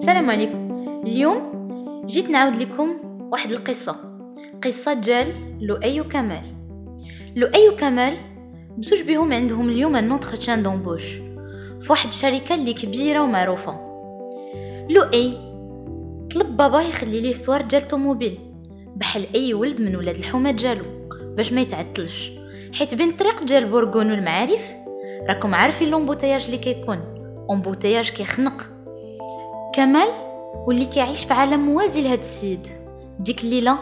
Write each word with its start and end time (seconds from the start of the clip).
السلام 0.00 0.30
عليكم. 0.30 0.84
اليوم 1.06 1.38
جيت 2.06 2.30
نعاود 2.30 2.56
لكم 2.56 2.88
واحد 3.32 3.50
القصة. 3.52 3.96
قصة 4.64 4.92
ديال 4.92 5.26
لؤي 5.60 6.00
وكمال 6.00 6.42
لؤي 7.36 7.68
وكمال 7.68 8.16
بزوج 8.78 9.02
بهم 9.02 9.32
عندهم 9.32 9.68
اليوم 9.68 9.96
un 9.96 10.10
entretien 10.10 10.62
d'embauche 10.62 11.04
في 11.80 11.86
واحد 11.90 12.08
الشركة 12.08 12.54
اللي 12.54 12.72
كبيرة 12.72 13.22
ومعروفة. 13.22 13.80
لؤي 14.90 15.32
طلب 16.34 16.56
باباه 16.56 16.82
يخلي 16.82 17.20
ليه 17.20 17.32
سوارت 17.32 17.60
ديال 17.60 17.88
طوموبيل 17.88 18.38
بحال 18.96 19.26
أي 19.34 19.54
ولد 19.54 19.80
من 19.80 19.96
ولاد 19.96 20.16
الحومه 20.16 20.50
ديالو 20.50 20.84
باش 21.36 21.52
ما 21.52 21.60
يتعطلش. 21.60 22.32
حيت 22.74 22.94
بين 22.94 23.08
الطريق 23.08 23.42
ديال 23.42 23.68
بورغون 23.68 24.10
والمعارف 24.10 24.74
راكم 25.28 25.54
عارفين 25.54 25.88
l'embouteillage 25.88 26.44
اللي 26.44 26.58
كيكون. 26.58 26.98
embouteillage 27.50 28.10
كيخنق. 28.10 28.79
كمال 29.74 30.08
واللي 30.66 30.84
كيعيش 30.84 31.24
في 31.24 31.34
عالم 31.34 31.60
موازي 31.60 32.02
لهاد 32.02 32.18
السيد. 32.18 32.68
ديك 33.18 33.44
الليلة 33.44 33.78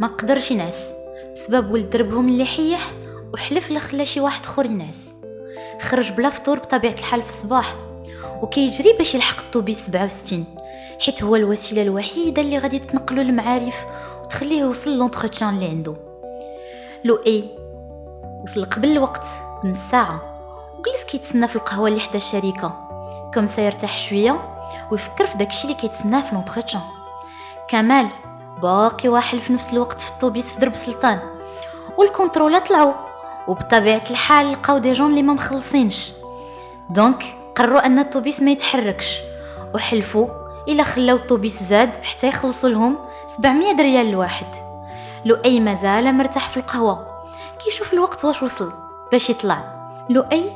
ما 0.00 0.06
قدرش 0.06 0.50
ينعس 0.50 0.92
بسبب 1.34 1.72
ولد 1.72 1.90
دربهم 1.90 2.28
اللي 2.28 2.44
حيح 2.44 2.92
وحلف 3.34 3.70
لا 3.70 3.78
خلا 3.78 4.04
شي 4.04 4.20
واحد 4.20 4.44
اخر 4.44 4.64
ينعس. 4.64 5.14
خرج 5.80 6.12
بلا 6.12 6.30
فطور 6.30 6.58
بطبيعة 6.58 6.92
الحال 6.92 7.22
في 7.22 7.28
الصباح 7.28 7.74
وكيجري 8.42 8.92
باش 8.92 9.14
يلحق 9.14 9.40
الطوبيس 9.40 9.86
67 9.86 10.44
حيت 11.00 11.22
هو 11.22 11.36
الوسيلة 11.36 11.82
الوحيدة 11.82 12.42
اللي 12.42 12.58
غادي 12.58 12.78
تنقلو 12.78 13.22
المعارف 13.22 13.84
وتخليه 14.22 14.60
يوصل 14.60 14.98
l'entretien 14.98 15.54
اللي 15.54 15.66
عنده 15.68 15.94
لؤي 17.04 17.44
وصل 18.42 18.64
قبل 18.64 18.90
الوقت 18.92 19.26
بنص 19.64 19.78
ساعه 19.90 20.22
وجلس 20.78 21.04
كيتسنى 21.04 21.48
في 21.48 21.56
القهوة 21.56 21.88
اللي 21.88 22.00
حدا 22.00 22.16
الشركة 22.16 22.90
كم 23.34 23.46
سيرتاح 23.46 23.98
شوية. 23.98 24.49
ويفكر 24.90 25.26
في 25.26 25.38
داكشي 25.38 25.64
اللي 25.64 25.74
كيتسناه 25.74 26.22
في 26.22 26.34
l'entretien 26.34 26.82
كمال 27.68 28.06
باقي 28.62 29.08
واحد 29.08 29.38
في 29.38 29.52
نفس 29.52 29.72
الوقت 29.72 30.00
في 30.00 30.10
الطوبيس 30.10 30.52
في 30.52 30.60
درب 30.60 30.74
سلطان. 30.74 31.20
وال 31.96 32.09
contrôle 32.09 32.60
طلعوا 32.60 32.92
وبطبيعة 33.46 34.02
الحال 34.10 34.52
لقاو 34.52 34.78
des 34.78 34.92
gens 34.92 35.10
اللي 35.10 35.22
ما 35.22 35.32
مخلصينش. 35.32 36.12
donc 36.90 37.24
قرروا 37.56 37.86
أن 37.86 37.98
الطوبيس 37.98 38.42
ما 38.42 38.50
يتحركش. 38.50 39.18
وحلفوا 39.74 40.28
إلا 40.68 40.82
خلاو 40.82 41.16
الطوبيس 41.16 41.62
زاد 41.62 42.04
حتى 42.04 42.28
يخلصوا 42.28 42.70
لهم 42.70 42.98
700 43.26 43.76
ريال 43.76 44.08
الواحد 44.08 44.46
لؤي 45.24 45.60
مازال 45.60 46.14
مرتاح 46.14 46.48
في 46.48 46.56
القهوة. 46.56 47.06
كيشوف 47.64 47.92
الوقت 47.92 48.24
واش 48.24 48.42
وصل 48.42 48.72
باش 49.12 49.30
يطلع. 49.30 49.64
لؤي 50.10 50.50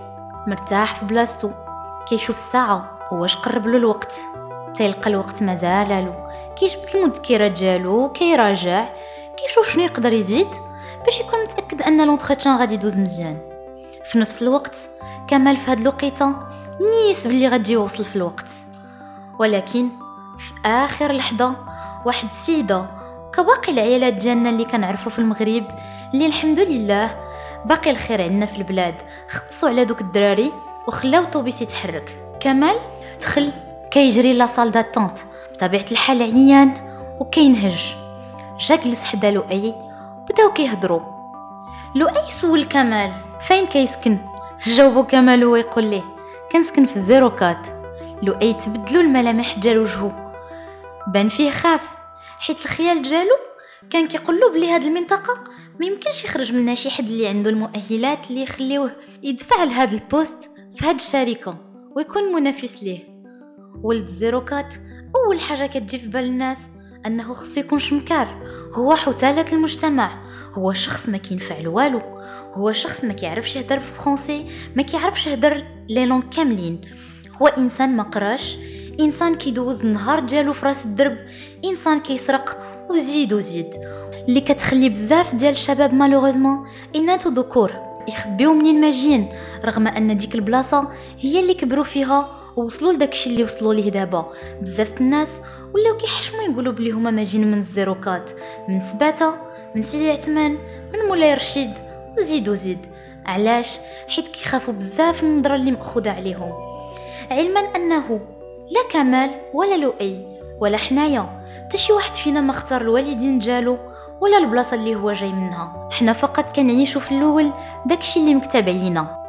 مرتاح 0.47 0.95
في 0.95 1.05
بلاصتو. 1.05 1.51
كيشوف 2.09 2.37
الساعة. 2.37 2.94
واش 3.13 3.37
قرب 3.37 3.67
له 3.67 3.77
الوقت. 3.77 4.13
تيلقى 4.75 5.11
الوقت 5.11 5.43
مازال 5.43 6.15
كيجبد 6.57 6.89
المذكرات 6.95 7.53
ديالو 7.53 8.13
كيراجع 8.13 8.89
كيشوف 9.37 9.71
شنو 9.71 9.83
يقدر 9.85 10.13
يزيد 10.13 10.49
باش 11.05 11.21
يكون 11.21 11.45
متأكد 11.45 11.83
أن 11.83 12.07
l'entretien 12.07 12.59
غادي 12.59 12.75
يدوز 12.75 12.99
مزيان. 12.99 13.39
في 14.05 14.19
نفس 14.19 14.43
الوقت 14.43 14.89
كمال 15.29 15.57
في 15.57 15.71
هاد 15.71 15.81
الوقيتة 15.81 16.35
نيس 16.81 17.27
بلي 17.27 17.49
غادي 17.49 17.73
يوصل 17.73 18.05
في 18.05 18.17
الوقت. 18.17 18.51
ولكن 19.39 19.89
في 20.39 20.69
آخر 20.69 21.13
لحظة 21.13 21.57
واحد 22.07 22.29
السيدة 22.29 22.87
كباقي 23.33 23.73
العيالات 23.73 24.15
ديالنا 24.15 24.51
اللي 24.51 24.65
كنعرفو 24.65 25.11
في 25.11 25.19
المغرب 25.19 25.67
اللي 26.15 26.27
الحمد 26.27 26.61
لله 26.61 27.21
باقي 27.65 27.91
الخير 27.91 28.23
عندنا 28.23 28.47
في 28.47 28.57
البلاد 28.57 28.95
خلصوا 29.29 29.69
على 29.69 29.85
دوك 29.85 30.01
الدراري 30.01 30.53
وخلاو 30.89 31.23
الطوبيس 31.23 31.63
يتحرك. 31.63 32.34
كمال 32.45 32.77
دخل 33.21 33.53
كيجري 33.91 34.33
la 34.33 34.47
salle 34.47 34.71
d'attente 34.71 35.19
بطبيعة 35.53 35.87
الحال 35.93 36.23
عيان 36.23 36.75
وكينهج. 37.21 37.95
جا 38.61 38.77
جلس 38.77 39.05
حدا 39.05 39.31
لؤي 39.31 39.75
بداو 40.31 40.53
كيهضروا 40.53 41.01
لؤي 41.95 42.31
سول 42.31 42.65
كمال 42.65 43.13
فين 43.41 43.67
كيسكن؟ 43.67 44.19
جاوبو 44.67 45.03
كمال 45.03 45.45
ويقول 45.45 45.85
ليه 45.85 46.03
كنسكن 46.53 46.87
في 46.87 46.97
ال 46.97 47.04
zéro 47.04 47.31
quatre. 47.31 47.69
لؤي 48.23 48.53
تبدلوا 48.53 49.03
الملامح 49.03 49.59
ديال 49.59 49.79
وجهه 49.79 50.33
بان 51.07 51.29
فيه 51.29 51.51
خاف 51.51 51.89
حيت 52.39 52.65
الخيال 52.65 53.03
ديالو 53.03 53.37
كان 53.91 54.09
كيقول 54.09 54.41
له 54.41 54.51
بلي 54.51 54.71
هاد 54.71 54.85
المنطقة 54.85 55.45
ما 55.81 55.87
يمكنش 55.87 56.25
يخرج 56.25 56.53
منها 56.53 56.75
شي 56.75 56.91
حد 56.91 57.09
اللي 57.09 57.27
عنده 57.27 57.51
المؤهلات 57.51 58.31
اللي 58.31 58.43
يخليوه 58.43 58.91
يدفع 59.23 59.65
لهاد 59.65 59.93
ال 59.93 60.03
poste 60.03 60.51
في 60.75 60.87
هاد 60.87 60.95
الشركة. 60.95 61.74
ويكون 61.97 62.23
منافس 62.23 62.83
ليه. 62.83 62.99
ولد 63.83 64.07
zéro 64.07 64.34
quatre 64.34 64.75
أول 65.17 65.41
حاجة 65.41 65.67
كتجي 65.67 65.99
في 65.99 66.09
بال 66.09 66.25
الناس 66.25 66.59
أنه 67.07 67.35
خصو 67.35 67.61
يكون 67.61 67.79
شمكار. 67.79 68.43
هو 68.73 68.95
حثالة 68.95 69.45
المجتمع. 69.53 70.23
هو 70.55 70.73
شخص 70.73 71.09
ما 71.09 71.19
كينفع 71.19 71.69
والو 71.69 72.01
هو 72.55 72.73
شخص 72.73 73.05
ما 73.05 73.13
كيعرفش 73.13 73.57
يهدر 73.57 73.77
بالفرنسي 73.77 74.47
ما 74.77 74.83
كيعرفش 74.83 75.27
يهدر 75.27 75.65
لي 75.89 76.07
لون 76.07 76.23
كاملين. 76.23 76.81
هو 77.43 77.47
إنسان 77.47 77.97
ما 77.97 78.03
قراش 78.03 78.59
إنسان 79.01 79.35
كيدوز 79.35 79.81
النهار 79.81 80.21
ديالو 80.21 80.53
في 80.53 80.67
راس 80.67 80.87
الدرب 80.87 81.17
إنسان 81.65 82.01
كيسرق 82.01 82.59
وزيد 82.91 83.33
وزيد. 83.33 83.75
اللي 84.29 84.41
كتخلي 84.41 84.89
بزاف 84.89 85.35
ديال 85.35 85.53
الشباب 85.53 85.95
malheureusement 85.95 86.67
إناث 86.97 87.31
وذكور. 87.31 87.94
يخبيو 88.09 88.55
منين 88.55 88.81
ما 88.81 88.91
جين 88.91 89.29
رغم 89.65 89.87
أن 89.87 90.17
ديك 90.17 90.35
البلاصة 90.35 90.89
هي 91.21 91.41
اللي 91.41 91.55
كبروا 91.55 91.85
فيها 91.85 92.29
ووصلوا 92.57 92.93
لداكشي 92.93 93.31
اللي 93.31 93.43
وصلوا 93.43 93.75
ليه 93.75 93.91
دابا. 93.91 94.33
بزاف 94.61 95.01
الناس 95.01 95.43
ولاو 95.75 95.97
كيحشموا 95.97 96.43
يقولوا 96.43 96.73
بلي 96.73 96.91
هما 96.91 97.11
ماجين 97.11 97.51
من 97.51 97.59
ال 97.59 97.65
zéro 97.65 97.89
quatre. 97.89 98.31
من 98.69 98.81
سباتة 98.81 99.35
من 99.75 99.83
سيدي 99.83 100.11
عثمان 100.11 100.53
من 100.93 100.99
مولاي 101.09 101.35
رشيد 101.35 101.71
وزيد 102.19 102.49
وزيد. 102.49 102.79
علاش؟ 103.27 103.79
حيت 104.09 104.29
كيخافوا 104.29 104.75
بزاف 104.75 105.23
النظرة 105.23 105.55
اللي 105.55 105.71
مأخوذة 105.71 106.11
عليهم. 106.11 106.53
علما 107.31 107.61
أنه 107.61 108.21
لا 108.71 108.81
كمال 108.91 109.31
ولا 109.55 109.77
لؤي 109.77 110.27
ولا 110.61 110.77
حنايا. 110.77 111.45
حتى 111.65 111.79
شي 111.79 111.93
واحد 111.93 112.15
فينا 112.15 112.41
ما 112.41 112.51
اختار 112.51 112.81
الوالدين 112.81 113.39
ديالو 113.39 113.79
ولا 114.21 114.39
البلاصة 114.39 114.75
اللي 114.75 114.95
هو 114.95 115.13
جاي 115.13 115.33
منها. 115.33 115.89
حنا 115.93 116.13
فقط 116.13 116.57
كنعيشوا 116.57 117.01
في 117.01 117.13
الأول 117.13 117.53
داكشي 117.87 118.21
اللي 118.21 118.35
مكتب 118.35 118.69
علينا 118.69 119.25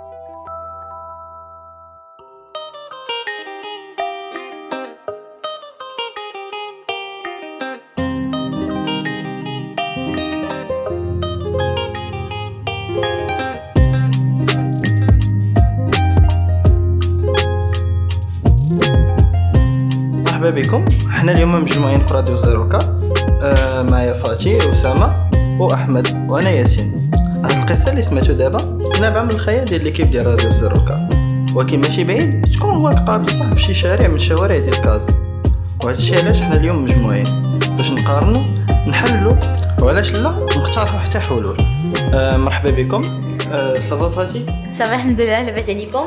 مرحبا 20.25 20.49
بكم. 20.49 20.85
حنا 21.11 21.31
اليوم 21.31 21.51
مجموعين 21.55 21.99
في 21.99 22.13
راديو 22.13 22.35
zéro 22.35 22.59
quatre 22.59 22.94
معايا 24.45 24.59
فاتي 24.59 24.67
واسامه 24.67 25.29
وأحمد 25.59 26.31
وأنا 26.31 26.49
ياسين. 26.49 27.11
هاد 27.45 27.57
القصة 27.57 27.91
اللي 27.91 28.01
سمعتو 28.01 28.33
دابا. 28.33 28.79
نابعه 29.01 29.23
من 29.23 29.29
الخيال 29.29 29.65
ديال 29.65 29.83
l'équipe 29.83 30.11
ديال 30.11 30.25
راديو 30.25 30.49
zéro 30.49 30.73
quatre 30.73 31.09
ولكن 31.53 31.81
ماشي 31.81 32.03
بعيد 32.03 32.45
تكون 32.53 32.77
واقعه 32.77 33.17
بصح 33.17 33.53
في 33.53 33.61
شي 33.61 33.73
شارع 33.73 34.07
من 34.07 34.15
الشوارع 34.15 34.57
ديال 34.57 34.81
كازا. 34.81 35.07
وهذا 35.83 35.97
الشيء 35.97 36.23
علاش 36.23 36.41
حنا 36.41 36.55
اليوم 36.55 36.83
مجموعين؟ 36.83 37.25
باش 37.77 37.91
نقارنوا 37.91 38.43
نحللوا 38.87 39.35
وعلاش 39.81 40.13
لا 40.13 40.29
نقترحوا 40.29 40.99
حتى 40.99 41.19
حلول. 41.19 41.57
آه 42.13 42.37
مرحبا 42.37 42.71
بكم. 42.71 43.03
آه 43.51 43.75
ça 43.89 43.99
va 43.99 44.09
فاتي. 44.09 44.45
ça 44.75 44.84
va 44.84 44.93
الحمد 44.93 45.21
لله 45.21 45.43
لاباس 45.43 45.69
عليكم؟ 45.69 46.05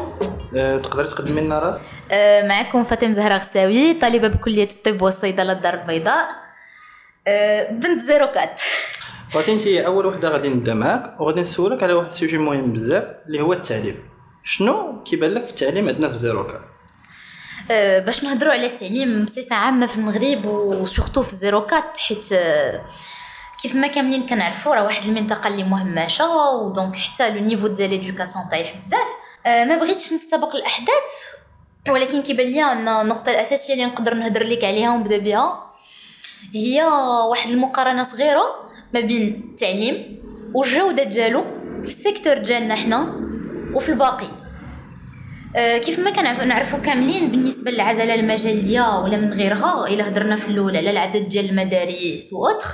آه 0.56 0.78
تقدري 0.78 1.08
تقدمي 1.08 1.40
لنا 1.40 1.58
راسك 1.58 1.80
أه 2.10 2.48
معكم 2.48 2.84
فاطمة 2.84 3.12
زهره 3.12 3.34
غساوي 3.34 3.94
طالبة 3.94 4.28
بكلية 4.28 4.68
الطب 4.70 5.02
والصيدلة 5.02 5.52
الدار 5.52 5.74
البيضاء. 5.74 6.47
بنت 7.70 8.00
zéro 8.00 8.26
quatre. 8.26 8.60
فاتي 9.30 9.52
انت 9.52 9.66
أول 9.66 10.06
وحدة 10.06 10.28
غادي 10.28 10.48
نبدا 10.48 10.74
معاك 10.74 11.20
وغادي 11.20 11.40
نسولك 11.40 11.82
على 11.82 11.92
واحد 11.92 12.10
ال 12.10 12.15
sujet 12.15 12.38
مهم 12.38 12.72
بزاف 12.72 13.04
اللي 13.26 13.42
هو 13.42 13.52
التعليم. 13.52 14.08
شنو 14.44 15.02
كيبان 15.02 15.34
لك 15.34 15.44
في 15.44 15.50
التعليم 15.50 15.88
عندنا 15.88 16.08
في 16.08 16.14
zéro 16.14 16.33
quatre 16.33 16.60
أه 17.70 17.98
باش 17.98 18.24
نهضروا 18.24 18.52
على 18.52 18.66
التعليم 18.66 19.24
بصفة 19.24 19.56
عامة 19.56 19.86
في 19.86 19.96
المغرب 19.96 20.46
و 20.46 20.56
surtout 20.56 21.22
في 21.22 21.28
ال 21.28 21.35
zéro 21.35 21.60
quatre 21.60 21.98
حيت 21.98 22.32
أه 22.32 22.84
كيف 23.62 23.74
ما 23.74 23.86
كاملين 23.86 24.26
كنعرفوا 24.26 24.74
راه 24.74 24.82
واحد 24.82 25.04
المنطقة 25.04 25.48
اللي 25.48 25.64
مهمشه 25.64 26.30
و 26.30 26.43
donc 26.43 26.96
حتى 26.96 27.30
le 27.30 27.40
niveau 27.40 27.66
ديال 27.66 27.90
l'éducation 27.90 28.44
طايح 28.50 28.76
بزاف. 28.76 29.08
أه 29.46 29.64
ما 29.64 29.76
بغيتش 29.76 30.12
نستبق 30.12 30.56
الأحداث 30.56 31.34
ولكن 31.88 32.22
كيبان 32.22 32.46
لي 32.46 32.62
أن 32.62 32.88
النقطة 32.88 33.30
الأساسية 33.30 33.74
اللي 33.74 33.84
نقدر 33.84 34.14
نهضر 34.14 34.42
لك 34.44 34.64
عليها 34.64 34.90
ونبدأ 34.94 35.18
بها 35.18 35.67
هي 36.54 36.84
واحد 37.30 37.50
المقارنة 37.50 38.02
صغيرة 38.02 38.42
ما 38.94 39.00
بين 39.00 39.50
التعليم 39.50 40.22
والجودة 40.54 41.02
ديالو 41.02 41.44
في 41.82 41.88
ال 41.88 41.95
secteur 41.95 42.38
ديالنا 42.38 42.74
حنا 42.74 43.14
وفي 43.74 43.88
الباقي. 43.88 44.28
آه، 45.56 45.78
كيف 45.78 45.98
ما 45.98 46.10
كنعرفوا 46.10 46.44
نعرفوا 46.44 46.78
كاملين 46.78 47.30
بالنسبة 47.30 47.70
للعدالة 47.70 48.14
المجالية 48.14 48.98
ولا 48.98 49.16
من 49.16 49.32
غيرها 49.32 49.86
إلا 49.88 50.08
هضرنا 50.08 50.36
في 50.36 50.48
الأول 50.48 50.76
على 50.76 50.90
العدد 50.90 51.28
ديال 51.28 51.50
المدارس 51.50 52.32
و 52.32 52.37
autres 52.37 52.66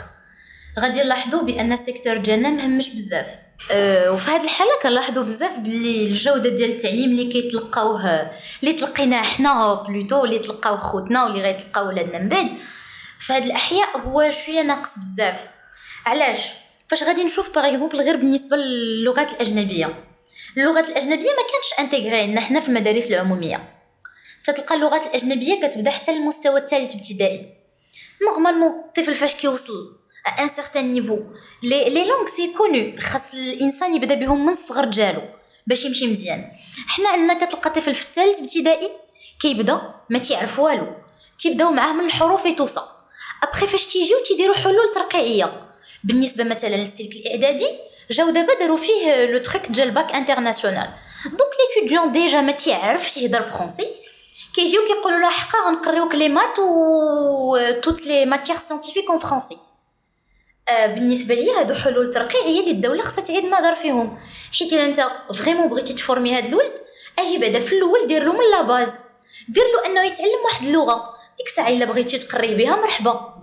غادي 0.81 1.03
نلاحظوا 1.03 1.43
بأن 1.43 1.73
ال 1.73 1.78
secteur 1.78 2.17
ديالنا 2.17 2.51
مهمش 2.51 2.91
بزاف. 2.95 3.27
أه 3.73 4.13
وفي 4.13 4.31
هذه 4.31 4.45
الحالة 4.45 4.71
كنلاحظوا 4.83 5.23
بزاف 5.23 5.59
باللي 5.59 6.07
الجودة 6.07 6.51
ديال 6.51 6.71
التعليم 6.71 7.11
اللي 7.11 7.29
كيتلقاوه 7.29 8.31
اللي 8.63 8.73
تلقيناه 8.73 9.23
حنا 9.23 9.75
plutôt 9.75 10.25
اللي 10.25 10.39
تلقاو 10.39 10.77
خوتنا 10.77 11.25
واللي 11.25 11.43
غيتلقاو 11.43 11.89
ولادنا 11.89 12.19
من 12.19 12.29
بعد 12.29 12.49
هذه 13.31 13.45
الأحياء 13.45 13.99
هو 13.99 14.31
شوية 14.31 14.63
ناقص 14.63 14.99
بزاف. 14.99 15.49
علاش؟ 16.07 16.49
فاش 16.89 17.03
غادي 17.03 17.25
نشوف 17.25 17.55
par 17.55 17.69
exemple 17.69 18.01
غير 18.01 18.17
بالنسبة 18.17 18.57
للغات 18.57 19.33
الأجنبية. 19.33 20.05
اللغات 20.57 20.89
الأجنبية 20.89 21.31
ما 21.31 21.43
كانش 21.53 21.79
intégrée 21.79 22.41
حنا 22.41 22.61
في 22.61 22.69
المدارس 22.69 23.07
العمومية. 23.07 23.69
تتلقى 24.45 24.75
اللغات 24.75 25.07
الأجنبية 25.07 25.67
كتبدا 25.67 25.91
حتى 25.91 26.11
المستوى 26.11 26.61
الثالث 26.61 26.95
ابتدائي. 26.95 27.55
normalement 28.23 28.71
الطفل 28.85 29.15
فاش 29.15 29.35
كيوصل 29.35 29.97
un 30.39 30.49
certain 30.49 30.93
niveau 30.93 31.21
les 31.63 31.91
les 31.91 32.05
langues 32.05 32.27
c'est 32.27 32.53
qu'on 32.53 32.97
خاص 32.99 33.35
الإنسان 33.35 33.95
يبدا 33.95 34.15
بهم 34.15 34.47
من 34.47 34.53
الصغر 34.53 34.85
ديالو 34.85 35.23
باش 35.67 35.85
يمشي 35.85 36.07
مزيان. 36.07 36.51
حنا 36.87 37.09
عندنا 37.09 37.45
كتلقى 37.45 37.71
طفل 37.71 37.95
في 37.95 38.05
الثالث 38.05 38.39
ابتدائي 38.39 38.91
كيبدا 39.41 39.95
ما 40.11 40.19
تيعرف 40.19 40.59
والو. 40.59 40.87
تيبداو 41.39 41.71
معاه 41.71 41.93
من 41.93 42.05
الحروف 42.05 42.47
يتوصى 42.47 42.81
ابخي 43.45 43.67
فاش 43.67 43.87
تيجيو 43.87 44.19
تيديروا 44.19 44.55
حلول 44.55 44.89
ترقيعيه 44.89 45.61
بالنسبة 46.05 46.45
مثلا 46.45 46.77
للسلك 46.77 47.13
الاعدادي 47.13 47.69
جاو 48.11 48.31
دابا 48.31 48.55
داروا 48.55 48.77
فيه 48.77 49.25
le 49.25 49.39
truc 49.39 49.67
ديال 49.67 49.89
ال 49.89 49.95
bac 49.95 50.13
international 50.15 50.91
donc 51.25 51.53
l'étudiant 51.77 52.13
déjà 52.13 52.41
ما 52.41 52.53
تيعرفش 52.53 53.17
يهضر 53.17 53.43
فرونسي 53.43 53.89
كيجيو 54.55 54.81
كيقولوا 54.87 55.19
له 55.19 55.31
حقا 55.31 55.59
غنقريوك 55.69 56.15
les 56.15 56.29
maths 56.29 56.59
et 56.59 57.81
toutes 57.83 58.07
les 58.07 58.27
matières 58.27 58.57
scientifiques 58.59 59.11
en 59.11 59.19
français 59.19 59.59
بالنسبة 60.69 61.35
لي 61.35 61.51
هادو 61.51 61.75
حلول 61.75 62.11
ترقيعيه 62.11 62.61
اللي 62.61 62.71
الدولة 62.71 63.03
خصها 63.03 63.25
تعيد 63.25 63.45
النظر 63.45 63.75
فيهم 63.75 64.19
حيت 64.59 64.73
الا 64.73 64.85
انت 64.85 65.07
vraiment 65.35 65.69
بغيتي 65.69 65.93
تفورمي 65.93 66.37
هاد 66.37 66.47
الولد 66.47 66.75
أجي 67.19 67.39
بعدا 67.39 67.61
في 67.61 67.75
الأول 67.75 68.07
دير 68.07 68.25
له 68.25 68.33
من 68.33 68.51
la 68.51 68.63
base 68.63 69.03
دير 69.49 69.65
له 69.65 69.87
انه 69.87 70.03
يتعلم 70.03 70.45
واحد 70.45 70.67
اللغة 70.67 71.14
ديك 71.39 71.47
الساعة 71.47 71.69
إلا 71.69 71.85
بغيتي 71.85 72.19
تقريه 72.19 72.57
بها 72.57 72.77
مرحبا. 72.83 73.35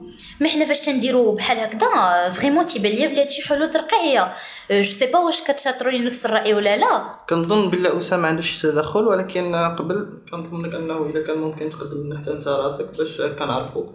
mais 0.42 0.50
حنا 0.50 0.66
فاش 0.66 0.86
تنديرو 0.86 1.36
بحال 1.36 1.58
هكذا 1.58 1.88
vraiment 2.32 2.66
تيبان 2.66 2.92
ليا 2.92 3.08
بلي 3.08 3.22
هادشي 3.22 3.48
حلول 3.48 3.70
ترقيعيه 3.70 4.32
je 4.72 4.82
sais 4.84 5.12
pas 5.12 5.20
واش 5.20 5.42
كتشاطروا 5.42 5.92
لي 5.92 6.06
نفس 6.06 6.26
الرأي 6.26 6.54
ولا 6.54 6.78
لا. 6.78 7.16
كنظن 7.30 7.70
بلا 7.70 7.98
أسامة 7.98 8.28
عنده 8.28 8.42
شي 8.42 8.62
تدخل 8.68 9.08
ولكن 9.08 9.56
قبل 9.56 10.10
كنظن 10.32 10.66
لك 10.66 10.76
انه 10.76 11.06
إلا 11.06 11.28
كان 11.28 11.38
ممكن 11.38 11.70
تقدم 11.70 12.04
لنا 12.04 12.20
حتى 12.20 12.32
أنت 12.32 12.48
راسك 12.48 12.98
باش 12.98 13.22
كنعرفوا 13.22 13.86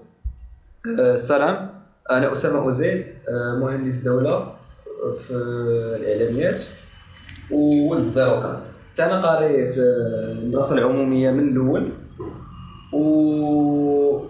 السلام 0.86 1.82
أنا 2.10 2.32
أسامة 2.32 2.58
أوزيل 2.58 3.06
مهندس 3.60 3.96
دولة 3.96 4.56
في 5.18 5.30
الإعلاميات. 6.00 6.60
وولد 7.50 8.00
الزيروكات 8.00 8.60
أنا 9.00 9.26
قاري 9.26 9.66
في 9.66 9.80
المدرسة 9.80 10.78
العمومية 10.78 11.30
من 11.30 11.48
الأول. 11.48 11.92
و... 12.92 13.02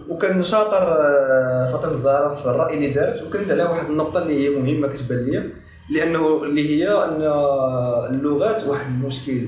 وكان 0.09 0.45
شاطر 0.45 0.87
فاطمة 1.73 1.93
الزهراء 1.93 2.35
في 2.35 2.47
الرأي 2.47 2.77
اللي 2.77 2.91
دارت 2.91 3.23
وكنت 3.23 3.51
على 3.51 3.63
واحد 3.63 3.91
النقطة 3.91 4.23
اللي 4.23 4.45
هي 4.45 4.51
مهمة 4.51 4.89
كتبان 4.89 5.25
لي 5.25 5.51
لأنه 5.91 6.45
اللي 6.45 6.71
هي 6.71 6.89
أن 6.89 7.23
اللغات 8.15 8.65
واحد 8.65 8.87
المشكل 8.87 9.41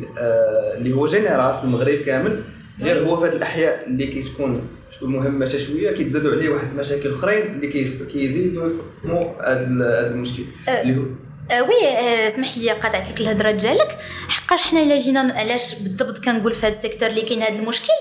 اللي 0.77 0.93
هو 0.93 1.07
général 1.07 1.57
في 1.59 1.65
المغرب 1.65 1.99
كامل 1.99 2.43
غير 2.83 3.09
هو 3.09 3.17
في 3.17 3.27
هذه 3.27 3.37
الأحياء 3.37 3.87
اللي 3.87 4.07
كتكون 4.07 4.69
مهمة 5.03 5.47
شوية 5.47 5.91
كيتزادوا 5.93 6.33
عليه 6.33 6.49
واحد 6.49 6.67
المشاكل 6.67 7.15
أخرين 7.15 7.43
اللي 7.43 7.67
كيزيدوا 8.13 8.71
يفهموا 8.71 9.25
هذا 9.43 10.11
المشكل. 10.11 10.43
اللي 10.69 10.97
هو 10.97 11.05
أه 11.51 11.63
oui 11.63 11.99
اسمح 12.27 12.59
لي 12.59 12.71
قطعت 12.71 13.11
لك 13.11 13.21
الهضرة 13.21 13.51
ديالك. 13.51 13.97
حقاش 14.29 14.63
حنا 14.63 14.83
الا 14.83 14.97
جينا 14.97 15.21
علاش 15.21 15.75
بالضبط 15.75 16.19
كنقول 16.25 16.55
في 16.55 16.67
هذا 16.67 16.69
السيكتور 16.69 17.09
اللي 17.09 17.23
كاين 17.23 17.43
هذا 17.43 17.59
المشكل؟ 17.59 17.93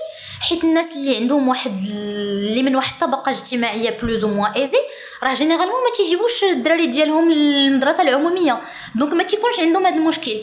حيت 0.48 0.64
الناس 0.64 0.96
اللي 0.96 1.16
عندهم 1.16 1.48
واحد 1.48 1.72
اللي 1.80 2.62
من 2.62 2.76
واحد 2.76 2.92
الطبقة 2.92 3.30
اجتماعية 3.30 3.96
plus 4.02 4.24
ou 4.24 4.30
moins 4.30 4.52
aisée 4.52 4.78
راه 5.22 5.34
généralement 5.34 5.82
ما 5.84 5.90
تيجيبوش 5.96 6.44
الدراري 6.44 6.86
ديالهم 6.86 7.32
للمدرسة 7.32 8.02
العمومية. 8.02 8.60
donc 8.94 9.12
ما 9.12 9.24
تيكونش 9.24 9.60
عندهم 9.60 9.86
هذا 9.86 9.96
المشكل. 9.96 10.40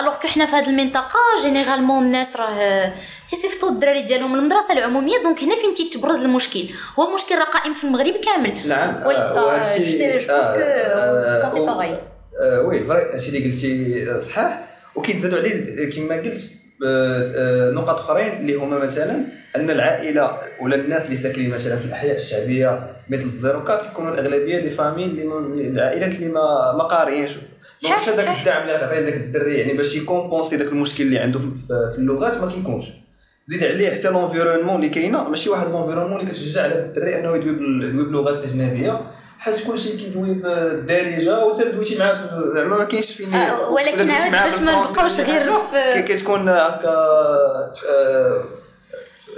alors 0.00 0.14
que 0.14 0.28
حنا 0.28 0.46
في 0.46 0.56
هذه 0.56 0.68
المنطقة 0.68 1.18
généralement 1.42 2.02
الناس 2.04 2.36
راه 2.36 2.92
تيصيفطوا 3.28 3.70
الدراري 3.70 4.02
ديالهم 4.02 4.36
للمدرسة 4.36 4.72
العمومية. 4.72 5.18
donc 5.22 5.42
هنا 5.42 5.56
فين 5.56 5.74
تيتبرز 5.74 6.18
المشكل؟ 6.18 6.64
هو 6.98 7.14
مشكل 7.14 7.34
راه 7.34 7.44
قائم 7.44 7.74
في 7.74 7.84
المغرب 7.84 8.14
كامل. 8.16 8.68
نعم. 8.68 9.02
je 9.02 9.84
sais 9.84 10.18
je 10.18 10.26
pense 10.26 10.44
que 11.42 11.48
c'est 11.48 11.60
باغي 11.60 11.98
oui 12.64 12.84
vrai 12.84 13.12
هادشي 13.12 13.28
اللي 13.28 13.44
قلتي 13.44 14.20
صحاح 14.20 14.68
وكيتزادوا 14.96 15.38
عليه 15.38 15.90
كما 15.90 16.16
قلت 16.16 16.61
نقط 17.74 17.98
أخرين 17.98 18.32
اللي 18.40 18.54
هما 18.54 18.78
مثلا 18.78 19.20
أن 19.56 19.70
العائلة 19.70 20.30
ولا 20.62 20.76
الناس 20.76 21.06
اللي 21.06 21.16
ساكنين 21.16 21.50
مثلا 21.54 21.76
في 21.76 21.84
الأحياء 21.84 22.16
الشعبية 22.16 22.80
مثل 23.10 23.24
الزيروكات 23.26 23.82
كيكونوا 23.82 24.14
الأغلبية 24.14 24.58
des 24.60 24.70
familles 24.70 25.04
اللي 25.04 25.22
العائلات 25.68 26.14
اللي 26.14 26.28
ما 26.28 26.72
ما 26.78 26.84
قاريينش. 26.84 27.30
صحيح 27.74 28.08
هذاك 28.08 28.38
الدعم 28.38 28.62
اللي 28.62 28.74
غتعطيه 28.76 28.98
ذاك 29.00 29.14
الدري 29.14 29.58
يعني 29.58 29.72
باش 29.72 29.96
يكومبونسي 29.96 30.56
ذاك 30.56 30.72
المشكل 30.72 31.04
اللي 31.04 31.18
عنده 31.18 31.38
في 31.68 31.98
اللغات 31.98 32.40
ما 32.40 32.50
كيكونش. 32.50 32.84
زيد 33.46 33.64
عليه 33.64 33.90
حتى 33.90 34.10
l'environnement 34.10 34.76
اللي 34.76 34.88
كاينة 34.88 35.28
ماشي 35.28 35.50
واحد 35.50 35.70
l'environnement 35.70 36.20
اللي 36.20 36.30
كتشجع 36.30 36.62
على 36.62 36.78
الدري 36.78 37.18
أنه 37.20 37.36
يدوي 37.36 37.54
باللغات 37.92 38.38
الاجنبيه 38.38 39.00
حيت 39.42 39.66
كلشي 39.66 39.96
كيدوي 39.96 40.34
بالدارجه 40.34 41.44
وانت 41.44 41.62
دويتي 41.62 41.98
معاه 41.98 42.14
ما 42.64 42.84
كاينش 42.84 43.12
فين 43.12 43.34
ولكن 43.70 44.10
عاود 44.10 44.32
باش 44.32 44.58
ما 44.58 44.72
نبقاوش 44.72 45.20
غير 45.20 45.52
في 45.70 46.02
كتكون 46.02 46.48
هكا 46.48 46.94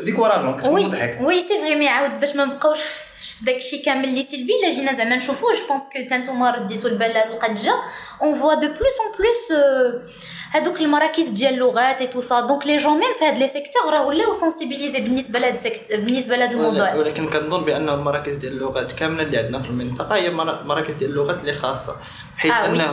décourageant 0.02 0.56
كتكون 0.56 0.86
مضحك. 0.86 1.18
oui 1.20 1.40
c'est 1.40 1.58
vrai 1.60 1.74
mais 1.74 1.88
عاود 1.88 2.20
باش 2.20 2.36
ما 2.36 2.44
نبقاوش 2.44 2.80
في 2.80 3.44
داكشي 3.44 3.78
كامل 3.78 4.04
اللي 4.04 4.22
سلبي 4.22 4.52
الا 4.60 4.68
جينا 4.70 4.92
زعما 4.92 5.16
نشوفوه. 5.16 5.52
je 5.52 5.66
pense 5.68 5.82
que 5.82 6.08
تانتوما 6.10 6.50
رديتو 6.50 6.88
البال 6.88 7.14
لهاد 7.14 7.30
القضية 7.30 7.80
on 8.22 8.34
voit 8.34 8.54
de 8.54 8.66
plus 8.66 9.00
en 9.00 9.12
plus 9.18 9.52
هادوك 10.54 10.80
المراكز 10.80 11.30
ديال 11.30 11.54
اللغات 11.54 12.00
et 12.00 12.06
tout 12.06 12.20
ça 12.20 12.40
donc 12.40 12.66
les 12.66 12.76
gens 12.76 12.92
même 12.92 13.12
في 13.18 13.24
هاد 13.24 13.38
les 13.38 13.48
secteurs 13.48 13.92
راه 13.92 14.06
ولاو 14.06 14.32
sensibilisés 14.32 15.00
بالنسبة 15.00 15.38
لهاد 15.38 15.58
بالنسبة 15.90 16.36
لهاد 16.36 16.50
الموضوع. 16.50 16.94
ولكن 16.94 17.26
كنظن 17.26 17.64
بأن 17.64 17.88
المراكز 17.88 18.34
ديال 18.34 18.52
اللغات 18.52 18.92
كاملة 18.92 19.22
اللي 19.22 19.38
عندنا 19.38 19.62
في 19.62 19.68
المنطقة 19.68 20.14
هي 20.14 20.30
مراكز 20.64 20.94
ديال 20.94 21.10
اللغات 21.10 21.40
اللي 21.40 21.52
خاصة. 21.52 21.96
حيت 22.36 22.52
آه 22.52 22.66
أنه 22.66 22.84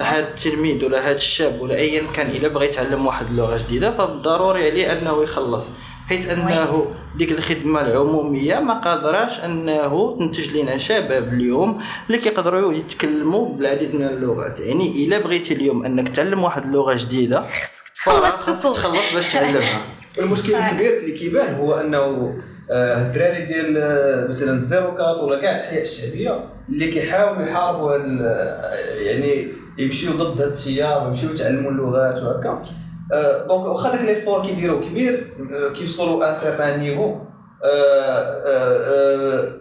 هاد 0.00 0.24
التلميذ 0.24 0.84
ولا 0.84 1.10
هاد 1.10 1.14
الشاب 1.14 1.60
ولا 1.60 1.74
ايا 1.74 2.02
كان 2.14 2.26
إلا 2.26 2.48
بغى 2.48 2.66
يتعلم 2.66 3.06
واحد 3.06 3.26
اللغة 3.26 3.58
جديدة 3.58 3.90
فبالضروري 3.90 4.70
عليه 4.70 4.92
أنه 4.92 5.22
يخلص. 5.22 5.64
حيث 6.08 6.30
أنه 6.30 6.94
ديك 7.16 7.32
الخدمة 7.32 7.80
العمومية 7.80 8.60
ما 8.60 8.80
قادراش 8.80 9.44
أنه 9.44 10.16
تنتج 10.18 10.56
لنا 10.56 10.78
شباب 10.78 11.32
اليوم 11.32 11.82
اللي 12.06 12.18
كيقدروا 12.18 12.72
يتكلموا 12.72 13.56
بالعديد 13.56 13.94
من 13.94 14.02
اللغات. 14.02 14.60
يعني 14.60 15.04
إلا 15.04 15.18
بغيتي 15.18 15.54
اليوم 15.54 15.84
أنك 15.84 16.08
تعلم 16.08 16.44
واحد 16.44 16.62
اللغة 16.64 16.94
جديدة 16.94 17.42
تخلص 17.94 18.62
تخلص 18.62 19.14
باش 19.14 19.32
تعلمها. 19.32 19.80
المشكل 20.18 20.54
الكبير 20.54 20.98
اللي 20.98 21.18
كيبان 21.18 21.54
هو 21.54 21.74
أنه 21.74 22.34
الدراري 22.70 23.44
ديال 23.44 24.30
مثلا 24.30 24.52
الزيروكات 24.52 25.16
ولا 25.16 25.42
كاع 25.42 25.50
الأحياء 25.50 25.82
الشعبية 25.82 26.44
اللي 26.68 26.90
كيحاولوا 26.90 27.46
يحاربوا 27.46 27.96
يعني 29.00 29.48
يمشيو 29.78 30.12
ضد 30.12 30.40
هذا 30.40 30.48
التيار 30.48 31.04
ويمشيو 31.04 31.30
يتعلموا 31.30 31.70
اللغات 31.70 32.22
وهكا. 32.22 32.62
donc 33.48 33.66
واخا 33.66 33.96
داك 33.96 34.00
l'effort 34.04 34.46
كيديروا 34.46 34.80
كبير 34.80 35.34
كيوصلوا 35.76 36.28
un 36.28 36.34
certain 36.34 36.80
niveau 36.80 37.16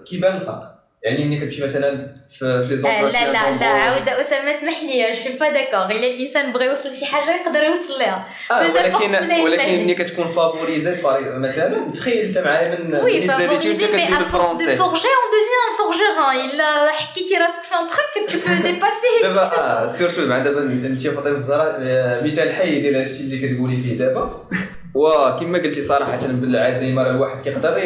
كيبان 0.05 0.35
الفرق 0.35 0.74
يعني 1.05 1.25
ملي 1.25 1.37
كتمشي 1.37 1.63
مثلا 1.63 2.07
في 2.31 2.65
لي 2.69 2.75
لا 2.75 3.31
لا 3.33 3.59
لا 3.59 3.65
عاود 3.65 4.09
أسامة 4.09 4.51
اسمح 4.51 4.83
لي 4.83 5.11
je 5.11 5.37
pas 5.39 5.49
d'accord 5.49 5.95
إلا 5.95 6.07
الإنسان 6.07 6.51
بغى 6.51 6.65
يوصل 6.65 6.89
لشي 6.89 7.05
حاجة 7.05 7.35
يقدر 7.35 7.63
يوصل 7.63 7.99
لها. 7.99 8.27
آه 8.51 8.71
ولكن 8.73 9.41
ولكن 9.43 9.83
ملي 9.83 9.93
كتكون 9.93 10.25
favorisé 10.27 10.97
مثلا 11.15 11.91
تخيل 11.91 12.25
أنت 12.25 12.37
معايا 12.37 12.77
من 12.77 12.95
oui 12.95 13.21
favorisé 13.21 13.87
mais 13.87 14.03
à 14.03 14.07
force 14.07 14.49
de 14.49 14.75
forger 14.75 15.07
on 15.17 15.27
devient 15.33 15.65
un 15.65 15.77
forgeron 15.77 16.49
الا 16.49 16.91
حكيتي 16.91 17.37
راسك 17.37 17.63
في 17.63 17.75
un 17.75 17.87
truc 17.87 18.29
tu 18.29 18.37
peux 18.37 18.61
dépasser 18.61 19.21
دابا 19.21 19.87
surtout 19.97 20.25
مع 20.25 20.39
دابا 20.39 20.61
أنت 20.63 21.07
فاطمه 21.07 21.37
الزهراء 21.37 21.75
مثال 22.23 22.53
حي 22.53 22.79
ديال 22.79 22.95
هادشي 22.95 23.23
اللي 23.23 23.47
كتقولي 23.47 23.75
فيه 23.75 23.97
دابا. 23.97 24.41
وكما 24.95 25.57
قلتي 25.57 25.83
صراحة 25.83 26.19
بالعزيمة 26.27 27.03
راه 27.03 27.11
الواحد 27.11 27.43
كيقدر 27.43 27.79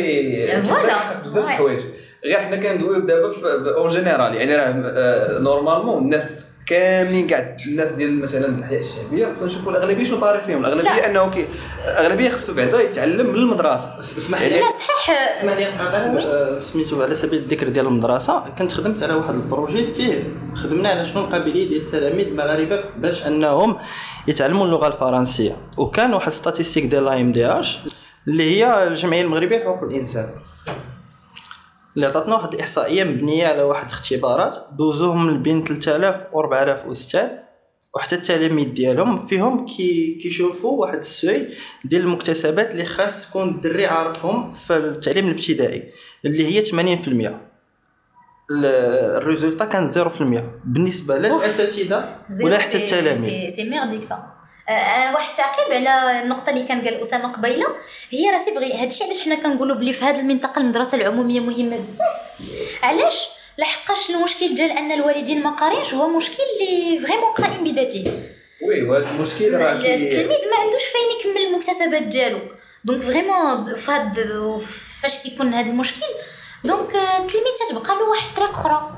بزاف 1.24 1.46
الحوايج. 1.46 1.80
غير 2.26 2.38
حنا 2.40 2.56
كندويو 2.56 3.00
دابا 3.00 3.34
en 3.78 3.90
général 3.90 4.36
يعني 4.36 4.56
راه 4.56 5.40
normalement 5.40 6.04
الناس 6.04 6.50
كاملين 6.68 7.28
كاع 7.28 7.58
الناس 7.68 7.92
ديال 7.92 8.22
مثلا 8.22 8.46
الاحياء 8.46 8.82
الشعبية 8.82 9.34
خصنا 9.34 9.46
نشوفوا 9.46 9.72
الأغلبية 9.72 10.08
شنو 10.08 10.18
طاري 10.18 10.42
فيهم. 10.42 10.66
الأغلبية 10.66 10.84
لا. 10.84 11.10
أنه 11.10 11.30
كي 11.30 11.46
الأغلبية 11.86 12.30
خصو 12.30 12.56
بعدا 12.56 12.82
يتعلم 12.82 13.28
من 13.28 13.36
المدرسة. 13.36 14.00
اسمح 14.00 14.42
لي. 14.42 14.50
لا 14.50 14.66
صحيح. 14.70 15.38
اسمح 15.40 15.58
لي. 15.58 15.66
آه، 15.68 16.60
سميتو 16.60 17.04
على 17.04 17.16
سبيل 17.16 17.40
الذكر 17.40 17.70
ديال 17.70 17.86
المدرسة 17.88 18.44
كنت 18.58 18.72
خدمت 18.72 19.04
على 19.04 19.14
واحد 19.14 19.34
ال 19.34 19.42
projet 19.42 19.94
فيه. 19.94 20.24
خدمنا 20.56 20.90
على 20.90 21.06
شنو 21.06 21.24
القابلية 21.24 21.70
ديال 21.70 21.86
التلاميذ 21.86 22.28
المغاربة 22.28 22.84
باش 22.98 23.28
أنهم 23.28 23.78
يتعلموا 24.28 24.66
اللغة 24.66 24.88
الفرنسية. 24.88 25.56
وكان 25.78 26.14
واحد 26.14 26.32
statistique 26.32 26.86
ديال 26.86 27.06
l'INDH 27.06 27.80
اللي 28.28 28.44
هي 28.44 28.88
الجمعية 28.88 29.22
المغربية 29.22 29.58
لحقوق 29.58 29.84
الإنسان. 29.84 30.30
اللي 32.00 32.08
عطاتنا 32.08 32.36
واحد 32.36 32.54
الإحصائية 32.54 33.04
مبنية 33.04 33.48
على 33.48 33.62
واحد 33.64 33.86
الاختبارات. 33.88 34.58
دوزوهم 34.78 35.26
من 35.28 35.42
بين 35.42 35.64
3000 35.64 36.16
و 36.34 36.40
4000 36.40 36.86
أستاذ 36.86 37.28
وحتى 37.96 38.16
التلاميذ 38.16 38.68
ديالهم 38.74 39.28
فيهم 39.28 39.66
كي 39.66 40.20
كيشوفوا 40.24 40.82
واحد 40.82 40.98
ال 40.98 41.06
seuil 41.06 41.48
ديال 41.86 42.02
المكتسبات 42.02 42.72
اللي 42.72 42.86
خاص 42.86 43.30
تكون 43.30 43.50
الدري 43.50 43.86
عارفهم 43.86 44.52
في 44.54 44.78
التعليم 44.78 45.26
الابتدائي 45.28 45.84
اللي 46.26 46.46
هي 46.60 46.66
80% 46.66 47.08
ال- 48.52 48.66
ال 49.18 49.23
résultat 49.23 49.66
كان 49.66 49.92
0% 49.92 50.44
بالنسبة 50.66 51.18
لا 51.18 51.30
zéro 52.30 52.48
ولا 52.50 52.58
حتى 52.58 52.78
التلاميذ. 52.86 53.50
c'est 53.56 53.64
merdique 53.70 54.02
ça. 54.04 54.34
واحد 54.70 55.30
التعقيب 55.30 55.72
على 55.72 56.20
النقطة 56.24 56.50
اللي 56.50 56.64
كان 56.64 56.82
قال 56.82 57.02
أسامة 57.02 57.32
قبيلة. 57.32 57.68
هي 58.10 58.30
راه 58.30 58.38
c'est 58.38 58.54
vrai 58.54 58.74
هادشي 58.74 59.04
علاش 59.04 59.22
حنا 59.22 59.36
كنقولوا 59.36 59.76
بلي 59.76 59.94
في 59.94 60.06
هذه 60.06 60.20
المنطقة 60.20 60.60
المدرسة 60.60 60.96
العمومية 60.98 61.40
مهمة 61.40 61.78
بزاف. 61.78 62.08
علاش؟ 62.84 63.28
لحقاش 63.58 64.10
المشكل 64.10 64.56
ديال 64.56 64.72
أن 64.72 64.92
الوالدين 64.92 65.44
ما 65.44 65.50
قارينش 65.50 65.94
هو 65.94 66.08
مشكل 66.08 66.44
اللي 66.44 67.00
vraiment 67.00 67.32
قائم 67.32 67.64
بذاته. 67.64 68.04
oui 68.68 68.84
وهذا 68.84 69.10
المشكل 69.10 69.54
راه 69.54 69.72
التلميذ 69.72 70.50
ما 70.52 70.58
عندوش 70.60 70.84
فين 70.84 71.32
يكمل 71.32 71.48
المكتسبات 71.48 72.04
ديالو. 72.04 72.40
donc 72.84 73.02
vraiment 73.02 73.76
فهاد 73.76 74.20
فاش 75.02 75.24
كيكون 75.24 75.54
هذا 75.54 75.70
المشكل 75.70 76.06
donc 76.64 76.96
آه، 76.96 77.18
التلميذ 77.18 77.54
تتبقى 77.70 77.96
له 77.96 78.10
واحد 78.10 78.28
الطريق 78.28 78.50
أخرى. 78.50 78.96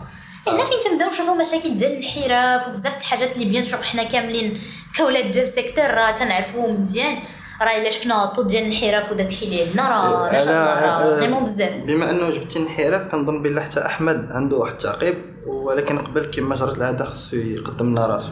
هنا 0.47 0.63
فين 0.63 0.79
تنبداو 0.79 1.09
نشوفوا 1.09 1.35
مشاكل 1.35 1.77
ديال 1.77 1.91
الانحراف 1.91 2.67
وبزاف 2.67 2.95
د 2.95 2.99
الحاجات 2.99 3.35
اللي 3.35 3.45
bien 3.45 3.63
sûr 3.63 3.83
حنا 3.83 4.03
كاملين 4.03 4.61
كولاد 4.97 5.31
ديال 5.31 5.43
ال 5.43 5.48
secteur 5.48 5.85
راه 5.85 6.11
تنعرفوه 6.11 6.71
مزيان. 6.71 7.17
راه 7.61 7.77
إلا 7.77 7.89
شفنا 7.89 8.23
ال 8.23 8.28
taux 8.28 8.47
ديال 8.47 8.63
الانحراف 8.63 9.11
وداكشي 9.11 9.45
اللي 9.45 9.63
عندنا 9.63 9.89
راه 9.89 10.31
ما 10.31 10.31
شاء 10.31 10.43
الله 10.43 10.85
راه 10.85 11.19
vraiment 11.19 11.43
بزاف. 11.43 11.83
بما 11.83 12.11
أنه 12.11 12.29
جبتي 12.29 12.59
الانحراف 12.59 13.11
كنظن 13.11 13.41
بلا 13.41 13.61
حتى 13.61 13.85
أحمد 13.85 14.31
عنده 14.31 14.57
واحد 14.57 14.71
التعقيب 14.71 15.15
ولكن 15.45 15.99
قبل 15.99 16.25
كما 16.25 16.55
جرت 16.55 16.77
العاده 16.77 17.05
خصو 17.05 17.37
يقدم 17.37 17.89
لنا 17.89 18.07
راسو 18.07 18.31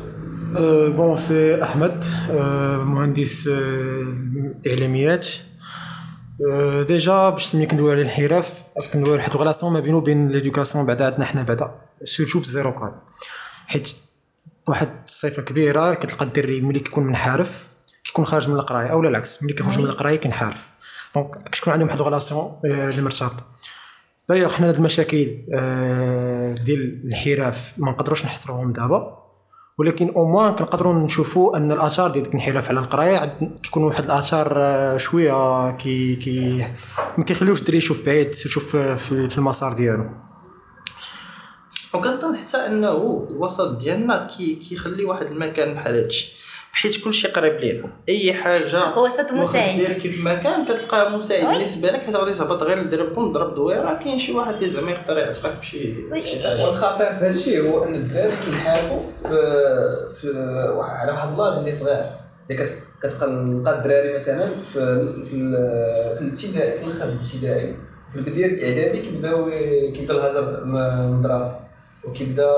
أه، 0.58 0.88
bon 0.88 1.18
c'est 1.18 1.64
أحمد 1.64 2.06
أه، 2.32 2.78
مهندس 2.78 3.48
أه، 3.48 4.68
إعلاميات. 4.68 5.28
أه، 6.52 6.84
déjà 6.84 7.30
باش 7.30 7.56
ملي 7.56 7.66
كندويو 7.66 7.92
على 7.92 8.02
الانحراف 8.02 8.64
كندويو 8.94 9.14
على 9.14 9.22
واحد 9.22 9.34
ال 9.34 9.38
relation 9.38 9.74
ما 9.74 9.80
بينو 9.80 9.98
وبين 9.98 10.30
l'éducation 10.30 10.86
بعدا 10.86 11.06
عندنا 11.06 11.26
حنا 11.26 11.44
بعدا. 11.44 11.72
surtout 12.04 12.40
في 12.40 12.50
zéro 12.50 12.76
quatre 12.76 12.94
حيت 13.68 13.94
واحد 14.70 14.90
الصفه 15.08 15.42
كبيرة 15.42 15.94
كتلقى 15.94 16.26
الدري 16.26 16.62
ملي 16.62 16.80
كيكون 16.80 17.04
منحرف 17.04 17.68
كيكون 18.04 18.26
خارج 18.26 18.50
من 18.50 18.56
القراية 18.56 18.88
أو 18.88 19.02
العكس 19.02 19.44
ملي 19.44 19.54
كيخرج 19.54 19.80
من 19.80 19.86
القراية 19.86 20.16
كينحرف. 20.16 20.70
donc 21.16 21.50
كتكون 21.52 21.74
عندهم 21.74 21.88
واحد 21.88 22.00
ال 22.00 22.04
relation 22.04 22.42
أه، 22.66 22.90
اللي 22.90 23.02
مرتبطه 23.02 23.46
دايوغ 24.30 24.54
حنا 24.54 24.70
هاد 24.70 24.76
المشاكل 24.76 25.38
أه، 25.54 26.54
ديال 26.54 26.80
الانحراف 26.80 27.74
ما 27.78 27.92
نقدروش 27.92 28.26
نحصروهم 28.26 28.72
دابا 28.72 29.20
ولكن 29.78 30.14
au 30.16 30.28
moins 30.28 30.56
كنقدروا 30.56 30.94
نشوفوا 30.94 31.58
أن 31.58 31.72
الآثار 31.72 32.12
ديال 32.12 32.26
الانحراف 32.26 32.70
على 32.70 32.80
القراية 32.80 33.38
كيكون 33.64 33.84
واحد 33.84 34.04
الآثار 34.04 34.54
آه، 34.58 34.98
شوية 34.98 35.72
كي 35.72 36.16
كي 36.16 36.66
ما 37.18 37.24
كيخليوش 37.24 37.60
الدري 37.60 37.78
يشوف 37.78 38.06
بعيد 38.06 38.28
يشوف 38.28 38.76
آه، 38.76 38.96
في 38.96 39.30
في 39.30 39.38
المسار 39.38 39.74
ديالو. 39.74 40.29
وكنظن 41.94 42.36
حتى 42.38 42.58
أنه 42.58 43.28
الوسط 43.30 43.78
ديالنا 43.78 44.28
كي 44.38 44.56
كيخلي 44.56 45.06
واحد 45.06 45.26
المكان 45.26 45.74
بحال 45.74 45.96
هادشي. 45.96 46.40
حيت 46.72 47.04
كلشي 47.04 47.28
قريب 47.28 47.54
لينا 47.60 47.90
أي 48.10 48.34
حاجة 48.34 48.98
وسط 48.98 49.32
مساعد. 49.32 49.76
دير 49.80 49.92
كيف 49.94 50.24
ما 50.24 50.36
كان 50.36 50.66
كتلقاه 50.66 51.18
مساعد. 51.18 51.56
بالنسبة 51.56 51.92
لك 51.92 52.00
حيت 52.00 52.16
غادي 52.16 52.34
تهبط 52.38 52.64
غير 52.64 52.90
ضرب 52.90 53.16
بوم 53.16 53.34
ضرب 53.34 53.56
دويرة 53.56 54.00
كاين 54.04 54.20
شي 54.20 54.32
واحد 54.34 54.54
اللي 54.54 54.70
زعما 54.70 54.92
يقدر 54.92 55.18
يعتقك 55.18 55.58
بشي 55.60 55.96
والخطير 56.66 57.08
في 57.08 57.14
هذا 57.16 57.30
الشيء 57.30 57.70
هو 57.70 57.84
أن 57.84 57.96
الدراري 57.96 58.34
كينحرفوا 58.46 59.00
في 59.24 59.30
في 60.22 60.30
واحد 60.78 60.96
على 61.00 61.12
واحد 61.12 61.30
اللاج 61.32 61.58
اللي 61.58 61.72
صغير. 61.72 62.06
اللي 62.52 62.64
كت- 62.64 62.84
كتلقى 63.04 63.26
الدراري 63.80 64.16
مثلا 64.16 64.64
في 64.64 64.80
في 65.26 65.32
في 66.16 66.22
الابتدائي 66.22 66.80
في 66.80 66.84
الخد 66.86 67.08
الابتدائي 67.08 67.76
في 68.10 68.16
البداية 68.18 68.46
الإعدادي 68.46 69.02
كيبداو 69.02 69.50
كيبدا 69.94 70.14
الهجر 70.14 70.64
من 70.66 70.78
المدرسة 70.80 71.60
وكيبدا 72.04 72.52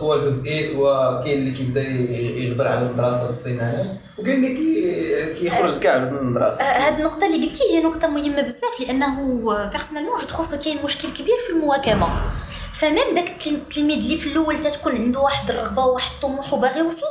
سواء 0.00 0.18
جزئي 0.18 0.64
سواء 0.64 1.24
كاين 1.24 1.38
اللي 1.38 1.50
كيبدا 1.50 1.82
يغبر 1.82 2.68
على 2.68 2.80
المدرسة 2.86 3.28
السيمانات 3.28 3.90
وكاين 4.18 4.36
اللي 4.44 4.54
كي- 4.56 5.34
كيخرج 5.40 5.78
كاع 5.78 5.98
من 5.98 6.18
المدرسة. 6.18 6.62
هاد 6.64 6.98
النقطة 7.00 7.26
اللي 7.26 7.46
قلتي 7.46 7.62
هي 7.72 7.82
نقطة 7.82 8.08
مهمة 8.08 8.42
بزاف 8.42 8.80
لأنه 8.80 9.20
personnellement 9.70 10.20
je 10.20 10.26
trouve 10.26 10.54
كاين 10.54 10.82
مشكل 10.84 11.08
كبير 11.08 11.36
في 11.46 11.52
المواكبة 11.52 12.06
ف 12.72 12.80
même 12.80 13.14
داك 13.14 13.28
التل- 13.28 13.54
التلميذ 13.54 13.98
اللي 13.98 14.16
في 14.16 14.26
الأول 14.32 14.58
تتكون 14.60 14.92
عنده 14.96 15.20
واحد 15.20 15.50
الرغبة 15.50 15.84
وواحد 15.86 16.10
الطموح 16.14 16.52
وباغي 16.52 16.78
يوصل 16.78 17.06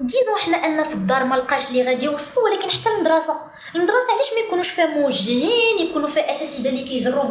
disons 0.00 0.34
حنا 0.44 0.56
أن 0.56 0.84
في 0.84 0.94
الدار 0.94 1.24
ما 1.24 1.34
لقاش 1.34 1.68
اللي 1.70 1.82
غادي 1.82 2.04
يوصلوا 2.04 2.44
ولكن 2.48 2.70
حتى 2.70 2.88
المدرسة. 2.88 3.36
المدرسة 3.74 4.12
علاش 4.14 4.26
ما 4.34 4.46
يكونوش 4.46 4.68
فيها 4.68 4.86
موجهين 4.86 5.78
يكونوا 5.90 6.08
فيها 6.08 6.32
أساتذة 6.32 6.68
اللي 6.68 6.84
كيجروا 6.84 7.24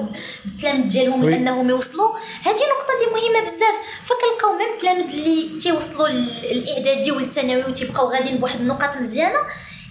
بالتلاميذ 0.46 0.88
ديالهم 0.88 1.24
oui. 1.23 1.31
لانهم 1.32 1.70
يوصلوا؟ 1.70 2.10
هذه 2.43 2.55
نقطة 2.55 2.93
اللي 3.00 3.12
مهمة 3.13 3.41
بزاف. 3.46 3.75
فكنلقاو 4.03 4.58
même 4.57 4.73
التلاميذ 4.75 5.25
اللي 5.25 5.60
تيوصلوا 5.60 6.08
لل- 6.08 6.46
الإعدادي 6.51 7.12
والثانوي 7.12 7.63
وتيبقاو 7.63 8.08
غاديين 8.12 8.38
بواحد 8.38 8.60
النقاط 8.60 8.98
مزيانة 8.98 9.39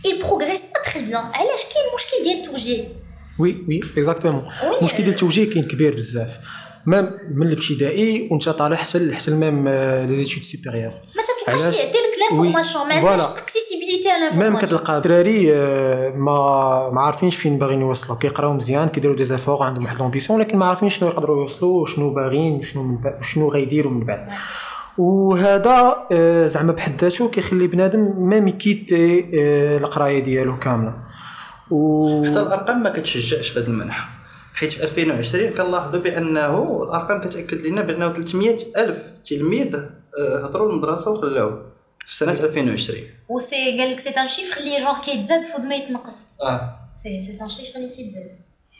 il 0.07 0.14
progresse 0.25 0.64
pas 0.75 0.91
très 0.91 1.00
bien. 1.11 1.17
علاش؟ 1.17 1.61
كاين 1.64 1.87
مشكل 1.95 2.23
ديال 2.25 2.37
التوجيه. 2.37 2.88
oui 3.38 3.56
oui 3.68 3.80
exactement. 3.97 4.47
المشكل 4.81 4.97
ديال 4.97 5.09
التوجيه 5.09 5.50
كاين 5.50 5.64
كبير 5.69 5.95
بزاف. 5.95 6.38
même 6.87 7.18
من 7.35 7.47
الابتدائي 7.47 8.29
وانت 8.31 8.49
طالع 8.49 8.76
حتى 8.76 9.14
حتى 9.14 9.31
même 9.30 9.68
les 10.09 10.14
études 10.14 10.42
supérieures 10.42 10.92
ما؟ 11.17 11.23
اللي 11.55 11.79
يعطي 11.79 11.99
لك 12.32 12.38
l'information 12.40 12.88
mais 12.88 13.00
voilà. 13.00 13.38
accessibilité 13.38 14.09
على 14.10 14.20
même 14.30 14.40
l'information 14.40 14.80
كتلقى 14.80 15.00
دراري 15.00 15.52
آه، 15.54 16.10
ما 16.10 16.90
ما 16.90 17.00
عارفينش 17.00 17.36
فين 17.36 17.58
باغيين 17.58 17.80
يوصلوا 17.80 18.18
كيقراو 18.18 18.52
مزيان 18.54 18.88
كيديروا 18.88 19.16
des 19.16 19.25
efforts 19.25 19.62
عندهم 19.62 19.84
واحد 19.84 19.98
l'ambition 19.99 20.38
ولكن 20.38 20.58
ما 20.58 20.66
عارفين 20.66 20.88
شنو 20.88 21.08
يقدروا 21.08 21.42
يوصلوا 21.42 21.82
وشنو 21.82 22.14
باغيين 22.14 22.58
وشنو 22.58 22.82
من 22.82 22.96
بعد- 22.96 23.18
وشنو 23.20 23.48
غيديروا 23.48 23.92
من 23.92 24.04
بعد 24.06 24.28
وهذا 24.98 25.96
زعما 26.46 26.72
بحد 26.72 27.00
ذاته 27.00 27.28
كيخلي 27.28 27.66
بنادم 27.66 28.14
ما 28.28 28.36
ي 28.37 28.48
quitter 28.48 29.26
آه، 29.40 29.78
القرايه 29.78 30.18
ديالو 30.18 30.58
كامله 30.58 30.94
و 31.70 32.24
حتى 32.26 32.40
الارقام 32.40 32.82
ما 32.82 32.90
كتشجعش 32.90 33.48
في 33.48 33.58
هذا 33.58 33.66
المنحى 33.68 34.09
حيت 34.54 34.72
في 34.72 34.82
2020 34.84 35.50
كنلاحظوا 35.50 36.00
بانه 36.00 36.82
الارقام 36.82 37.20
كتاكد 37.20 37.62
لنا 37.66 37.82
بانه 37.82 38.12
300 38.12 38.56
الف 38.76 39.10
تلميذ 39.24 39.76
هضروا 40.44 40.72
المدرسة 40.72 41.10
وخلاوه 41.10 41.72
في 42.06 42.16
سنة 42.16 42.32
2020 42.32 42.99
aussi 43.28 43.78
قال 43.78 43.90
لك 43.90 44.00
c'est 44.00 44.11
un 44.11 44.28
chiffre 44.28 44.61
اللي 44.61 44.78
جونغ 44.78 45.00
كيتزاد 45.00 45.44
فوق 45.44 45.61
ما 45.61 45.75
يتنقص 45.75 46.26
آه 46.42 46.90
c'est 46.94 47.21
c'est 47.21 47.44
un 47.44 47.49
chiffre 47.49 47.78
اللي 47.78 47.97
كيتزاد 47.97 48.30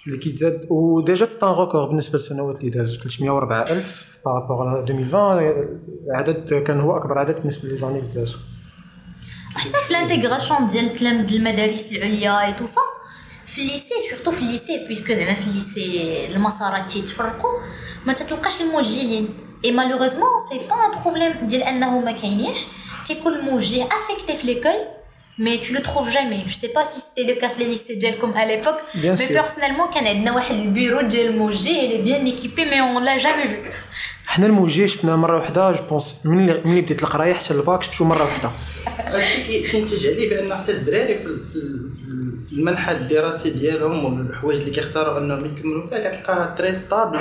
اللي 0.07 0.19
كيتزاد 0.19 0.67
و 0.71 0.81
déjà 0.81 1.25
c'est 1.25 1.39
un 1.47 1.49
record 1.49 1.85
بالنسبة 1.87 2.13
للسنوات 2.19 2.59
اللي 2.61 2.71
دازو 2.71 3.01
304 3.01 3.63
ألف 3.63 4.09
par 4.25 4.38
rapport 4.38 4.69
على 4.69 4.81
2020 4.81 5.81
العدد 6.07 6.55
كان 6.67 6.81
هو 6.81 6.97
أكبر 6.97 7.19
عدد 7.19 7.37
بالنسبة 7.37 7.69
les 7.69 7.77
années 7.77 7.99
اللي 7.99 8.13
دازو 8.15 8.39
حتى 9.55 9.77
في 9.87 9.93
l'intégration 9.93 10.69
ديال 10.69 10.85
التلاميذ 10.85 11.35
المدارس 11.35 11.93
العليا 11.93 12.47
et 12.47 12.53
tout 12.53 12.67
ça 12.67 12.81
في 13.47 13.61
ال 13.61 13.66
lycée 13.66 13.95
surtout 14.11 14.31
في 14.31 14.41
ال 14.41 14.48
lycée 14.48 14.85
puisque 14.85 15.13
زعما 15.13 15.35
في 15.35 15.47
ال 15.47 15.60
lycée 15.60 16.27
المسارات 16.27 16.93
تيتفرقوا 16.93 17.61
ما 18.07 18.13
تتلقاش 18.13 18.61
الموجهين. 18.61 19.29
et 19.65 19.73
malheureusement 19.73 20.29
c'est 20.51 20.59
pas 20.69 20.75
un 20.75 21.03
problème 21.03 21.47
ديال 21.47 21.63
أنه 21.63 22.01
ما 22.01 22.13
كاينينش. 22.13 22.59
تيكون 23.15 23.35
الموجه 23.35 23.85
affecté 23.87 24.37
في 24.37 24.47
l'école 24.47 24.73
mais 25.39 25.59
tu 25.59 25.75
le 25.75 25.81
trouves 25.81 26.09
jamais 26.09 26.43
je 26.47 26.49
sais 26.53 26.67
pas 26.75 26.83
si 26.83 27.01
c'était 27.01 27.33
le 27.33 27.41
cas 27.41 27.49
في 27.49 27.65
lycée 27.65 27.95
ديالكم 27.95 28.31
à 28.37 28.45
l'époque 28.47 28.75
Bien 28.95 29.05
mais 29.07 29.17
sûr. 29.17 29.33
personnellement 29.33 29.91
كان 29.91 30.07
عندنا 30.07 30.33
واحد 30.33 30.55
البيرو 30.55 31.01
ديال 31.01 31.27
الموجه 31.27 31.81
اللي 31.81 32.03
bien 32.03 32.27
équipé 32.27 32.65
mais 32.65 32.81
on 32.81 33.05
l'a 33.05 33.17
jamais 33.17 33.45
vu 33.49 33.55
حنا 34.27 34.47
الموجه 34.47 34.87
شفناه 34.87 35.17
مره 35.17 35.37
واحدة 35.39 35.73
je 35.73 35.83
pense 35.91 36.17
من 36.25 36.41
اللي 36.41 36.61
من 36.65 36.71
اللي 36.71 36.81
بديت 36.83 37.03
القرايه 37.03 37.33
حتى 37.35 37.55
الباك 37.55 37.83
شفتو 37.83 38.05
مره 38.05 38.23
واحدة 38.25 38.51
هادشي 38.89 39.43
كي- 39.43 39.69
كينتج 39.71 40.07
عليه 40.07 40.31
بأن 40.31 40.55
حتى 40.55 40.73
الدراري 40.73 41.19
في 41.19 41.27
ال- 41.27 41.45
في 41.53 41.57
ال- 41.57 41.91
في 41.97 42.05
ال- 42.11 42.47
في 42.47 42.53
المنحى 42.53 42.93
الدراسي 42.93 43.51
ديالهم 43.51 44.05
والحوايج 44.05 44.59
اللي 44.61 44.71
كيختاروا 44.71 45.19
أنهم 45.19 45.39
يكملوا 45.39 45.87
فيها 45.89 46.11
كتلقاها 46.11 46.55
très 46.59 46.75
stable 46.75 47.21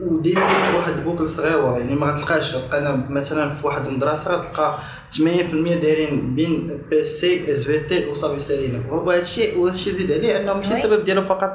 وديما 0.00 0.48
في 0.70 0.76
واحد 0.76 0.92
ال 0.92 0.97
boucle 0.97 1.28
صغيره 1.28 1.78
يعني 1.78 1.94
ما 1.94 2.06
غتلقاش. 2.06 2.54
غتلقى 2.54 2.98
مثلا 3.10 3.54
في 3.54 3.66
واحد 3.66 3.86
المدرسة 3.86 4.34
غتلقى 4.36 4.78
8% 5.16 5.20
دايرين 5.82 6.34
بين 6.34 6.78
PC 6.90 7.04
SVT 7.04 8.06
وصافي 8.06 8.40
سالينا 8.40 8.82
وهذا 8.90 9.22
الشيء 9.22 9.58
وهذا 9.58 9.74
الشيء 9.74 9.92
زيد 9.92 10.12
عليه 10.12 10.40
أنه 10.40 10.52
ماشي. 10.52 10.74
السبب 10.74 11.04
ديالو 11.04 11.22
فقط 11.22 11.54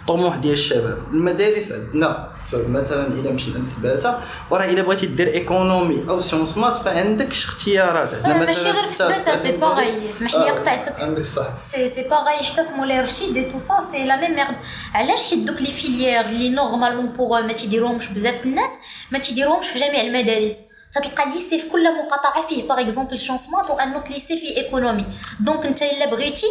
الطموح 0.00 0.36
ديال 0.36 0.52
الشباب. 0.52 0.98
المدارس 1.12 1.72
عندنا. 1.72 2.28
مثلا 2.68 3.06
إلا 3.06 3.30
مشينا 3.32 3.58
لسباته 3.58 4.14
وراه 4.50 4.64
إلا 4.64 4.82
بغيتي 4.82 5.06
دير 5.06 5.26
économie 5.28 6.02
ou 6.08 6.20
sciences 6.20 6.56
maths 6.56 6.76
فعندكش 6.76 7.44
اختيارات. 7.44 8.14
عندنا 8.14 8.35
ماشي 8.38 8.60
غير 8.60 8.74
في 8.74 8.94
سباته 8.94 9.36
c'est 9.36 9.52
pareil 9.52 10.10
اسمح 10.10 10.34
لي 10.34 10.50
قطعتك 10.50 11.00
عندك 11.00 11.24
صح 11.24 11.60
سي 11.60 11.88
سي 11.88 12.02
باغي 12.02 12.36
حتى 12.36 12.64
في 12.64 12.70
مولاي 12.74 13.00
رشيد 13.00 13.52
tout 13.52 13.58
ça 13.58 13.80
c'est 13.80 14.04
la 14.04 14.16
même 14.16 14.34
merde 14.36 14.56
علاش 14.94 15.30
حيت 15.30 15.38
دوك 15.38 15.62
les 15.62 15.70
filières 15.70 16.26
اللي 16.26 16.48
normalement 16.48 17.06
pour 17.06 17.42
ما 17.42 17.52
تيديروهمش 17.52 18.08
بزاف 18.08 18.46
الناس 18.46 18.70
ما 19.10 19.18
تيديروهمش 19.18 19.66
في 19.66 19.78
جميع 19.78 20.00
المدارس 20.00 20.60
تتلقى 20.92 21.30
lycée 21.30 21.58
في 21.58 21.68
كل 21.68 21.94
مقاطعه 21.98 22.46
فيه 22.46 22.68
par 22.68 22.80
exemple 22.80 23.18
sciences 23.18 23.48
maths 23.48 23.70
و 23.70 23.77
un 23.77 23.92
autre 23.92 24.10
lycée 24.10 24.36
فيه 24.36 24.56
économie 24.56 25.04
donc 25.40 25.66
انت 25.66 25.82
الا 25.82 26.10
بغيتي 26.10 26.46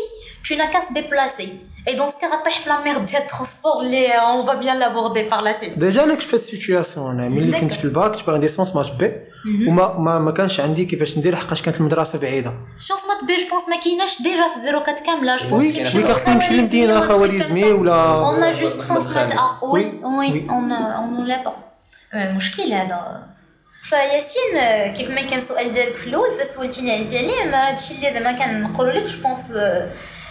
tu 0.46 0.56
n'as 0.56 0.68
qu'à 0.68 0.82
se 0.82 0.94
déplacer. 0.94 1.50
Et 1.89 1.96
dans 1.96 2.10
ce 2.10 2.18
cas 2.22 2.25
غطيح 2.39 2.60
في 2.60 2.70
la 2.70 2.82
merde 2.84 3.06
ديال 3.06 3.22
ال 3.22 3.27
transport 3.27 3.82
اللي 3.82 4.08
on 4.10 4.46
va 4.48 4.54
bien 4.56 4.75
l'aborder 4.80 5.30
par 5.36 5.42
la 5.44 5.54
suite 5.62 5.80
déjà 5.80 6.04
أنا 6.04 6.13
كنت 6.13 6.22
في 6.24 6.27
هاد 6.30 6.34
ال 6.34 6.42
situation 6.42 7.20
أنا 7.20 7.30
ملي 7.30 7.60
كنت 7.60 7.72
في 7.72 7.86
الباك 7.86 8.12
كنت 8.12 8.25
باغي 8.25 8.38
ندير 8.38 8.50
sciences 8.50 8.75
maths 8.75 8.92
B 8.92 9.12
وما 9.68 9.98
ما, 9.98 10.20
ما 10.20 10.32
كانش 10.32 10.60
عندي 10.60 10.86
كيفاش 10.86 11.18
ندير 11.18 11.36
حقاش 11.36 11.62
كانت 11.62 11.77
المدرسة 11.80 12.20
بعيده 12.20 12.54
sciences 12.77 13.01
maths 13.06 13.24
B 13.27 13.36
je 13.36 13.50
pense 13.50 13.70
ما 13.70 13.80
كايناش 13.84 14.22
déjà 14.22 14.50
في 14.50 14.58
ال 14.58 14.63
zéro 14.63 14.84
quatre 14.84 15.00
كامله 15.00 15.36
je 15.36 15.50
pense 15.50 15.62
oui 15.62 15.84
oui 15.96 16.04
كنخصني 16.04 16.34
نمشي 16.34 16.50
للمدينه 16.54 17.01
خوارزمي 17.01 17.63
ولا 17.72 18.24
On 18.32 18.54
a 18.54 18.58
juste 18.62 18.82
sens 18.82 18.92
محمد 18.92 19.32
mat 19.32 19.36
خامس. 19.36 19.39
ah, 19.39 19.63
oui, 19.63 19.82
oui, 20.04 20.32
Oui. 20.32 20.48
on 20.50 20.72
a 20.72 21.00
on 21.01 21.08
nous 21.20 21.25
l'a 21.30 21.38
pas. 21.50 21.54
المشكل 22.13 22.74
هذا 22.74 23.24
فياسين 23.84 24.58
آه، 24.58 24.94
كيف 24.94 25.10
ما 25.10 25.22
كان 25.22 25.39
سؤال 25.39 25.72
ديالك 25.72 25.96
في 25.96 26.08
الأول 26.08 26.34
فسولتيني 26.34 26.92
على 26.92 27.01
التعليم 27.01 27.54
هادشي 27.54 27.96
اللي 27.96 28.13
زعما 28.13 28.32
كنقولوا 28.32 28.92
لك 28.94 29.04
جو 29.06 29.22
بونس 29.22 29.54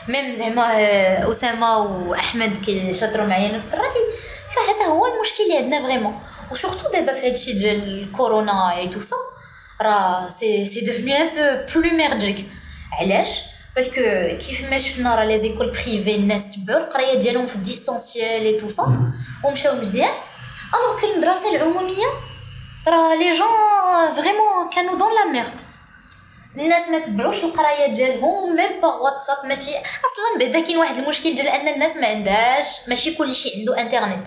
ميم 0.08 0.34
زعما 0.34 0.80
آه، 0.80 1.30
أسامة 1.30 1.78
وأحمد 1.78 2.56
كيشاطروا 2.56 3.26
معايا 3.26 3.56
نفس 3.56 3.74
الرأي 3.74 4.04
فهذا 4.54 4.90
هو 4.92 5.06
المشكل 5.06 5.44
اللي 5.44 5.56
عندنا 5.56 5.82
فريمون. 5.82 6.18
وسورتو 6.52 6.90
دابا 6.92 7.12
في 7.12 7.26
هادشي 7.26 7.52
ديال 7.52 8.02
الكورونا 8.02 8.76
اي 8.76 8.88
تو 8.88 9.00
سا 9.00 9.16
راه 9.82 10.28
سي 10.28 10.66
سي 10.66 10.80
ديفني 10.80 11.16
ان 11.22 11.28
بون 11.74 11.80
بلو 11.80 11.96
ميرديك 11.96 12.46
علاش؟ 13.00 13.28
parce 13.76 13.91
que 13.91 14.00
كيف 14.38 14.70
ما 14.70 14.78
شفنا 14.78 15.14
راه 15.14 15.24
les 15.24 15.38
écoles 15.38 15.70
privées 15.70 16.14
الناس 16.14 16.50
تبعوا 16.50 16.80
القراية 16.80 17.18
ديالهم 17.18 17.46
في 17.46 17.56
ال 17.56 17.65
distanciel 17.65 18.46
et 18.46 18.56
tout 18.56 18.68
ça 18.68 18.96
ومشاو 19.44 19.76
مزيان. 19.76 20.12
alors 20.74 21.00
que 21.00 21.06
المدرسة 21.06 21.56
العمومية 21.56 22.06
راه 22.88 23.14
les 23.14 23.30
jeunes 23.38 24.14
vraiment 24.14 24.70
كانوا 24.74 24.98
dans 24.98 25.14
la 25.14 25.32
merde 25.32 25.60
الناس 26.58 26.88
ما 26.88 26.98
تبعوش 26.98 27.44
القراية 27.44 27.92
ديالهم 27.94 28.56
même 28.56 28.80
pas 28.82 28.88
واتساب 28.94 29.36
ماشي 29.44 29.70
أصلا 29.70 30.38
بعدا 30.40 30.60
كاين 30.60 30.78
واحد 30.78 30.96
المشكل 30.98 31.34
ديال 31.34 31.48
أن 31.48 31.68
الناس 31.68 31.96
ما 31.96 32.06
عندهاش 32.06 32.66
ماشي 32.88 33.14
كلشي 33.14 33.48
عنده 33.58 33.80
إنترنت. 33.80 34.26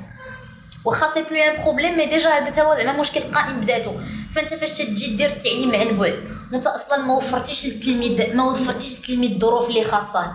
واخا 0.85 1.07
c'est 1.13 1.21
plus 1.21 1.41
un 1.41 1.63
problème 1.63 1.97
mais 1.97 2.05
déjà 2.05 2.29
هذا 2.29 2.49
تا 2.49 2.61
هو 2.63 2.75
زعما 2.75 2.99
مشكل 2.99 3.21
قائم 3.21 3.59
بداتو 3.61 3.91
فأنت 4.35 4.53
فاش 4.53 4.71
تجي 4.71 5.15
دير 5.15 5.29
التعليم 5.29 5.75
عن 5.75 5.97
بعد 5.97 6.23
وأنت 6.53 6.67
أصلا 6.67 6.97
ما 7.05 7.13
وفرتيش 7.15 7.65
للتلميذ 7.65 8.35
ما 8.35 8.43
وفرتيش 8.51 8.99
للتلميذ 8.99 9.31
الظروف 9.31 9.69
اللي 9.69 9.83
خاصة. 9.83 10.31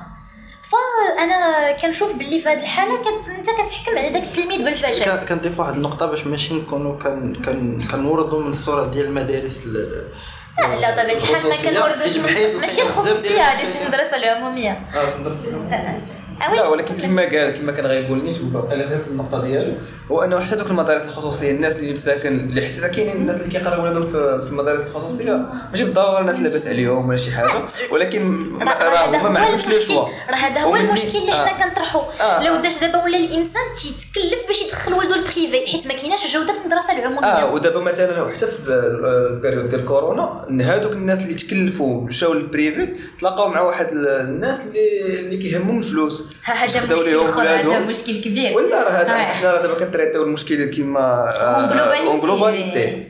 فأنا 0.71 1.73
كنشوف 1.83 2.17
باللي 2.17 2.41
في 2.41 2.49
هذه 2.49 2.61
الحالة 2.61 2.97
كت... 2.97 3.29
أنت 3.29 3.47
كتحكم 3.51 3.99
على 3.99 4.09
داك 4.11 4.23
التلميذ 4.23 4.65
بالفشل. 4.65 5.05
كان- 5.05 5.27
كنضيف 5.27 5.61
واحد 5.61 5.75
النقطة 5.75 6.07
باش 6.07 6.27
ماشي 6.27 6.55
نكونوا 6.55 6.99
كان 6.99 7.43
كان 7.43 7.89
كنوردوا 7.89 8.43
من 8.43 8.51
الصورة 8.51 8.87
ديال 8.87 9.07
المدارس 9.07 9.67
ل- 9.67 10.09
لا 10.59 10.77
لا 10.81 11.03
طبيعة 11.03 11.17
الحال 11.17 11.33
ما 11.33 11.39
الخصوصية. 11.39 11.71
كنوردوش 11.71 12.17
ماشي 12.61 12.83
الخصوصية 12.83 13.43
هذه 13.43 13.63
الأشياء. 13.63 13.73
سي 13.73 13.85
آه. 16.43 16.47
آه. 16.47 16.55
لا 16.55 16.69
ولكن 16.69 16.95
كما 16.97 17.23
قال 17.23 17.59
كما 17.59 17.73
كان 17.73 17.87
غيقول 17.87 18.25
نيت 18.25 18.37
أنا 18.73 18.87
فهمت 18.87 19.07
النقطة 19.11 19.43
ديالو 19.45 19.73
هو 20.11 20.23
أنه 20.25 20.41
حتى 20.41 20.57
دوك 20.57 20.71
المدارس 20.71 21.05
الخصوصية 21.05 21.51
الناس 21.51 21.81
اللي 21.81 21.93
مساكن 21.93 22.35
اللي 22.35 22.61
حتى 22.61 22.89
كاينين 22.89 23.17
الناس 23.17 23.41
اللي 23.41 23.59
كيقراو 23.59 23.83
ولادهم 23.83 24.07
في 24.41 24.47
المدارس 24.51 24.87
الخصوصية 24.87 25.47
ماشي 25.71 25.85
بالضرورة 25.85 26.21
الناس 26.21 26.41
لاباس 26.41 26.67
عليهم 26.69 27.09
ولا 27.09 27.17
شي 27.17 27.31
حاجة 27.31 27.51
ولكن 27.91 28.23
ما- 28.25 28.65
راه 28.73 29.07
هما 29.07 29.29
ما 29.29 29.41
عندهمش 29.41 29.65
لو 29.67 29.71
المشكل 29.73 29.83
شوا 29.83 30.03
راه 30.31 30.35
هذا 30.37 30.61
هو 30.61 30.77
المشكل 30.77 31.19
اللي 31.19 31.33
آه. 31.33 31.47
حنا 31.47 31.65
كنطرحوا 31.69 32.03
آه. 32.21 32.49
لو 32.49 32.57
داش 32.63 32.81
دابا 32.81 33.05
ولا 33.05 33.17
الإنسان 33.17 33.63
تيتكلف 33.79 34.47
باش 34.49 34.63
يدخل 34.63 34.95
ولده 34.95 35.15
البريفي 35.17 35.67
حيت 35.67 35.87
ما 35.87 35.93
كايناش 35.95 36.33
جودة 36.35 36.53
في 36.53 36.59
المدرسة 36.65 36.93
آه 36.93 36.99
العموميه 36.99 37.53
ودابا 37.55 37.81
مثلا 37.81 38.31
حتى 38.37 38.47
في 38.47 38.73
ال 38.73 38.85
période 38.85 39.69
ديال 39.71 39.85
كورونا 39.85 40.47
هادوك 40.61 40.93
الناس 40.93 41.23
اللي 41.23 41.35
تكلفوا 41.35 42.01
مشاو 42.03 42.33
للبريفي 42.33 42.89
تلاقاو 43.19 43.49
مع 43.49 43.61
واحد 43.61 43.87
ال- 43.93 44.09
الناس 44.09 44.61
اللي 44.67 45.19
اللي 45.21 45.37
كيهمهم 45.37 45.79
الفلوس 45.79 46.32
هذا 46.45 46.65
مشكل 46.65 47.17
آخر 47.17 47.43
هذا. 47.43 47.79
مشكل 47.79 48.21
كبير. 48.21 48.57
ولا 48.57 48.83
راه 48.83 48.91
هذا 48.91 49.13
آه. 49.13 49.25
حنا 49.25 49.53
راه 49.53 49.63
دابا 49.63 49.75
كن 49.75 49.83
traiter 49.83 50.14
يو 50.14 50.23
المشكل 50.23 50.65
كيما 50.65 51.31
en 51.31 51.69
globalité. 51.69 52.07
en 52.07 52.21
globalité 52.21 53.09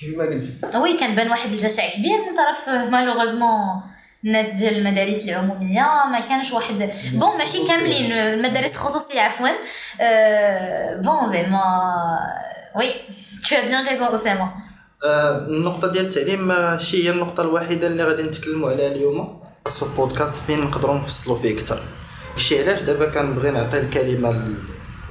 كيف 0.00 0.18
ما 0.18 0.24
قلت 0.24 0.76
oui 0.76 0.96
كان 0.96 1.14
بان 1.14 1.30
واحد 1.30 1.50
الجشع 1.50 1.88
كبير 1.88 2.18
من 2.18 2.36
طرف 2.36 2.90
malheureusement 2.92 3.82
الناس 4.24 4.50
ديال 4.50 4.76
المدارس 4.76 5.24
العمومية. 5.24 5.86
ما 6.12 6.26
كانش 6.28 6.52
واحد 6.52 6.90
bon 7.12 7.38
ماشي 7.38 7.66
كاملين. 7.68 8.12
المدارس 8.12 8.70
الخصوصية 8.70 9.20
عفوا. 9.20 9.48
أه 10.00 11.00
bon 11.00 11.32
زعما. 11.32 11.62
oui 12.76 12.92
tu 13.48 13.56
as 13.68 13.74
bien 13.74 13.86
raison 13.88 14.14
اسامه 14.14 14.52
آه، 15.04 15.38
النقطة 15.38 15.92
ديال 15.92 16.04
التعليم 16.04 16.48
ماشي 16.48 17.04
هي 17.04 17.10
النقطة 17.10 17.42
الوحيدة 17.42 17.86
اللي 17.86 18.04
غادي 18.04 18.22
نتكلموا 18.22 18.70
عليها 18.70 18.92
اليوم. 18.92 19.42
خاصو 19.66 19.86
بودكاست 19.96 20.44
فين 20.46 20.60
نقدروا 20.60 20.94
نفصلوا 20.94 21.38
فيه 21.38 21.54
أكثر 21.54 21.82
شي 22.36 22.62
علاش 22.62 22.82
دابا 22.82 23.06
كنبغي 23.10 23.50
نعطي 23.50 23.80
الكلمة 23.80 24.44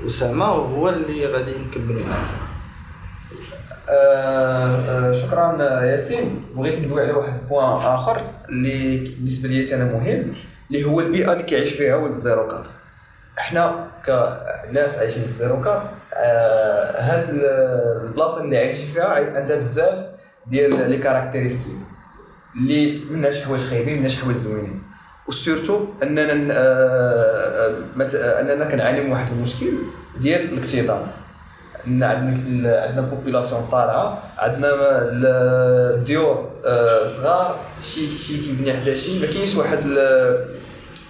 لأسامة 0.03 0.51
وهو 0.53 0.89
اللي 0.89 1.25
غادي 1.25 1.51
نكملوا 1.67 2.05
معاه 2.05 2.25
آه، 3.89 5.09
آه، 5.09 5.13
شكرا 5.13 5.61
ياسين. 5.83 6.45
بغيت 6.55 6.79
ندوي 6.79 7.01
على 7.01 7.11
واحد 7.11 7.39
ال 7.41 7.45
point 7.45 7.65
آخر 7.85 8.21
اللي 8.49 8.97
بالنسبة 8.97 9.49
لي 9.49 9.75
أنا 9.75 9.83
مهم 9.83 10.31
اللي 10.71 10.83
هو 10.85 10.99
البيئة 11.01 11.31
اللي 11.33 11.43
كيعيش 11.43 11.73
فيها 11.73 11.95
ولد 11.95 12.11
الزيرو 12.13 12.47
quatre. 12.47 12.63
إحنا 13.39 13.88
كناس 14.05 14.99
عايشين 14.99 15.21
في 15.21 15.27
الزيرو 15.27 15.61
quatre 15.62 15.82
آه، 16.13 17.01
هاد 17.01 17.29
ال- 17.29 18.05
البلاصة 18.07 18.43
اللي 18.43 18.57
عايشين 18.57 18.85
فيها 18.93 19.05
عندها 19.39 19.59
بزاف 19.59 20.05
ديال 20.47 20.89
les 20.91 20.97
caractéristiques 20.97 21.75
اللي 22.55 22.99
منها 23.09 23.31
شي 23.31 23.45
حوايج 23.45 23.61
خايبين 23.61 23.97
منها 23.97 24.07
شي 24.09 24.21
حوايج 24.21 24.38
زوينين. 24.38 24.81
و 25.28 25.35
surtout 25.35 25.86
اننا 26.03 26.53
آه، 26.53 26.57
آه، 26.59 28.01
آه، 28.01 28.41
اننا 28.41 28.65
كنعاني 28.65 29.01
من 29.01 29.11
واحد 29.11 29.31
المشكل 29.31 29.65
ديال 30.21 30.53
الاكتظاظ 30.53 31.01
إن 31.88 32.03
عندنا 32.03 32.81
عندنا 32.81 33.01
population 33.01 33.62
طالعة 33.71 34.23
عندنا 34.38 34.69
ال- 35.01 35.95
الديور 35.95 36.49
صغار 37.07 37.59
شي 37.83 38.07
شي 38.17 38.38
كيبني 38.38 38.73
حدا 38.73 38.95
شي 38.95 39.19
ما 39.19 39.25
كاينش 39.27 39.55
واحد 39.55 39.79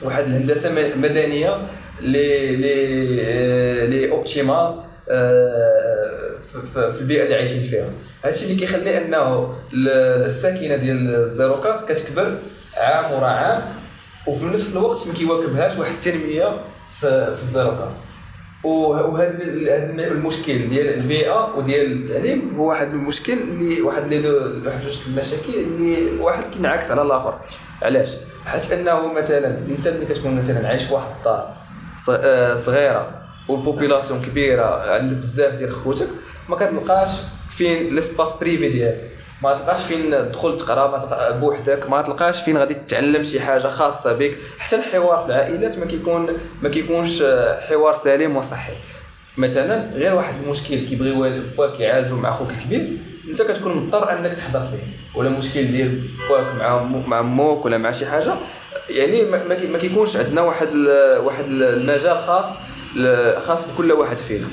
واحد 0.04 0.24
الهندسة 0.24 0.72
مدنية 0.98 1.58
لي 2.02 2.56
لي 2.56 3.88
لي 3.88 4.12
optimale 4.12 4.82
في- 6.74 6.94
البيئة 7.02 7.24
اللي 7.24 7.36
عايشين 7.36 7.64
فيها. 7.64 7.86
هادشي 8.26 8.46
اللي 8.46 8.56
كيخلي 8.60 8.98
انه 8.98 9.54
ال- 9.74 10.26
الساكنة 10.26 10.76
ديال 10.76 11.16
الزيروكات 11.16 11.92
كتكبر 11.92 12.36
عام 12.78 13.12
ورا 13.12 13.26
عام. 13.28 13.62
وفي 14.28 14.46
نفس 14.46 14.78
الوقت 14.78 15.08
ما 15.08 15.14
كيواكبهاش 15.14 15.78
واحد 15.78 15.92
التنمية 15.92 16.50
في 17.00 17.08
الزيروكات 17.32 17.92
وهذا 18.64 20.08
المشكل 20.08 20.70
ديال 20.70 20.94
البيئة 21.02 21.54
وديال 21.58 21.92
التعليم 21.92 22.56
هو 22.58 22.70
واحد 22.70 22.88
المشكل 22.88 23.34
اللي 23.34 23.82
واحد 23.82 24.10
دو- 24.14 24.66
واحد 24.66 24.82
جوج 24.84 25.00
المشاكل 25.08 25.54
اللي 25.56 26.20
واحد 26.22 26.44
كينعكس 26.54 26.92
على 26.92 27.02
الآخر. 27.02 27.40
علاش؟ 27.82 28.10
حيت 28.46 28.72
أنه 28.72 29.14
مثلا 29.14 29.48
انت 29.70 29.88
ملي 29.88 30.06
كتكون 30.06 30.36
مثلا 30.36 30.68
عايش 30.68 30.84
في 30.84 30.94
واحد 30.94 31.08
الدار 31.20 31.54
آه، 32.10 32.56
صغيرة 32.56 33.22
وال 33.50 33.62
population 33.62 34.22
كبيرة 34.22 34.92
عندك 34.92 35.18
بزاف 35.18 35.54
ديال 35.54 35.72
خوتك 35.72 36.08
ما 36.50 36.56
كتلقاش 36.56 37.10
فين 37.50 37.96
l'espace 37.96 38.30
privé 38.42 38.70
ديالك. 38.70 39.12
ما 39.44 39.56
تلقاش 39.56 39.84
فين 39.86 40.12
تدخل 40.12 40.58
تقرا 40.58 40.88
ما 40.92 41.30
بوحدك. 41.40 41.90
ما 41.90 42.02
تلقاش 42.02 42.42
فين 42.44 42.58
غادي 42.58 42.74
تتعلم 42.74 43.24
شي 43.24 43.40
حاجة 43.40 43.68
خاصة 43.68 44.14
بك. 44.14 44.38
حتى 44.60 44.76
الحوار 44.76 45.20
في 45.22 45.26
العائلات 45.26 45.78
ما 45.80 45.86
كيكون 45.86 46.28
ما 46.62 46.70
كيكونش 46.70 47.24
حوار 47.70 47.94
سليم 47.94 48.38
وصحي. 48.38 48.74
مثلا 49.38 49.90
غير 49.96 50.16
واحد 50.16 50.34
المشكل 50.44 50.76
كيبغي 50.88 51.42
باك 51.58 51.80
يعالجو 51.80 52.16
مع 52.16 52.32
خوك 52.32 52.50
الكبير 52.52 52.98
انت 53.30 53.42
كتكون 53.42 53.78
مضطر 53.78 54.12
انك 54.20 54.34
تحضر 54.36 54.60
فيه. 54.60 55.20
ولا 55.20 55.30
مشكل 55.30 55.66
ديال 55.68 56.02
باك 56.30 56.56
مع 56.60 56.84
مع 56.84 57.22
موك 57.22 57.66
ولا 57.66 57.78
مع 57.78 57.92
شي 57.92 58.06
حاجة. 58.06 58.34
يعني 58.90 59.22
ما, 59.24 59.44
ما 59.44 59.56
كي- 59.56 59.68
ما 59.68 59.78
كيكونش 59.78 60.18
عندنا 60.18 60.42
واحد 60.42 60.68
واحد 61.24 61.46
ال- 61.46 61.64
المجال 61.64 62.18
خاص 62.18 62.46
خاص 63.48 63.72
بكل 63.72 63.92
واحد 63.92 64.18
فينا. 64.18 64.48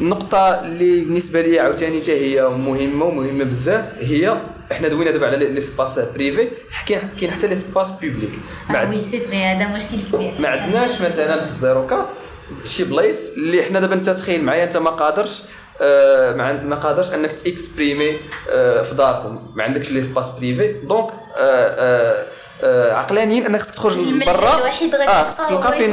النقطة 0.00 0.66
اللي 0.66 1.00
بالنسبة 1.00 1.40
لي 1.40 1.60
عاوتاني 1.60 2.00
حتى 2.00 2.12
هي 2.12 2.48
مهمة 2.48 3.04
ومهمة 3.04 3.44
بزاف 3.44 3.84
هي 3.98 4.36
إحنا 4.72 4.88
دوينا 4.88 5.10
دابا 5.10 5.26
على 5.26 5.36
l'espace 5.36 5.98
privé 5.98 6.48
كاين 6.88 7.00
كاين 7.20 7.30
حتى 7.30 7.46
l'espace 7.46 7.90
public 7.90 8.30
ما 8.70 8.82
آه 8.82 8.90
وي 8.90 9.00
سي 9.00 9.20
فري 9.20 9.36
هذا 9.44 9.76
مشكل 9.76 9.96
كبير. 10.12 10.32
ما 10.38 10.48
عندناش 10.48 11.00
مثلا 11.02 11.36
في 11.36 11.42
الزيرو 11.42 11.86
quatre 11.86 12.06
شي 12.64 12.84
بلايص 12.84 13.32
اللي 13.36 13.62
حنا 13.62 13.80
دابا 13.80 13.94
انت 13.94 14.10
تخيل 14.10 14.44
معايا 14.44 14.64
انت 14.64 14.76
ما 14.76 14.90
قادرش 14.90 15.42
آه 15.80 16.32
ما, 16.32 16.76
قادرش 16.76 17.14
انك 17.14 17.32
ت 17.32 17.42
exprimer 17.42 18.20
آه 18.50 18.82
في 18.82 18.94
داركم. 18.94 19.52
ما 19.54 19.62
عندكش 19.64 19.92
l'espace 19.92 20.26
privé 20.38 20.72
donc 20.72 21.10
آه 21.10 21.40
آه 21.40 22.24
آه 22.64 22.92
عقلانيا 22.92 23.46
انك 23.46 23.62
خصك 23.62 23.74
تخرج 23.74 23.98
لبرا 23.98 24.54
الوحيد 24.58 24.94
غادي 24.94 25.10
آه 25.10 25.24
خصك 25.24 25.44
تلقى 25.48 25.72
فين 25.78 25.90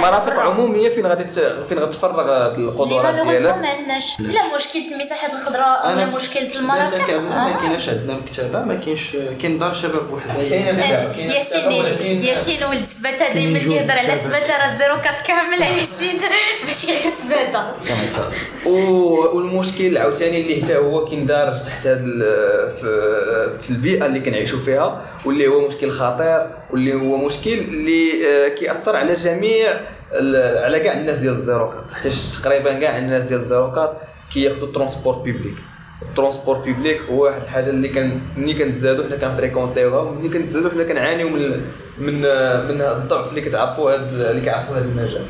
مرافق 0.00 0.34
برا. 0.34 0.40
عمومية 0.50 0.88
فين 0.88 1.06
غادي 1.06 1.24
فين 1.68 1.78
غتفرغ 1.78 2.20
هاد 2.30 2.54
اللي 2.54 2.68
القدرات 2.70 3.14
ديالك. 3.14 3.56
ما 3.58 3.68
عندناش. 3.68 4.20
لا. 4.20 4.40
مشكلة 4.56 4.92
المساحات 4.92 5.30
الخضراء 5.32 5.92
ولا 5.96 6.06
مشكلة 6.06 6.42
لا 6.42 6.58
المرافق 6.60 7.16
ما 7.20 7.46
آه. 7.56 7.60
كايناش 7.60 7.88
عندنا 7.88 8.14
مكتبه 8.14 8.62
ما 8.62 8.74
كاينش 8.74 9.16
كاين 9.42 9.58
دار 9.58 9.74
شباب 9.74 10.10
وحدة. 10.12 10.42
ياسين 10.42 12.22
ياسين 12.24 12.64
ولد 12.64 12.86
سباتة 12.86 13.32
دائما 13.34 13.58
تيهضر 13.58 13.90
على. 13.92 14.20
سباتة 14.24 14.56
راه 14.64 14.78
zéro 14.78 15.00
quatre 15.00 15.20
كامل 15.26 15.60
ياسين. 15.78 16.20
ماشي 16.66 16.86
غير 16.86 17.12
سباتة. 17.22 17.74
و- 18.66 19.36
والمشكل 19.36 19.98
عاوتاني 19.98 20.40
اللي 20.40 20.62
حتى 20.64 20.76
هو 20.76 21.04
كيندارج 21.04 21.56
تحت 21.66 21.86
هاد 21.86 22.00
ال- 22.04 22.70
في 22.80 22.90
في 23.62 23.70
البيئة 23.70 24.06
اللي 24.06 24.20
كنعيشوا 24.20 24.58
فيها 24.58 25.02
واللي 25.26 25.48
هو 25.48 25.68
مشكل 25.68 25.89
خطير 25.90 26.46
واللي 26.70 26.94
هو 26.94 27.16
مشكل 27.16 27.52
اللي 27.52 28.10
آه، 28.26 28.48
كيأثر 28.48 28.96
على 28.96 29.14
جميع 29.14 29.80
على 30.64 30.80
كاع 30.80 30.92
الناس 30.92 31.18
ديال 31.18 31.32
الزيروكات. 31.32 31.84
حيت 31.92 32.12
تقريبا 32.42 32.72
كاع 32.80 32.98
الناس 32.98 33.22
ديال 33.22 33.40
الزيروكات 33.40 33.92
كياخذوا 34.34 34.68
ال 34.68 34.73
transport 34.73 35.14
public 35.14 35.54
ال 36.02 36.08
transport 36.08 36.58
public 36.58 37.00
هو 37.10 37.24
واحد 37.24 37.42
الحاجة 37.42 37.70
اللي 37.70 37.88
كان 37.88 38.20
ملي 38.36 38.54
كنتزادوا 38.54 39.04
حنا 39.04 39.16
كن 39.16 39.27
fréquenter 39.27 39.83
يوها 39.83 40.00
وملي 40.00 40.28
كنتزادوا 40.28 40.70
حنا 40.70 40.82
كنعانيو 40.82 41.28
من 41.28 41.60
من 41.98 42.14
من 42.68 42.80
هاد 42.80 42.96
الضعف 42.96 43.30
اللي 43.30 43.40
كتعرفوا 43.40 43.92
هاد 43.92 44.20
اللي 44.20 44.40
كيعرفوا 44.40 44.76
هذا 44.76 44.84
المجال. 44.84 45.22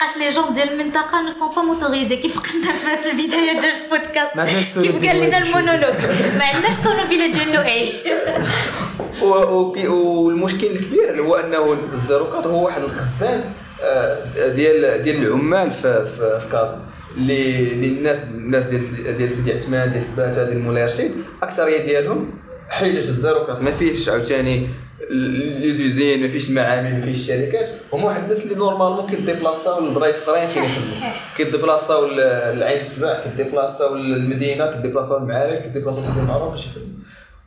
حقاش 0.00 0.16
les 0.18 0.30
jeunes 0.30 0.52
ديال 0.54 0.80
المنطقة 0.80 1.22
ne 1.22 1.30
sont 1.30 1.48
pas 1.56 1.62
motorisés. 1.62 2.16
كيف 2.16 2.38
قلنا 2.38 2.96
في 2.96 3.10
البدايه 3.10 3.58
ديال 3.58 3.72
البودكاست. 3.84 4.36
كيف 4.82 4.94
قال 5.08 5.20
لنا 5.28 5.38
المونولوج. 5.38 5.94
ما 6.38 6.44
عندناش 6.44 6.74
طوموبيله 6.84 7.32
ديال 7.32 7.52
لو 7.52 7.60
اي 7.60 7.88
و- 9.22 9.54
وكي- 9.60 9.88
والمشكل 9.88 10.66
الكبير 10.66 11.10
اللي 11.10 11.22
هو 11.22 11.34
أنه 11.36 11.78
الزيروكات 11.92 12.46
هو 12.46 12.64
واحد 12.64 12.82
الخزان 12.82 13.44
آه، 13.82 14.48
ديال 14.48 15.02
ديال 15.02 15.26
العمال 15.26 15.70
في 15.70 16.06
في, 16.06 16.40
في 16.40 16.46
كازا. 16.52 16.80
اللي 17.16 17.58
الناس 17.88 18.18
الناس 18.24 18.64
ديال 18.64 19.16
ديال 19.18 19.30
سيدي 19.30 19.52
عثمان 19.52 19.90
ديال 19.92 20.02
سباتة 20.02 20.44
ديال 20.44 20.58
مولاي 20.62 20.84
رشيد 20.84 21.12
الاكثريه 21.38 21.86
ديالهم 21.86 22.30
حيجة 22.70 22.98
الزيروكات 22.98 23.62
ما 23.62 23.70
فيهش 23.70 24.08
عاوتاني 24.08 24.68
لي 25.10 25.72
زوزين 25.72 26.22
ما 26.22 26.28
فيش 26.28 26.50
المعامل 26.50 26.94
ما 26.94 27.00
فيش 27.00 27.16
الشركات. 27.16 27.68
هما 27.92 28.04
واحد 28.04 28.22
الناس 28.22 28.44
اللي 28.44 28.54
نورمالمون 28.54 29.06
كيديبلاصاو 29.06 29.86
لبلايص 29.86 30.28
اخرين 30.28 30.48
فين 30.48 30.64
يخدموا 30.64 31.12
كيديبلاصاو 31.36 32.06
لعين 32.54 32.80
السباع 32.80 33.20
كيديبلاصاو 33.24 33.94
للمدينة 33.94 34.72
كيديبلاصاو 34.72 35.18
للمعارف 35.18 35.62
كيديبلاصاو 35.62 36.02
لدي 36.02 36.20
المعروف 36.20 36.50
باش 36.50 36.66
يخدموا 36.66 36.98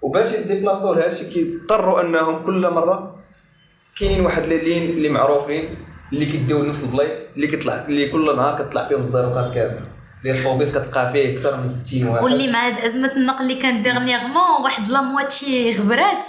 وباش 0.01 0.33
يديبلاصاو 0.33 0.93
لهذا 0.93 1.11
الشيء 1.11 1.33
كيضطروا 1.33 2.01
أنهم 2.01 2.45
كل 2.45 2.69
مرة 2.69 3.15
كاين 3.99 4.25
واحد 4.25 4.43
لي 4.43 4.57
لين 4.57 4.89
اللي 4.89 5.09
معروفين 5.09 5.75
اللي 6.13 6.25
كيديو 6.25 6.63
نفس 6.63 6.83
البلايص 6.83 7.19
اللي 7.35 7.47
كيطلع 7.47 7.85
اللي 7.85 8.09
كل 8.09 8.35
نهار 8.35 8.63
كتطلع 8.63 8.87
فيهم 8.87 9.01
ال 9.01 9.06
zéro 9.06 9.25
quatre 9.25 9.53
كامل. 9.53 9.79
اللي 10.25 10.39
الطوبيس 10.39 10.77
كتلقى 10.77 11.11
فيه 11.11 11.33
أكثر 11.33 11.57
من 11.57 11.69
60 11.69 12.07
واحد. 12.07 12.23
واللي 12.23 12.51
مع 12.51 12.85
أزمة 12.85 13.11
النقل 13.15 13.43
اللي 13.43 13.55
كانت 13.55 13.83
dernièrement 13.83 14.63
واحد 14.63 14.87
la 14.87 15.01
moitié 15.01 15.71
غبرات. 15.71 16.25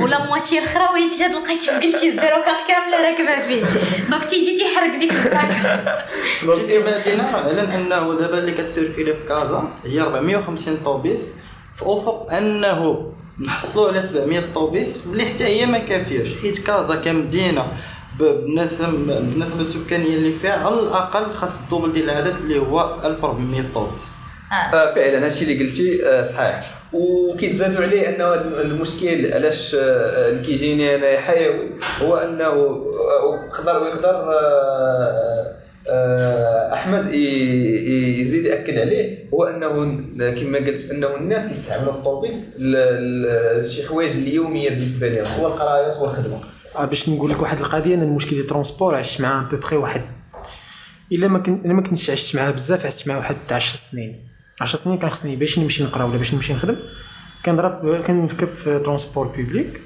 و 0.00 0.09
la 0.09 0.26
moitié 0.26 0.58
الاخرى 0.58 0.88
وليتي 0.94 1.28
تلقى 1.28 1.58
كيف 1.58 1.70
قلتي 1.70 2.08
ال 2.08 2.15
zéro 2.15 2.42
quatre 2.42 2.68
كاملة 2.68 3.10
راكبة 3.10 3.46
فيه. 3.46 3.62
donc 4.10 4.24
تيجي 4.24 4.56
تيحرق 4.56 4.98
ديك 4.98 5.12
الطاكه 5.12 6.04
في 6.04 6.76
المدينة 6.76 7.34
اعلن 7.34 7.70
انه 7.70 8.14
دابا 8.18 8.38
اللي 8.38 8.52
كتسيركيلي 8.52 9.14
في 9.14 9.22
كازا 9.28 9.68
هي 9.84 10.00
450 10.00 10.76
طوبيس. 10.84 11.32
في 11.76 11.82
أفق 11.82 12.32
أنه 12.32 13.12
نحصلوا 13.40 13.88
على 13.88 14.02
700 14.02 14.42
طوبيس 14.54 15.00
اللي 15.06 15.24
حتى 15.24 15.44
هي 15.44 15.66
ما 15.66 15.78
كافياش. 15.78 16.28
حيت 16.42 16.66
كازا 16.66 16.94
كمدينه 16.94 17.66
بالنسبة 18.18 19.60
السكانيه 19.60 20.16
اللي 20.16 20.32
فيها 20.32 20.66
على 20.66 20.80
الأقل 20.80 21.34
خاص 21.34 21.60
ال 21.60 21.65
double 21.65 21.92
ديال 21.92 22.10
العدد 22.10 22.36
اللي 22.36 22.58
هو 22.58 22.96
1400 23.04 23.62
طوبيس. 23.74 24.12
آه. 24.52 24.94
فعلا 24.94 25.24
هادشي 25.26 25.44
اللي 25.44 25.64
قلتي 25.64 26.06
آه 26.08 26.24
صحيح. 26.24 26.60
وكيتزادوا 26.92 27.84
عليه 27.84 28.08
أنه 28.08 28.24
هذا 28.24 28.60
المشكل 28.62 29.32
علاش 29.32 29.74
آه 29.74 30.28
اللي 30.30 30.46
كيجيني 30.46 30.94
أنا 30.94 31.20
حيوي 31.20 31.70
هو 32.02 32.16
أنه 32.16 32.46
آه، 32.46 33.24
ويقدر 33.26 33.82
ويقدر 33.82 34.32
آه 34.32 35.54
آه 35.88 36.72
أحمد 36.72 37.14
يزيد 37.14 38.44
يأكد 38.44 38.78
عليه 38.78 39.24
هو 39.34 39.44
أنه 39.44 39.68
كما 40.40 40.58
قلت 40.58 40.90
أنه 40.90 41.16
الناس 41.16 41.50
يستعملوا 41.52 41.92
الطوبيس 41.92 42.54
لشي 42.58 43.86
حوايج 43.86 44.10
اليومية 44.16 44.68
بالنسبة 44.70 45.08
لهم 45.08 45.26
هو 45.40 45.46
القرايات 45.46 45.96
والخدمة. 46.00 46.40
آه، 46.76 46.84
باش 46.84 47.08
نقول 47.08 47.30
لك 47.30 47.42
واحد 47.42 47.58
القضية 47.58 47.94
أنا 47.94 48.04
المشكل 48.04 48.30
ديال 48.30 48.40
الترونسبور 48.40 48.94
عشت 48.94 49.20
معاه 49.20 49.48
بوبخي 49.50 49.76
واحد 49.76 50.02
إلا 51.12 51.28
ما 51.28 51.38
كنت 51.38 51.64
إلا 51.64 51.72
ما 51.74 51.82
كنتش 51.82 52.10
عشت 52.10 52.36
معاه 52.36 52.50
بزاف 52.50 52.86
عشت 52.86 53.08
معاه 53.08 53.18
واحد 53.18 53.36
10 53.50 53.76
سنين. 53.76 54.33
10 54.60 54.78
سنين 54.78 54.98
كان 54.98 55.10
خصني 55.10 55.36
باش 55.36 55.58
نمشي 55.58 55.84
نقرا 55.84 56.04
ولا 56.04 56.16
باش 56.16 56.34
نمشي 56.34 56.52
نخدم. 56.54 56.76
كنضرب 57.44 57.96
كنركب 58.06 58.46
في 58.48 58.78
transport 58.78 59.26
public 59.26 59.80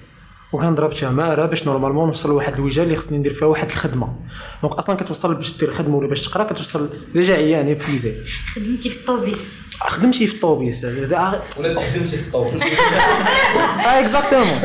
وكنضرب 0.52 0.92
تماره 0.92 1.46
باش 1.46 1.66
normalement 1.66 2.06
نوصل 2.06 2.28
لواحد 2.28 2.54
الوجهة 2.54 2.82
اللي 2.82 2.96
خصني 2.96 3.18
ندير 3.18 3.32
فيها 3.32 3.48
واحد 3.48 3.70
الخدمة. 3.70 4.14
donc 4.62 4.74
أصلا 4.74 4.96
كتوصل 4.96 5.34
باش 5.34 5.56
دير 5.56 5.70
خدمة 5.70 5.96
ولا 5.96 6.08
باش 6.08 6.22
تقرا 6.22 6.44
كتوصل 6.44 6.90
déjà 7.14 7.34
عيان 7.34 7.74
blasé 7.74 8.14
خدمتي 8.54 8.90
في 8.90 8.96
الطوبيس. 8.96 9.52
خدمتي 9.80 10.26
في 10.26 10.34
الطوبيس. 10.34 10.84
آه 10.84 11.42
ولا 11.58 11.74
تخدمتي 11.74 12.16
في 12.16 12.22
الطوبيس. 12.22 12.62
exactement 13.86 14.60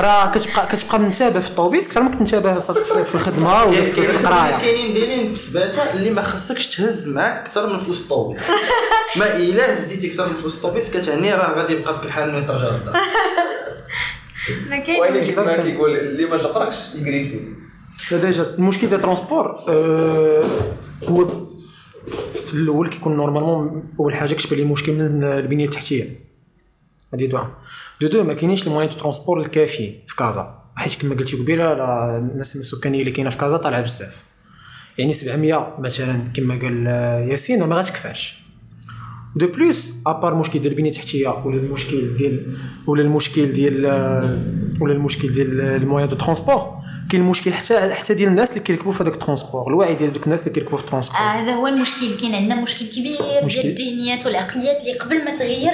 راه 0.00 0.30
كتبقى 0.30 0.66
كتبقى 0.66 0.98
منتبه 0.98 1.40
في 1.40 1.48
الطوبيس 1.48 1.86
أكثر 1.86 2.02
ما 2.02 2.10
كنتبه 2.10 2.58
صافي 2.58 3.04
في 3.04 3.14
الخدمة 3.14 3.64
ولا 3.64 3.82
في 3.82 3.90
في 3.90 4.10
القراية. 4.10 4.58
كاينين 4.58 4.94
دايرين 4.94 5.34
في 5.34 5.40
سباته 5.40 5.94
اللي 5.94 6.10
ما 6.10 6.22
خصكش 6.22 6.76
تهز 6.76 7.08
معاك 7.08 7.46
أكثر 7.46 7.72
من 7.72 7.84
فلوس 7.84 8.02
الطوبيس. 8.02 8.42
ما 9.16 9.36
إلا 9.36 9.78
هزيتي 9.78 10.10
أكثر 10.10 10.28
من 10.28 10.36
فلوس 10.40 10.56
الطوبيس 10.56 10.90
كتعني 10.96 11.34
راه 11.34 11.58
غادي 11.58 11.72
يبقى 11.72 11.94
فيك 11.94 12.04
الحال 12.04 12.34
من 12.34 12.46
ترجع 12.46 12.68
للدار. 12.68 12.96
Exactement. 14.44 15.60
كيقول 15.60 15.96
اللي 15.96 16.26
ما 16.26 16.36
جقركش 16.36 16.94
يجريسي 16.94 17.40
لا 18.12 18.18
déjà 18.18 18.54
المشكل 18.58 18.86
ديال 18.86 18.94
ال 18.94 19.00
transport 19.00 19.54
آه، 19.68 20.44
هو 21.08 21.26
في 22.28 22.54
الأول 22.54 22.88
كيكون 22.88 23.16
normalement 23.16 23.84
اول 24.00 24.14
حاجة 24.14 24.34
كتبان 24.34 24.58
لي 24.58 24.64
مشكل 24.64 24.92
من 24.92 25.24
البنيه 25.24 25.64
التحتيه 25.64 26.20
هادي 27.12 27.26
de 27.26 27.40
de 28.00 28.08
de 28.08 28.24
ما 28.24 28.34
كاينينش 28.34 28.66
ال 28.66 28.69
moyens 28.69 28.88
de 28.88 28.96
transport 28.96 29.40
الكافيين 29.40 30.02
في 30.06 30.16
كازا 30.16 30.62
حيت 30.76 30.94
كما 30.94 31.14
قلتي 31.14 31.36
قبيله 31.36 31.72
الناس 32.18 32.56
السكانيه 32.56 33.00
اللي 33.00 33.10
كاينة 33.10 33.30
في 33.30 33.36
كازا 33.36 33.56
طالعه 33.56 33.80
بزاف 33.80 34.24
يعني 34.98 35.12
700 35.12 35.76
مثلا 35.78 36.28
كما 36.34 36.54
قال 36.54 36.86
ياسين 37.30 37.62
ما 37.62 37.76
غاتكفاش 37.76 38.43
و 39.36 39.39
de 39.39 39.46
plus 39.46 39.92
à 40.06 40.11
part 40.11 40.32
المشكل 40.32 40.58
ديال 40.58 40.72
البنيه 40.72 40.90
التحتيه 40.90 41.28
ولا 41.28 41.56
المشكل 41.56 42.14
ديال 42.14 42.56
ولا 42.86 43.02
المشكل 43.02 43.52
ديال 43.52 43.86
ولا 44.80 44.92
المشكل 44.92 45.32
ديال 45.32 45.60
ال 45.60 45.67
moyens 45.67 46.08
de 46.08 46.16
transport 46.16 46.74
كاين 47.10 47.22
المشكل 47.22 47.52
حتى 47.52 47.94
حتى 47.94 48.14
ديال 48.14 48.28
الناس 48.28 48.50
اللي 48.50 48.60
كيركبوا 48.60 48.92
في 48.92 49.02
هذاك 49.02 49.14
ال 49.14 49.19
transport 49.19 49.68
الوعي 49.68 49.94
ديال 49.94 50.12
دوك 50.12 50.24
الناس 50.24 50.40
اللي 50.40 50.52
كيركبوا 50.52 50.78
في 50.78 50.84
ال 50.84 50.87
transport 50.87 51.16
آه 51.16 51.20
هذا 51.20 51.52
هو 51.52 51.66
المشكل. 51.66 52.16
كاين 52.20 52.34
عندنا 52.34 52.60
مشكل 52.60 52.86
كبير 52.86 53.44
مشكل. 53.44 53.62
ديال 53.62 53.72
الذهنيات 53.72 54.26
والعقليات 54.26 54.80
اللي 54.80 54.92
قبل 54.92 55.24
ما 55.24 55.36
تغير 55.36 55.72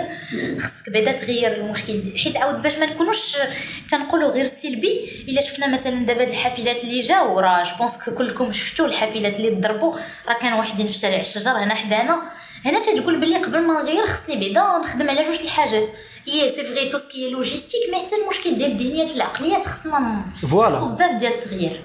خصك 0.58 0.90
بعدا 0.92 1.12
تغير 1.12 1.64
المشكل. 1.64 2.00
حيت 2.16 2.36
عاود 2.36 2.62
باش 2.62 2.78
ما 2.78 2.86
نكونوش 2.86 3.36
تنقولوا 3.90 4.30
غير 4.30 4.44
السلبي 4.44 5.00
إلا 5.28 5.40
شفنا 5.40 5.74
مثلا 5.74 6.06
دابا 6.06 6.22
هاد 6.22 6.28
الحافلات 6.28 6.84
اللي 6.84 7.00
جاو 7.00 7.40
راه 7.40 7.62
je 7.62 7.70
pense 7.78 7.98
كلكم 8.18 8.52
شفتوا 8.52 8.86
الحافلات 8.86 9.36
اللي 9.36 9.50
ضربوا. 9.50 9.92
راه 10.28 10.38
كانوا 10.38 10.58
واحدين 10.58 10.86
في 10.86 10.92
شارع 10.92 11.20
الشجر 11.20 11.50
هنا 11.50 11.74
حدانا. 11.74 12.22
هنا 12.64 12.82
تتقول 12.82 13.20
بلي 13.20 13.36
قبل 13.36 13.66
ما 13.66 13.82
نغير 13.82 14.06
خصني 14.06 14.36
بعدا 14.36 14.84
نخدم 14.84 15.10
على 15.10 15.22
جوج 15.22 15.40
الحاجات. 15.40 15.88
et 16.28 16.48
c'est 16.48 16.64
vrai 16.64 16.88
tout 16.88 16.98
ce 16.98 17.11
qui 17.11 17.30
logistique 17.30 17.80
mais 17.90 18.00
حتى 18.00 18.16
المشكل 18.16 18.56
ديال 18.56 18.72
الذهنيات 18.72 19.10
والعقليات 19.10 19.66
خصنا 19.66 20.24
voilà. 20.50 20.70
خصو 20.70 20.86
بزاف 20.86 21.18
ديال 21.18 21.32
التغيير. 21.32 21.84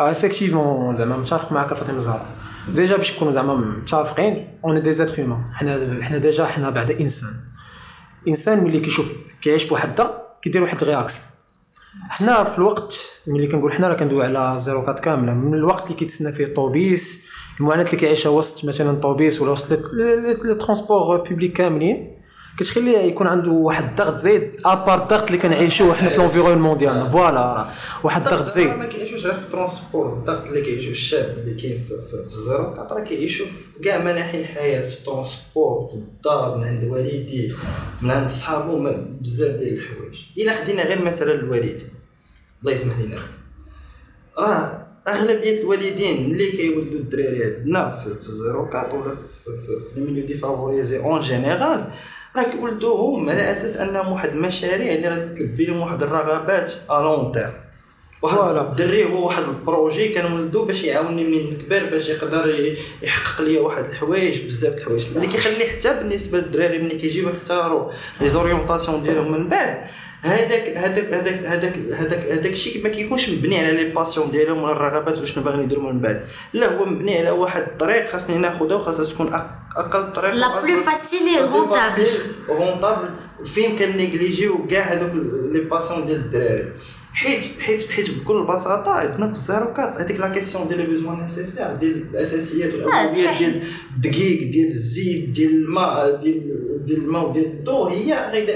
آه 0.00 0.10
effectivement 0.10 0.96
زعما 0.96 1.16
متفق 1.16 1.52
معك 1.52 1.74
فاطمة 1.74 1.96
الزهراء. 1.96 2.26
déjà 2.68 2.96
باش 2.96 3.12
نكونوا 3.12 3.32
زعما 3.32 3.54
متفقين 3.54 4.58
on 4.64 4.82
est 4.82 4.92
des 4.92 5.03
êtres 5.03 5.20
humains 5.20 5.54
حنا 5.54 6.04
حنا 6.04 6.18
déjà 6.18 6.44
حنا 6.44 6.70
بعدا 6.70 7.00
إنسان. 7.00 7.34
الانسان 8.22 8.64
ملي 8.64 8.80
كيشوف 8.80 9.12
كيعيش 9.42 9.64
في 9.64 9.74
واحد 9.74 9.88
الضغط 9.88 10.38
كيدير 10.42 10.62
واحد 10.62 10.84
réaction 10.84 11.24
حنا 12.08 12.44
في 12.44 12.58
الوقت 12.58 13.10
ملي 13.26 13.46
كنقول 13.46 13.72
حنا 13.72 13.88
راه 13.88 13.94
كندوي 13.94 14.24
على 14.24 14.58
zéro 14.58 14.82
quatre 14.82 15.00
كاملة. 15.00 15.34
من 15.34 15.54
الوقت 15.54 15.84
اللي 15.84 15.94
كيتسنى 15.94 16.32
فيه 16.32 16.44
الطوبيس 16.44 17.26
المعاناة 17.60 17.84
اللي 17.84 17.96
كيعيشها 17.96 18.30
وسط 18.30 18.64
مثلا 18.64 18.90
الطوبيس 18.90 19.40
ولا 19.40 19.50
وسط 19.50 19.92
les 20.44 20.54
transports 20.54 21.16
publics 21.16 21.52
كاملين 21.52 22.18
كتخليه 22.58 22.98
يكون 22.98 23.26
عنده 23.26 23.50
واحد 23.50 23.84
الضغط 23.84 24.14
زايد 24.14 24.52
à 24.64 24.72
part 24.72 25.02
الضغط 25.02 25.26
اللي 25.26 25.38
كنعيشوه 25.38 25.94
حنا 25.94 26.10
في 26.10 26.16
l'environnement 26.16 26.78
ديالنا. 26.78 27.08
voilà 27.08 27.68
واحد 28.02 28.22
الضغط 28.22 28.46
زايد. 28.46 28.68
ما 28.68 28.86
كيعيشوش 28.86 29.26
غير 29.26 29.34
في 29.34 29.46
ال 29.46 29.53
transport 29.53 30.12
الضغط 30.12 30.48
اللي 30.48 30.60
كيعيشو 30.62 30.90
الشاب 30.90 31.38
اللي 31.38 31.62
كاين 31.62 31.84
في, 31.88 31.94
quatre 32.76 32.92
راه 32.92 33.04
كيعيشو 33.04 33.44
في 33.44 33.84
كاع 33.84 33.98
مناحي 33.98 34.40
الحياة 34.40 34.88
في 34.88 34.98
ال 34.98 35.07
transport 35.07 35.88
في 35.88 35.94
الدار 35.94 36.58
من 36.58 36.64
عند 36.64 36.84
والديه 36.84 37.52
من 38.02 38.10
عند 38.10 38.30
صحابو 38.30 38.90
بزاف 39.20 39.56
ديال 39.56 39.78
الحوايج. 39.78 40.20
إلا 40.38 40.62
خدينا 40.62 40.82
غير 40.82 41.02
مثلا 41.02 41.32
الوالدين. 41.34 42.03
الله 42.64 42.76
يسمح 42.76 42.98
لنا. 43.00 43.16
راه 44.38 44.86
اغلبيه 45.08 45.60
الوالدين 45.60 46.32
اللي 46.32 46.50
كيولدوا 46.50 46.98
الدراري 46.98 47.44
عندنا 47.44 47.90
في, 47.90 48.14
في 48.14 48.32
zéro 48.32 48.68
quatre 48.70 48.94
ولا 48.94 49.14
في, 49.14 49.16
في, 49.44 49.80
في 49.92 50.00
ال 50.00 50.03
milieux 50.03 50.26
défavorisés 50.26 50.98
en 50.98 51.20
général 51.20 51.84
راه 52.36 52.42
كيولدوهم 52.42 53.30
على 53.30 53.52
أساس 53.52 53.76
انهم 53.76 54.12
واحد 54.12 54.28
المشاريع 54.28 54.94
اللي 54.94 55.08
غادي 55.08 55.34
تلبي 55.34 55.64
لهم 55.64 55.80
واحد 55.80 56.02
الرغبات 56.02 56.72
à 56.90 57.00
long 57.02 57.32
terme 57.32 57.52
واحد. 58.22 58.56
الدري 58.56 59.04
هو 59.04 59.26
واحد 59.26 59.42
projet 59.42 60.14
كنولدو 60.14 60.64
باش 60.64 60.84
يعاونني 60.84 61.24
منين 61.24 61.54
نكبر 61.54 61.90
باش 61.90 62.08
يقدر 62.08 62.76
يحقق 63.02 63.42
لي 63.44 63.58
واحد 63.58 63.84
الحوايج 63.84 64.44
بزاف 64.46 64.72
د 64.74 64.78
الحوايج. 64.78 65.06
اللي 65.16 65.26
كيخلي 65.26 65.64
حتى 65.64 65.98
بالنسبة 65.98 66.38
للدراري 66.38 66.78
ملي 66.78 66.98
كيجيو 66.98 67.28
يختاروا 67.28 67.92
les 68.20 68.28
orientations 68.28 69.02
ديالهم 69.02 69.32
من 69.32 69.48
بعد 69.48 69.76
هذاك 70.24 70.76
هذاك 70.76 71.12
هذاك 71.12 71.44
هذاك 71.44 71.74
هذاك 71.92 72.32
هذاك 72.32 72.52
الشيء 72.52 72.82
ما 72.82 72.88
كيكونش 72.88 73.30
مبني 73.30 73.58
على 73.58 73.72
les 73.72 73.84
passions 73.90 74.30
ديالهم 74.30 74.62
ولا 74.62 74.72
الرغبات 74.72 75.18
وشنو 75.18 75.44
باغيين 75.44 75.64
يديروا 75.64 75.92
من 75.92 76.00
بعد. 76.00 76.24
لا 76.52 76.78
هو 76.78 76.84
مبني 76.84 77.18
على 77.18 77.30
واحد 77.30 77.62
الطريق 77.62 78.10
خاصني 78.10 78.38
ناخذها 78.38 78.76
وخاصها 78.76 79.04
تكون 79.04 79.34
أقل 79.76 80.12
طريق 80.12 80.34
la 80.34 80.62
plus 80.62 80.76
facile 80.76 81.52
rentable 81.52 82.08
rentable 82.48 83.08
فين 83.44 83.76
كنيجليجيو 83.76 84.66
كاع 84.66 84.82
هذوك 84.82 85.12
les 85.52 85.60
passions 85.60 86.06
ديال 86.06 86.16
الدراري. 86.16 86.72
حيت 87.14 87.60
حيت 87.60 87.90
حيت 87.90 88.10
بكل 88.10 88.44
بساطة 88.44 88.90
عندنا 88.90 89.26
في 89.26 89.32
ال 89.32 89.40
zéro 89.40 89.72
quatre 89.72 90.00
هذيك 90.00 90.20
la 90.20 90.28
question 90.28 90.68
ديال 90.68 90.78
les 90.78 90.86
besoins 90.86 91.20
nécessaires 91.22 91.74
ديال 91.80 92.04
الأساسيات 92.10 92.74
والاولويات. 92.74 93.38
ديال 93.38 93.62
الدقيق 93.96 94.50
ديال 94.50 94.68
الزيت 94.68 95.28
ديال 95.28 95.50
الماء 95.50 96.20
ديال 96.22 96.63
ديال 96.84 96.98
الماء 96.98 97.28
وديال 97.28 97.44
الضوء 97.44 97.90
هي 97.90 98.30
غير 98.32 98.48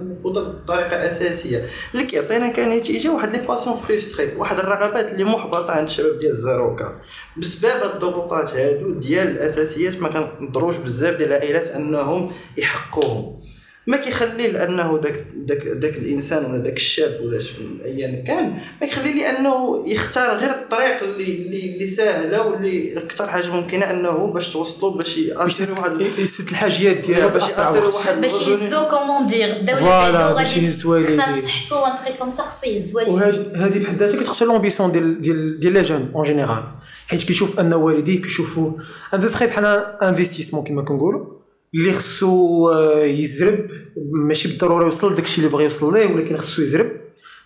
المفروضه 0.00 0.42
بطريقة 0.48 1.06
أساسية. 1.06 1.68
اللي 1.94 2.06
كيعطينا 2.06 2.48
كنتيجه 2.48 3.08
واحد 3.12 3.32
les 3.32 3.38
passions 3.48 3.76
frustrées 3.76 4.34
واحد 4.36 4.58
الرغبات 4.58 5.12
اللي 5.12 5.24
محبطة 5.24 5.72
عند 5.72 5.84
الشباب 5.84 6.18
ديال 6.18 6.32
ال 6.32 6.41
zéro 6.41 6.76
quatre 6.76 6.94
بسبب 7.36 7.94
الضغوطات 7.94 8.50
هادو 8.54 8.92
ديال 8.92 9.28
الأساسيات 9.28 10.02
ما 10.02 10.08
كنقدروش 10.08 10.76
بزاف 10.76 11.16
ديال 11.16 11.28
العائلات 11.28 11.68
أنهم 11.68 12.32
يحققوهم 12.56 13.45
ما 13.86 13.96
كيخلي 13.96 14.48
لأنه 14.48 14.98
داك 14.98 15.24
داك 15.36 15.66
داك 15.66 15.96
الإنسان 15.96 16.44
ولا 16.44 16.58
داك 16.58 16.76
الشاب 16.76 17.20
ولا 17.24 17.38
ايا 17.84 18.24
كان 18.26 18.58
ما 18.80 18.86
كيخلي 18.86 19.12
لي 19.12 19.30
انه 19.30 19.84
يختار 19.88 20.36
غير 20.36 20.50
الطريق 20.50 21.02
اللي 21.02 21.24
اللي, 21.24 21.74
اللي 21.74 21.86
ساهلة 21.86 22.46
واللي 22.46 22.98
أكثر 22.98 23.26
حاجة 23.26 23.46
ممكنة 23.46 23.90
أنه 23.90 24.32
باش 24.32 24.48
توصلوا 24.48 24.96
باش 24.96 25.18
باش 25.18 25.60
ياسر 25.60 25.78
واحد 25.78 26.00
يسد 26.18 26.48
الحاجيات 26.48 26.96
ديالو 26.96 27.28
باش 27.28 27.42
ياسر 27.42 28.20
باش 28.20 28.32
يهزو 28.32 28.88
comment 28.90 29.26
dire 29.26 29.76
voilà، 29.78 30.32
باش 30.32 30.56
يهز 30.56 30.86
والديه. 30.86 31.16
صحتو 31.16 31.82
وان 31.82 31.96
تخي 31.96 32.12
comme 32.12 32.30
ça 32.30 32.42
خصو 32.42 32.66
يهز 32.66 32.96
والديه 32.96 33.66
هذه 33.66 33.84
بحد 33.84 33.96
ذاتها 33.96 34.20
كتخسر 34.20 34.46
l'ambition 34.46 34.92
ديال 34.92 35.20
ديال 35.20 35.60
ديال 35.60 35.72
les 35.72 35.82
jeunes 35.82 36.10
en 36.14 36.24
général 36.24 36.64
حيت 37.06 37.22
كيشوف 37.22 37.60
أن 37.60 37.72
والديه 37.74 38.22
كيشوفوا 38.22 38.72
ان 39.14 39.20
بو 39.20 39.26
بخي 39.26 39.46
بحال 39.46 39.64
investissement 40.02 40.64
كما 40.64 40.82
كنقولوا. 40.82 41.35
اللي 41.76 41.92
خصو 41.92 42.68
آه، 42.68 43.04
يزرب 43.04 43.66
ماشي 44.12 44.48
بالضرورة 44.48 44.84
يوصل 44.84 45.14
داكشي 45.14 45.38
اللي 45.38 45.52
بغى 45.52 45.64
يوصل 45.64 45.94
ليه 45.94 46.06
ولكن 46.06 46.36
خصو 46.36 46.62
يزرب 46.62 46.90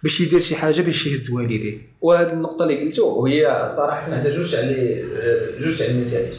باش 0.02 0.20
يدير 0.20 0.40
شي 0.40 0.56
حاجة 0.56 0.82
باش 0.82 1.06
يهز 1.06 1.30
والديه 1.30 1.78
وهذه 2.00 2.32
النقطة 2.32 2.62
اللي 2.62 2.84
قلتو 2.84 3.26
هي 3.26 3.72
صراحة 3.76 4.14
عندها 4.14 4.32
جوج 4.32 4.56
les 4.56 5.04
جوج 5.60 5.78
تاع 5.78 5.86
النتائج. 5.86 6.34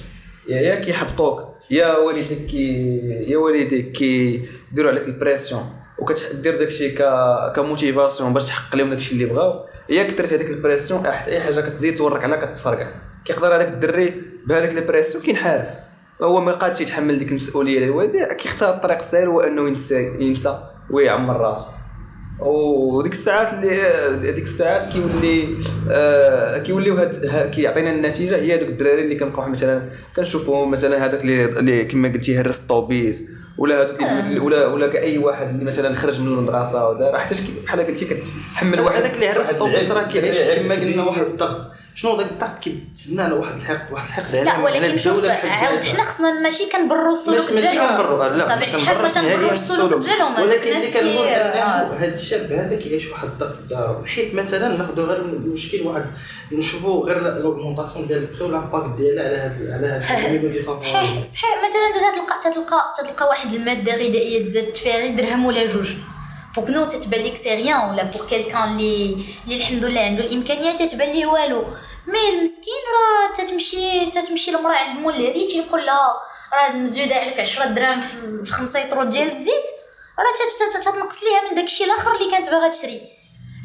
يا 0.50 0.62
يا 0.62 0.76
كيحبطوك 0.76 1.48
يا 1.72 1.98
والديك 1.98 2.46
كي 2.46 2.98
يا 3.28 3.38
والديك 3.38 3.92
كيديروا 3.92 4.92
عليك 4.92 5.08
ال 5.08 5.14
pression 5.14 5.62
وكتدير 6.00 6.58
داكشي 6.58 6.90
ك 6.90 7.04
ك 7.56 7.63
motivation 7.63 8.34
باش 8.34 8.46
تحقق 8.46 8.76
لهم 8.76 8.90
داكشي 8.90 9.14
اللي 9.14 9.26
بغاو 9.26 9.66
يا 9.90 10.04
كثرت 10.04 10.34
هذيك 10.34 10.50
ال 10.50 10.57
pression 10.57 11.12
حتى 11.12 11.32
اي 11.32 11.40
حاجة 11.40 11.62
كتزيد 11.62 11.96
تورك 11.96 12.24
عليها 12.24 12.46
كتفرقع. 12.46 13.02
كيقدر 13.26 13.56
هذاك 13.56 13.68
الدري 13.68 14.14
بهذاك 14.48 14.78
ال 14.78 14.83
pression 14.83 15.24
كينحرف. 15.24 15.91
هو 16.24 16.42
ما 16.42 16.52
قادش 16.52 16.82
يتحمل 16.82 17.20
ديك 17.20 17.30
المسؤولية 17.30 17.90
والديه 17.90 18.26
كيختار 18.26 18.74
الطريق 18.74 18.98
السهل 19.00 19.28
هو 19.28 19.42
أنه 19.42 19.68
ينسى 19.68 20.12
ينسى 20.20 20.60
ويعمر 20.90 21.38
راسو. 21.38 21.66
وديك 22.40 23.12
الساعات 23.12 23.54
اللي 23.54 24.32
ديك 24.34 24.44
الساعات 24.44 24.86
كيولي 24.94 25.48
آه 25.92 26.58
كيوليو 26.58 27.10
كيعطيونا 27.52 27.92
النتيجة 27.92 28.36
هي 28.36 28.58
دوك 28.58 28.70
الدراري 28.70 29.02
اللي 29.04 29.16
كنبقاو 29.20 29.50
مثلا 29.50 29.90
كنشوفوهم 30.16 30.72
مثلا 30.72 31.06
هذاك 31.06 31.22
اللي, 31.22 31.46
اللي 31.46 31.84
كما 31.86 32.08
قلتي 32.08 32.38
هرس 32.40 32.60
الطوبيس 32.60 33.30
ولا 33.58 33.82
هذوك 33.82 34.00
اللي- 34.02 34.40
ولا 34.40 34.68
ولا 34.68 34.88
كاين 34.88 35.18
واحد 35.18 35.48
اللي 35.50 35.66
مثلا 35.66 35.96
خرج 35.96 36.22
من 36.22 36.28
المدرسة 36.28 36.90
ودار 36.90 37.18
حتى 37.20 37.36
بحال 37.66 37.80
قلتي 37.88 38.06
كتحمل 38.06 38.80
واحد 38.80 38.96
هذاك 38.98 39.16
اللي 39.16 39.28
هرس 39.28 39.52
الطوبيس 39.52 39.92
راه 39.92 40.04
كيعيش 40.04 40.38
كما 40.38 40.76
قلنا. 40.76 41.04
واحد 41.04 41.22
الضغط 41.22 41.72
شنو 41.96 42.18
داك 42.18 42.32
الضغط 42.32 42.60
كيتسنى 42.60 43.30
له 43.30 43.36
واحد 43.36 43.56
الحقد 43.56 43.92
واحد 43.92 44.08
الحقد 44.08 44.36
على 44.36 44.44
لا 44.44 44.52
على 44.52 44.64
ولكن 44.64 44.98
شوف 44.98 45.26
عاود. 45.26 45.84
حنا 45.84 46.04
خصنا 46.04 46.40
ماشي 46.40 46.70
كنبرروا 46.70 47.12
السلوك 47.12 47.50
ديالهم. 47.52 48.38
ما 48.38 48.54
الحال 48.64 49.02
ما 49.02 49.10
تنبرروش 49.10 49.52
السلوك 49.52 49.94
ديالهم 49.94 50.42
ولكن 50.42 50.72
اللي 50.72 50.92
كنقول 50.92 51.28
آه. 51.28 51.94
هذا 52.00 52.14
الشاب 52.14 52.52
هذا 52.52 52.76
كيعيش 52.76 53.12
واحد 53.12 53.28
الضغط 53.28 53.56
في 53.56 53.68
دارو 53.70 54.06
حيت 54.06 54.36
مثلا 54.36 54.78
ناخذ 54.78 55.00
غير 55.02 55.22
المشكل 55.22 55.82
واحد 55.82 56.06
نشوفوا 56.52 57.06
غير 57.06 57.42
l'augmentation 57.42 58.08
ديال 58.08 58.20
les 58.20 58.30
prix 58.30 58.44
وال 58.44 58.57
impact 58.57 58.98
ديالها 58.98 59.26
على 59.26 59.38
هاد 59.38 59.72
على 59.72 60.38
دي 60.38 60.64
صحيح 60.64 61.14
صحيح 61.14 61.52
مثلا 61.64 61.88
انت 61.88 62.16
تلقى 62.16 62.54
تلقى 62.54 62.94
تلقى 62.98 63.28
واحد 63.28 63.54
المادة 63.54 63.94
غذائية 63.94 64.46
تزاد 64.46 64.76
فيها 64.76 64.98
غير 64.98 65.16
درهم 65.16 65.46
ولا 65.46 65.66
جوج. 65.66 65.94
pour 66.56 66.72
nous 66.72 66.86
تتبان 66.86 67.26
لك 67.26 67.36
c'est 67.36 67.56
rien 67.56 67.90
ولا 67.90 68.04
pour 68.04 68.28
quelqu'un 68.30 68.64
اللي 68.64 69.16
اللي 69.46 69.56
الحمد 69.58 69.86
لله 69.86 70.02
عنده 70.02 70.24
الامكانيات 70.24 70.82
تتبان 70.82 71.10
ليه 71.12 71.26
والو 71.26 71.66
mais 72.08 72.30
المسكين 72.30 72.82
راه 72.96 73.34
تتمشي 73.34 74.06
تتمشي 74.06 74.52
المراه 74.56 74.76
عند 74.76 75.00
مول 75.00 75.48
تيقول 75.48 75.86
لها 75.86 76.14
راه 76.54 76.76
نزيد 76.76 77.12
عليك 77.12 77.40
10 77.40 77.66
دراهم 77.66 78.00
في 78.00 78.18
في 78.46 78.52
5 78.52 78.80
يترو 78.80 79.04
ديال 79.04 79.28
الزيت 79.32 79.66
راه 80.20 80.34
تت- 80.36 80.78
تت- 80.78 80.84
تتنقص 80.90 81.16
ليها 81.24 81.50
من 81.50 81.56
داكشي 81.56 81.84
الآخر 81.84 82.16
اللي 82.16 82.32
كانت 82.32 82.50
باغا 82.50 82.68
تشري 82.70 83.02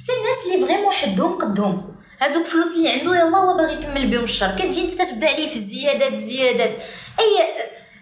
c'est 0.07 0.12
الناس 0.20 0.37
اللي 0.55 0.66
vraiment 0.67 0.93
حدهم 0.92 1.33
قدهم 1.38 1.96
هادوك 2.20 2.46
الفلوس 2.46 2.66
اللي 2.66 2.88
عنده 2.88 3.14
يلا 3.16 3.38
هو 3.38 3.57
باغي 3.57 3.72
يكمل 3.72 4.07
بهم 4.11 4.25
الشهر. 4.25 4.57
كتجي 4.59 4.83
انت 4.83 4.90
تتبدا 4.90 5.29
عليه 5.29 5.49
في 5.49 5.55
الزيادات 5.57 6.12
الزيادات 6.12 6.75
et 7.21 7.47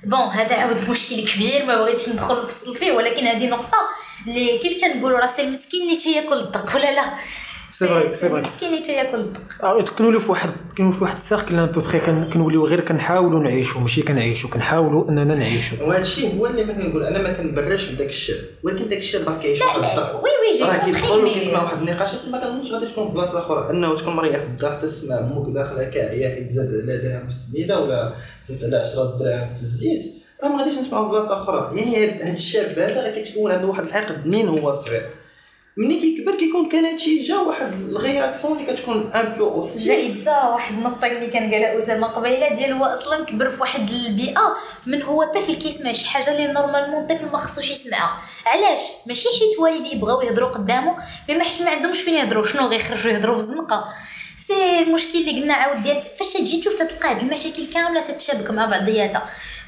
bon 0.04 0.20
هذا 0.20 0.54
عاود 0.56 0.90
مشكل 0.90 1.24
كبير 1.28 1.64
ما 1.64 1.76
بغيتش 1.76 2.08
ندخل 2.08 2.42
نفصل 2.42 2.74
فيه 2.74 2.92
ولكن 2.92 3.26
هذه 3.26 3.46
نقطة. 3.46 3.78
اللي 4.26 4.58
كيف 4.58 4.80
تنقولوا 4.80 5.18
راه 5.18 5.26
c'est 5.26 5.42
المسكين 5.44 5.82
اللي 5.82 5.96
تياكل 5.96 6.34
الدق 6.36 6.76
ولا 6.76 6.92
لا؟ 6.94 7.04
c'est 7.70 7.88
vrai 7.88 8.14
c'est 8.14 8.28
vrai 8.28 8.38
المسكين 8.40 8.68
اللي 8.68 8.82
تياكل 8.82 9.20
الدق 9.20 9.64
عاود 9.64 9.88
كنوليو 9.88 10.20
في 10.20 10.30
واحد 10.30 10.50
كنوليو 10.76 10.96
في 10.96 11.02
واحد 11.04 11.14
السيركل 11.14 11.58
un 11.58 11.66
peu 11.66 11.80
près 11.80 12.00
كنوليو 12.32 12.66
غير 12.66 12.80
كنحاولوا 12.80 13.40
نعيشوا 13.40 13.80
ماشي 13.80 14.02
كنعيشوا 14.02 14.50
كنحاولوا 14.50 15.08
إننا 15.10 15.34
نعيشوا 15.34 15.78
وهذا 15.82 16.02
الشيء 16.02 16.38
هو 16.38 16.46
اللي 16.46 16.64
ما 16.64 16.72
كنقول 16.72 17.04
أنا 17.04 17.22
ما 17.22 17.32
كنبررش 17.32 17.84
في 17.84 17.96
داك 17.96 18.08
الشاب 18.08 18.38
ولكن 18.62 18.88
داك 18.88 18.98
الشاب 18.98 19.28
راه 19.28 19.38
كيعيش 19.38 19.60
واحد 19.60 19.78
الضغط 19.78 20.14
oui 20.14 20.30
oui 20.30 20.58
جي 20.58 20.64
راه 20.64 20.84
كيدخل 20.84 21.24
وكيسمع 21.24 21.62
واحد 21.62 21.78
النقاشات 21.78 22.28
ما 22.30 22.38
كنظنش 22.38 22.72
غادي 22.72 22.86
تكون 22.86 23.06
في 23.08 23.12
بلاصة 23.14 23.38
أخرى. 23.38 23.70
إنه 23.70 23.96
تكون 23.96 24.16
مريح 24.16 24.36
في 24.36 24.44
الدار 24.46 24.80
تسمع 24.82 25.18
أمك 25.18 25.54
داخله 25.54 25.84
كاعيه 25.84 26.34
حيت 26.34 26.52
زاد 26.52 26.66
على 26.66 26.98
درهم 26.98 27.28
في 27.28 27.34
السميدة 27.34 27.80
ولا 27.80 28.14
زاد 28.48 28.74
على 28.74 28.82
10 28.82 29.04
دراهم 29.18 29.56
في 29.56 29.62
الزيت. 29.62 30.23
ما 30.48 30.58
غاديش 30.58 30.78
نسمعوا 30.78 31.08
بلاصة 31.08 31.42
أخرى. 31.42 31.78
يعني 31.78 32.06
هاد 32.06 32.28
الشاب 32.28 32.78
هذا 32.78 33.10
كيتكون 33.10 33.52
عنده 33.52 33.66
واحد 33.66 33.82
الحقد 33.84 34.26
منين 34.26 34.48
هو 34.48 34.72
صغير. 34.72 35.10
ملي 35.76 36.00
كيكبر 36.00 36.34
كيكون 36.38 36.68
كنتيجه 36.68 37.42
واحد 37.42 37.72
ال 37.72 37.82
réaction 37.82 38.58
اللي 38.58 38.72
كتكون 38.72 39.10
un 39.14 39.32
peu 39.38 39.48
aussi 39.48 39.78
زائد 39.78 40.28
واحد 40.28 40.74
النقطة 40.74 41.06
اللي 41.06 41.26
كان 41.26 41.54
قالها 41.54 41.78
أسامة 41.78 42.06
قبيلة 42.06 42.48
ديال 42.48 42.72
هو 42.72 42.84
أصلا 42.84 43.24
كبر 43.24 43.50
في 43.50 43.60
واحد 43.60 43.90
البيئة 43.90 44.54
من 44.86 45.02
هو 45.02 45.24
طفل 45.24 45.54
كيسمع 45.54 45.92
شي 45.92 46.06
حاجة 46.06 46.32
اللي 46.32 46.52
normalement 46.52 47.02
الطفل 47.02 47.26
ما 47.26 47.38
خصوش 47.38 47.70
يسمعها. 47.70 48.22
علاش؟ 48.46 48.78
ماشي 49.06 49.28
حيت 49.28 49.58
والديه 49.58 50.00
بغاو 50.00 50.22
يهضروا 50.22 50.48
قدامه 50.48 50.96
بما 51.28 51.44
حيت 51.44 51.62
ما 51.62 51.70
عندهمش 51.70 52.00
فين 52.00 52.14
يهضروا 52.14 52.46
شنو 52.46 52.66
غيخرجوا 52.66 53.12
يهضروا 53.12 53.34
في 53.34 53.40
الزنقة؟ 53.40 53.84
c'est 54.36 54.78
المشكل 54.78 55.18
اللي 55.18 55.40
قلنا 55.40 55.54
عاود 55.54 55.82
ديال 55.82 56.02
فاش 56.02 56.32
تجي 56.32 56.60
تشوف 56.60 56.74
تلقى 56.74 57.10
هاد 57.10 57.20
المشاكل 57.20 57.66
كاملة 57.74 58.02
تتشابك 58.02 58.50
مع 58.50 58.66
بعضياتها. 58.66 59.22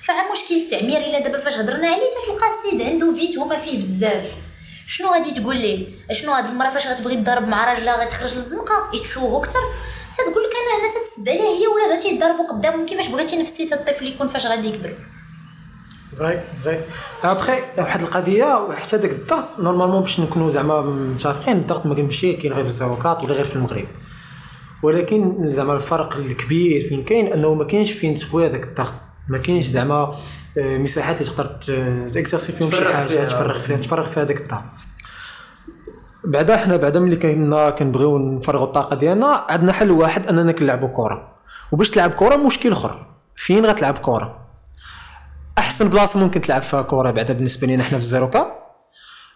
فعا 0.07 0.33
مشكل 0.33 0.55
التعمير 0.55 0.99
إلا 0.99 1.21
دابا 1.21 1.38
فاش 1.38 1.59
هضرنا 1.59 1.88
عليه 1.88 2.11
تلقى 2.27 2.47
السيد 2.49 2.83
عنده 2.83 3.12
بيت 3.12 3.38
هما 3.38 3.57
فيه 3.57 3.79
بزاف. 3.79 4.35
شنو 4.87 5.09
غادي 5.09 5.31
تقول 5.31 5.57
ليه؟ 5.57 5.87
شنو 6.12 6.33
هاد 6.33 6.47
المرأة 6.47 6.71
فاش 6.71 6.87
غتبغي 6.87 7.16
تهضر 7.16 7.49
مع 7.49 7.73
راجلها 7.73 8.05
غتخرج 8.05 8.35
للزنقة؟ 8.35 8.88
يتشوهو 8.95 9.38
أكثر 9.38 9.61
تتقول 10.14 10.45
لك 10.45 10.51
أنا 10.51 10.83
هنا 10.83 10.95
تتسد 10.95 11.29
عليها 11.29 11.42
هي 11.42 11.66
ولادها 11.66 12.01
تيهضروا 12.01 12.47
قدامهم 12.47 12.87
كيفاش 12.87 13.09
بغيتي 13.09 13.38
نفسي 13.38 13.62
الطفل 13.75 14.07
يكون 14.07 14.29
فاش 14.29 14.47
غادي 14.47 14.69
يكبر. 14.69 14.95
vrai 16.19 16.40
vrai 16.64 16.81
après 17.25 17.62
واحد 17.79 18.01
القضية 18.01 18.69
حتى 18.73 18.99
داك 18.99 19.11
الضغط 19.11 19.49
normalement 19.59 20.01
باش 20.01 20.21
نكونوا 20.21 20.51
زعما 20.51 20.81
متفقين 20.83 21.57
الضغط 21.57 21.87
ما 21.87 21.95
كيمشي 21.95 22.33
كاين 22.33 22.53
غير 22.53 22.64
في 22.64 22.71
الزيروكا 22.71 23.25
ولا 23.25 23.35
غير 23.35 23.45
في 23.45 23.57
المغرب. 23.57 23.88
ولكن 24.83 25.51
زعما 25.51 25.75
الفرق 25.75 26.16
الكبير 26.16 26.88
فين 26.88 27.05
كاين 27.05 27.33
أنه 27.33 27.55
ما 27.55 27.64
كاينش 27.64 27.92
فين 27.92 28.14
تخوي 28.14 28.47
هذاك 28.47 28.64
الضغط. 28.64 28.95
ما 29.29 29.39
كاينش 29.39 29.65
زعما 29.65 30.12
آه، 30.59 30.79
مساحات 30.79 31.21
اللي 31.21 31.33
تقدر 31.33 31.47
t'exercer 32.07 32.53
فيهم 32.53 32.71
شي 32.71 32.85
حاجة. 32.85 33.25
تفرغ 33.25 33.59
فيها 33.59 33.77
تفرغ 33.77 34.03
فيها 34.03 34.23
هذاك 34.23 34.41
الضغط 34.41 34.65
بعدا 36.25 36.57
حنا 36.57 36.77
بعدا 36.77 37.01
ملي 37.01 37.17
كنا 37.17 37.71
كنبغيو 37.71 38.19
نفرغوا 38.19 38.67
الطاقة 38.67 38.97
ديالنا 38.97 39.47
عندنا 39.49 39.73
حل 39.73 39.91
واحد 39.91 40.27
أننا 40.27 40.53
كنلعبوا 40.53 40.89
كره 40.89 41.37
وباش 41.73 41.91
تلعب 41.91 42.11
كره 42.15 42.37
مشكل 42.37 42.73
أخر. 42.73 43.07
فين 43.37 43.67
غتلعب 43.67 43.99
كره 43.99 44.47
أحسن 45.59 45.89
بلاصة 45.89 46.21
ممكن 46.21 46.43
تلعب 46.43 46.62
فيها 46.62 46.83
كره 46.83 47.11
بعدا 47.11 47.33
بالنسبة 47.33 47.67
لنا 47.67 47.83
حنا 47.83 47.99
في 47.99 48.05
الزيروكا 48.05 48.53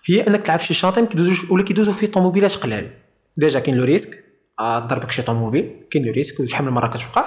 هي 0.06 0.26
أنك 0.28 0.42
تلعب 0.42 0.58
في 0.58 0.66
شي 0.66 0.74
شاطئ 0.74 1.06
كيدوزو 1.06 1.54
ولا 1.54 1.64
كيدوزو 1.64 1.92
فيه 1.92 2.06
طوموبيلات 2.06 2.54
قلال 2.56 2.90
ديجا 3.36 3.60
كاين 3.60 3.76
le 3.76 3.84
risque. 3.84 4.10
آه، 4.60 4.78
ضربك 4.78 5.10
شي 5.10 5.22
طوموبيل 5.22 5.86
كاين 5.90 6.04
le 6.04 6.12
risque 6.12 6.40
وشحال 6.40 6.64
من 6.66 6.72
مرة 6.72 6.86
كتوقع. 6.88 7.24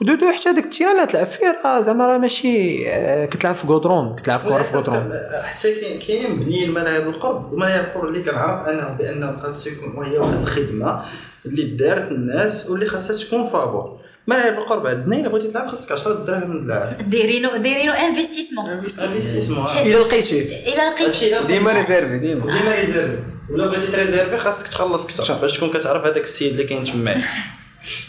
و 0.00 0.05
de 0.05 0.14
de 0.14 0.32
حتى 0.32 0.52
داك 0.52 0.64
ال 0.64 0.68
terrain 0.68 0.96
اللي 0.96 1.06
تلعب 1.06 1.26
فيه 1.26 1.56
راه 1.64 1.80
زعما 1.80 2.06
راه 2.06 2.18
ماشي 2.18 2.88
آه، 2.88 3.26
كتلعب 3.26 3.54
في 3.54 3.66
غودرون 3.66 4.16
كتلعب 4.16 4.40
كره 4.40 4.62
في 4.62 4.76
غودرون. 4.76 5.12
حتى 5.44 5.74
كاين 5.80 5.98
كاينين 6.00 6.30
مبنيين 6.30 6.68
الملاعب 6.68 7.08
القرب. 7.08 7.52
الملاعب 7.54 7.84
القرب 7.84 8.04
اللي 8.04 8.22
كنعرف 8.22 8.68
أنه 8.68 8.88
بأنه 8.88 9.36
خاص 9.42 9.66
يكون 9.66 10.06
هي 10.06 10.18
واحد 10.18 10.40
الخدمة 10.42 11.04
اللي 11.46 11.62
دارت 11.62 12.10
الناس 12.12 12.70
واللي 12.70 12.86
خاصها 12.86 13.16
تكون 13.26 13.46
فابور. 13.46 13.98
ملاعب 14.26 14.52
القرب 14.52 14.86
عندنا 14.86 15.16
إلا 15.16 15.28
بغيتي 15.28 15.48
تلعب 15.48 15.68
خاصك 15.68 15.92
10 15.92 16.12
دراهم 16.12 16.66
تلعب 16.66 17.10
دايرينو 17.10 17.56
دايرينو 17.56 17.92
investissement. 17.92 18.70
investissement. 18.70 19.66
إلا 19.82 19.98
لقيتيه 19.98 20.42
إلا 20.42 20.90
لقيت 20.90 21.06
هادشي 21.06 21.38
إلا 21.38 21.46
ديما 21.46 21.72
réservé 21.72 22.18
ديما. 22.18 22.40
ديما 22.40 22.74
réservé. 22.74 23.18
ولا 23.50 23.66
بغيتي 23.66 23.92
ت 23.92 23.97
réserver 23.97 24.38
خاصك 24.38 24.68
تخلص 24.68 25.04
أكثر 25.04 25.34
باش 25.34 25.56
تكون 25.56 25.70
كتعرف 25.70 26.04
هذاك 26.06 26.24
السيد 26.24 26.50
اللي 26.52 26.64
كاين 26.64 26.84
تماك. 26.84 27.22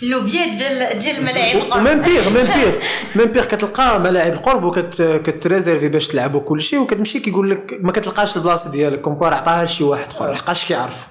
لوبيا 0.01 0.45
ديال 0.55 0.99
ديال 0.99 1.17
الملاعب 1.17 1.55
القرب. 1.55 1.81
و 1.82 1.86
même 1.86 2.01
pire 2.01 2.30
même 2.30 2.45
pire 2.45 2.71
même 3.15 3.32
pire 3.32 3.45
كتلقى 3.45 3.99
ملاعب 3.99 4.33
القرب 4.33 4.63
وكت 4.63 5.01
كت 5.25 5.38
réserver 5.38 5.89
باش 5.89 6.07
تلعب 6.07 6.35
وكل 6.35 6.61
شيء 6.61 6.79
وكتمشي 6.79 7.19
كيقول 7.19 7.51
لك 7.51 7.79
ما 7.81 7.91
كتلقاش 7.91 8.37
البلاصة 8.37 8.71
ديالك. 8.71 9.01
comme 9.01 9.15
quoi 9.15 9.30
راه 9.29 9.35
عطاها 9.35 9.65
لشي 9.65 9.83
واحد 9.83 10.07
اخر 10.13 10.31
لحقاش 10.31 10.65
كيعرف. 10.65 11.07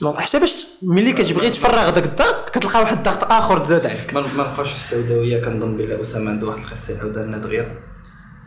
donc 0.00 0.20
حتى 0.20 0.38
باش 0.38 0.66
ملي 0.82 1.12
كتبغي 1.12 1.50
تفرغ 1.50 1.90
داك 1.90 2.04
الضغط 2.04 2.50
كتلقى 2.50 2.80
واحد 2.80 2.96
الضغط 2.96 3.32
آخر 3.32 3.58
تزاد 3.58 3.86
عليك. 3.86 4.14
ما 4.14 4.20
ما 4.20 4.28
نبقاوش 4.28 4.70
في 4.70 4.76
السوداويه 4.76 5.44
كنظن 5.44 5.76
بلا 5.76 6.00
أسامة 6.00 6.30
عنده 6.30 6.46
واحد 6.46 6.58
القصة 6.58 6.94
يعاودها 6.96 7.22
لنا 7.22 7.38
دغيا. 7.38 7.82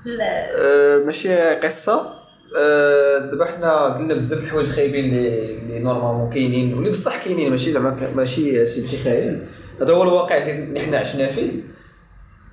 لا. 0.06 0.56
أه، 0.56 1.04
ماشي 1.06 1.36
قصة؟ 1.56 2.17
دابا 3.32 3.46
حنا 3.46 3.80
قلنا 3.80 4.14
بزاف 4.14 4.40
د 4.40 4.44
الحوايج 4.44 4.68
خايبين 4.68 5.06
اللي 5.06 5.80
normalement 5.80 6.34
كاينين 6.34 6.74
واللي 6.74 6.90
بصح 6.90 7.24
كاينين 7.24 7.52
ماشي 7.52 7.72
زعما 7.72 7.98
ماشي 8.16 8.66
شي 8.66 8.98
خيال 8.98 9.46
هذا 9.82 9.94
هو 9.94 10.04
الواقع 10.04 10.38
اللي 10.38 10.80
حنا 10.80 10.98
عشنا 10.98 11.28
فيه. 11.28 11.52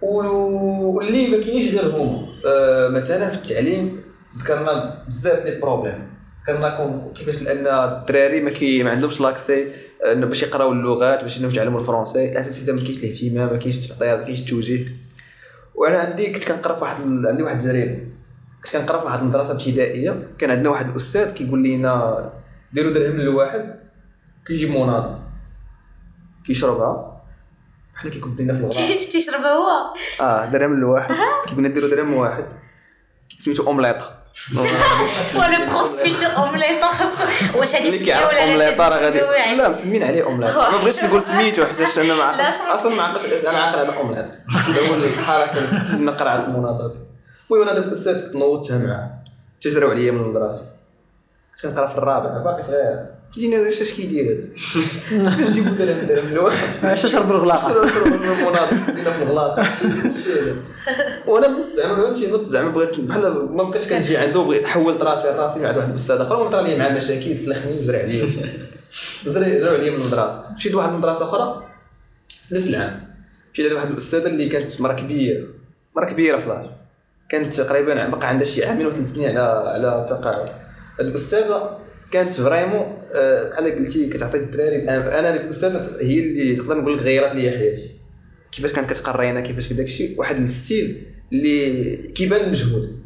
واللي 0.03 1.29
ما 1.29 1.45
كاينينش 1.45 1.75
غير 1.75 1.97
هما. 1.97 2.27
أه، 2.47 2.89
مثلا 2.89 3.31
في 3.31 3.45
التعليم 3.45 4.01
ذكرنا 4.39 5.05
بزاف 5.09 5.47
les 5.47 5.61
problèmes 5.61 6.09
ذكرنا 6.43 7.13
كيفاش 7.15 7.43
لأن 7.43 7.67
الدراري 7.67 8.41
ما, 8.41 8.51
كي 8.51 8.83
ما 8.83 8.91
عندهمش 8.91 9.21
l'accès 9.21 9.69
انه 10.13 10.27
باش 10.27 10.43
يقراو 10.43 10.73
اللغات 10.73 11.23
باش 11.23 11.39
إنهم 11.39 11.51
يتعلموا 11.51 11.81
ال 11.81 11.88
français 11.88 12.41
أساسا 12.41 12.73
ما 12.73 12.81
كاينش 12.81 13.05
الاهتمام 13.05 13.53
ما 13.53 13.59
كاينش 13.59 13.91
التعطيه 13.93 14.15
ما 14.17 14.23
كاينش 14.23 14.41
التوجيه. 14.41 14.87
وأنا 15.75 15.99
عندي 15.99 16.33
كنت 16.33 16.49
كنقرا 16.49 16.75
في 16.75 16.83
واحد 16.83 17.01
عندي 17.27 17.43
واحد 17.43 17.57
التجربه 17.57 18.14
كنت 18.65 18.77
كنقرا 18.77 18.99
في 19.01 19.07
واحد 19.07 19.19
المدرسة 19.21 19.53
ابتدائية. 19.53 20.29
كان 20.39 20.51
عندنا 20.51 20.71
واحد 20.71 20.89
الأستاذ 20.89 21.35
كيقول 21.35 21.63
لنا 21.65 22.33
ديروا 22.73 22.93
درهم 22.93 23.21
لواحد 23.21 23.81
كيجيب 24.47 24.71
مناضه 24.71 25.19
كيشربها. 26.47 27.23
بحال 27.95 28.11
كيكب 28.11 28.41
لنا 28.41 28.55
في 28.55 28.61
الغرام 28.61 28.87
تيشربها 29.13 29.53
هو؟ 29.53 29.95
آه 30.21 30.45
درهم 30.47 30.81
لواحد. 30.81 31.15
كيقول 31.47 31.65
لنا 31.65 31.75
ديروا 31.75 31.89
درهم 31.91 32.15
واحد 32.15 32.45
سميتو 33.39 33.67
أومليطة. 33.67 34.21
وأنا 35.39 35.59
بروف 35.59 35.89
سميتو 35.89 36.27
أومليطة. 36.27 36.87
خاص 36.87 37.29
واش 37.57 37.75
هذه 37.75 37.91
سمية 37.91 38.05
كيعرف 38.05 38.29
ولا 38.29 38.37
لا 38.37 38.53
أومليطة؟ 38.53 38.89
راه 38.89 39.05
غادي. 39.05 39.21
لا 39.57 39.69
مسمين 39.69 40.03
عليه 40.03 40.25
اومليط 40.25 40.57
ما 40.57 40.71
بغيتش 40.83 41.05
نقول 41.05 41.23
سميتو 41.23 41.65
حيت 41.65 41.99
أنا 41.99 42.15
ما 42.15 42.39
صح. 42.51 42.61
أصلا 42.71 42.95
ما 42.95 43.03
عقلتش 43.03 43.47
أنا 43.47 43.59
عاقل 43.59 43.79
على 43.89 43.97
اومليط 43.97 44.35
هو 44.91 44.95
الحركه 44.95 46.11
قرعت 46.11 46.45
المناضله 46.49 47.04
المهم 47.51 47.69
أنا 47.69 47.79
داك 47.79 47.85
الاستاذ 47.85 48.27
كنت 48.27 48.37
نوضتها 48.37 48.79
معاه 48.79 49.25
تجراو 49.61 49.91
عليا 49.91 50.13
من 50.13 50.25
المدرسة. 50.25 50.67
كنت 51.55 51.67
كنقرا 51.67 51.87
في 51.87 51.99
الرابع. 51.99 52.43
باقي 52.43 52.63
صغير. 52.63 53.07
جينا 53.35 53.57
هذا. 53.57 53.69
اش 53.83 53.93
كيدير 53.93 54.45
هذا 55.11 55.37
كيجيبو 55.37 55.75
درهم 55.75 56.07
درهم 56.07 56.33
الواحد 56.33 56.85
علاش 56.85 57.07
شرب 57.07 57.31
الغلاقه 57.31 57.73
المناضل 57.73 58.77
كنا 58.87 59.11
في 59.11 59.23
الغلاط 59.23 59.59
وأنا 61.27 61.49
نط 61.49 61.67
زعما 61.77 61.95
فهمتي 61.95 62.31
نط 62.31 62.45
زعما 62.45 62.71
بغيت 62.71 63.01
بحال 63.01 63.57
ما 63.57 63.63
بقيتش 63.63 63.89
كنجي 63.89 64.17
عنده 64.17 64.43
بغيت 64.43 64.67
حولت 64.67 65.03
راسي 65.03 65.29
راسي 65.29 65.61
مع 65.61 65.69
واحد 65.77 65.91
الأستاذ 65.91 66.17
آخر. 66.17 66.43
وطرا 66.43 66.63
لي 66.63 66.79
مع 66.79 66.87
المشاكل 66.87 67.39
سلخني 67.39 67.79
وجرى 67.79 68.03
عليا. 68.03 68.25
جرى 69.27 69.59
جرى 69.59 69.69
عليا 69.69 69.91
من 69.91 70.01
المدرسة. 70.01 70.45
مشيت 70.57 70.73
لواحد 70.73 70.93
المدرسة 70.93 71.25
أخرى. 71.25 71.65
في 72.29 72.55
نفس 72.55 72.69
العام. 72.69 73.17
مشيت 73.53 73.73
لواحد 73.73 73.91
الاستاذه 73.91 74.27
اللي 74.27 74.49
كانت 74.49 74.81
مرا 74.81 74.93
كبيرة. 74.93 75.47
مرا 75.97 76.11
كبيرة 76.11 76.37
في 76.37 76.47
العمر 76.47 76.71
كانت 77.29 77.55
تقريبا 77.55 78.07
بقى 78.09 78.29
عندها 78.29 78.47
شي 78.47 78.65
عامين 78.65 78.87
وثلاث 78.87 79.13
سنين 79.13 79.29
على 79.29 79.69
على 79.69 79.99
التقاعد 79.99 80.49
الأستاذة 81.01 81.79
كانت 82.13 82.33
vraiment 82.33 82.99
آه، 83.15 83.51
بحال 83.51 83.79
قلتي 83.79 84.09
كتعطي 84.09 84.39
الدراري. 84.39 84.83
أنا 84.83 85.19
أنا 85.19 85.31
ديك 85.31 85.41
الأستاذة 85.41 86.01
هي 86.01 86.19
اللي 86.19 86.57
تقدر 86.57 86.81
نقول 86.81 86.97
لك 86.97 87.03
غيرت 87.03 87.35
لي 87.35 87.51
حياتي. 87.51 87.91
كيفاش 88.53 88.73
كانت 88.73 88.91
كتقرينا 88.91 89.41
كيفاش 89.41 89.73
داك 89.73 89.87
الشيء 89.87 90.19
واحد 90.19 90.37
ال 90.37 90.49
style 90.49 91.07
اللي 91.33 91.97
كيبان 92.15 92.41
المجهود 92.41 93.05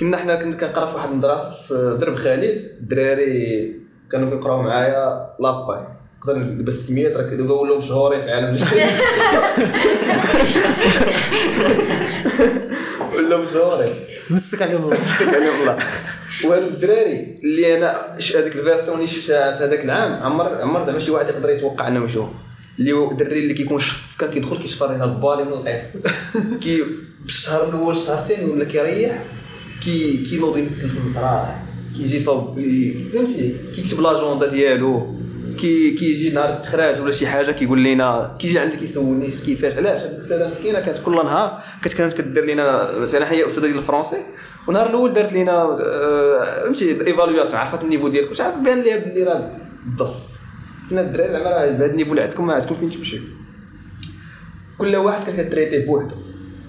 كنا 0.00 0.16
حنا 0.16 0.42
كنا 0.42 0.56
كنقرا 0.56 0.86
في 0.86 0.94
واحد 0.94 1.10
المدرسة 1.10 1.50
في 1.50 1.98
درب 2.00 2.14
خالد 2.14 2.70
الدراري 2.80 3.76
كانوا 4.12 4.30
كيقراو 4.30 4.62
معايا 4.62 5.34
لاباي. 5.40 5.86
نقدر 6.18 6.38
نلبس 6.38 6.74
السميات 6.74 7.16
راه 7.16 7.30
كانوا 7.30 7.62
ولاو 7.62 7.78
مشهورين 7.78 8.20
في 8.20 8.26
العالم. 8.26 8.56
مشهورين 13.36 13.92
مسك 14.30 14.62
عليهم 14.62 14.82
الله. 14.84 14.96
مسك 15.00 15.34
عليهم 15.34 15.60
الله 15.60 15.76
وهاد 16.44 16.62
الدراري 16.62 17.38
اللي 17.44 17.78
أنا 17.78 18.16
هذيك 18.36 18.56
الفيرسيون 18.56 18.96
اللي 18.96 19.06
شفتها 19.06 19.58
في 19.58 19.64
هذاك 19.64 19.84
العام 19.84 20.12
عمر 20.22 20.60
عمر 20.62 20.86
زعما 20.86 20.98
شي 20.98 21.10
واحد 21.10 21.28
يقدر 21.28 21.50
يتوقع 21.50 21.88
أنه 21.88 22.04
يشوف 22.04 22.28
اللي 22.78 22.92
هو 22.92 23.10
الدري 23.10 23.38
اللي 23.38 23.54
كيكون 23.54 23.80
شف 23.80 24.16
كان 24.18 24.30
كيدخل 24.30 24.58
كيشفر 24.58 24.94
لنا 24.94 25.04
البالي 25.04 25.44
من 25.44 25.52
القيس. 25.52 25.82
كي 26.62 26.82
بالشهر 27.22 27.68
الأول 27.68 27.96
شهرتين 27.96 28.48
ولا 28.48 28.64
كيريح 28.64 29.24
كي 29.84 30.26
كينوض 30.30 30.56
يمثل 30.58 30.88
في 30.88 30.98
المسرح 30.98 31.62
كيجي 31.96 32.16
يصوب 32.16 32.58
ي- 32.58 33.10
فهمتي؟ 33.12 33.56
كيكتب 33.76 34.00
l'agenda 34.00 34.48
ديالو. 34.50 35.14
كي 35.56 35.90
كيجي 35.90 36.30
نهار 36.30 36.54
التخراج 36.54 37.00
ولا 37.00 37.10
شي 37.10 37.26
حاجة 37.26 37.50
كيقول 37.50 37.84
لنا 37.84 38.36
كيجي 38.38 38.58
عندي 38.58 38.76
كيسولني 38.76 39.30
كيفاش 39.30 39.72
علاش؟ 39.72 40.02
هاد 40.02 40.10
الاستاذه 40.10 40.46
مسكينة 40.46 40.80
كانت 40.80 40.98
كل 40.98 41.14
نهار 41.14 41.62
كانت 41.96 42.12
كدير 42.20 42.44
لنا 42.44 42.98
مثلا 42.98 43.32
هي 43.32 43.46
أستاذة 43.46 43.66
ديال 43.66 43.78
الفرونسي 43.78 44.16
ونهار 44.68 44.86
الأول 44.86 45.12
دارت 45.12 45.32
لنا 45.32 45.52
آه، 45.52 46.64
فهمتي 46.64 47.06
évaluation 47.06 47.60
عرفت 47.60 47.84
ال 47.84 47.87
niveau 47.87 48.08
ديالك 48.08 48.30
واش 48.30 48.40
عارف 48.40 48.58
بان 48.58 48.82
ليها 48.82 48.98
بلي 48.98 49.22
راه 49.22 49.56
ضص 49.96 50.38
قلنا 50.90 51.00
الدراري؟ 51.02 51.32
زعما 51.32 51.50
راه 51.50 51.66
بهذا 51.66 51.86
ال 51.86 51.89
niveau 51.89 52.10
اللي 52.10 52.22
عندكم 52.22 52.46
ما 52.46 52.52
عندكم 52.52 52.74
فين 52.74 52.90
تمشيو 52.90 53.20
كل 54.78 54.96
واحد 54.96 55.26
كان 55.26 55.48
كت 55.48 55.55
traiter 55.55 55.78
بوحدو. 55.78 56.14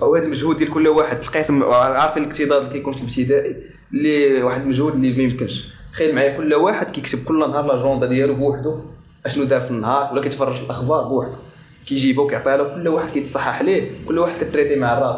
أو 0.02 0.16
هذا 0.16 0.26
المجهود 0.26 0.58
ديال 0.58 0.70
كل 0.70 0.88
واحد 0.88 1.20
تقاسم 1.20 1.64
عارفين 1.64 2.24
الاكتظاظ 2.24 2.62
اللي 2.62 2.74
كيكون 2.74 2.94
في 2.94 3.02
الابتدائي 3.02 3.56
اللي 3.94 4.44
واحد 4.44 4.62
المجهود 4.62 4.94
اللي 4.94 5.14
ما 5.14 5.24
يمكنش. 5.24 5.68
تخيل 5.94 6.16
معايا 6.16 6.38
كل 6.38 6.54
واحد 6.54 6.92
كيكتب 6.92 7.20
كل 7.28 7.40
نهار 7.40 7.66
l'agenda 7.66 8.06
ديالو 8.08 8.36
بوحدو 8.36 8.80
أشنو 9.26 9.44
دار 9.44 9.62
في 9.62 9.72
النهار؟ 9.72 10.14
ولا 10.14 10.22
كيتفرج 10.22 10.56
في 10.56 10.64
الأخبار 10.64 11.04
بوحدو. 11.04 11.38
كيجيبو 11.88 12.22
وكيعطيها 12.24 12.58
له 12.58 12.64
كل 12.76 12.88
واحد 12.88 13.12
كيتصحح 13.12 13.62
ليه 13.62 13.92
كل 14.08 14.20
واحد 14.20 14.44
كت 14.44 14.51
traiter 14.51 14.76
مع 14.76 14.98
الراس. 14.98 15.18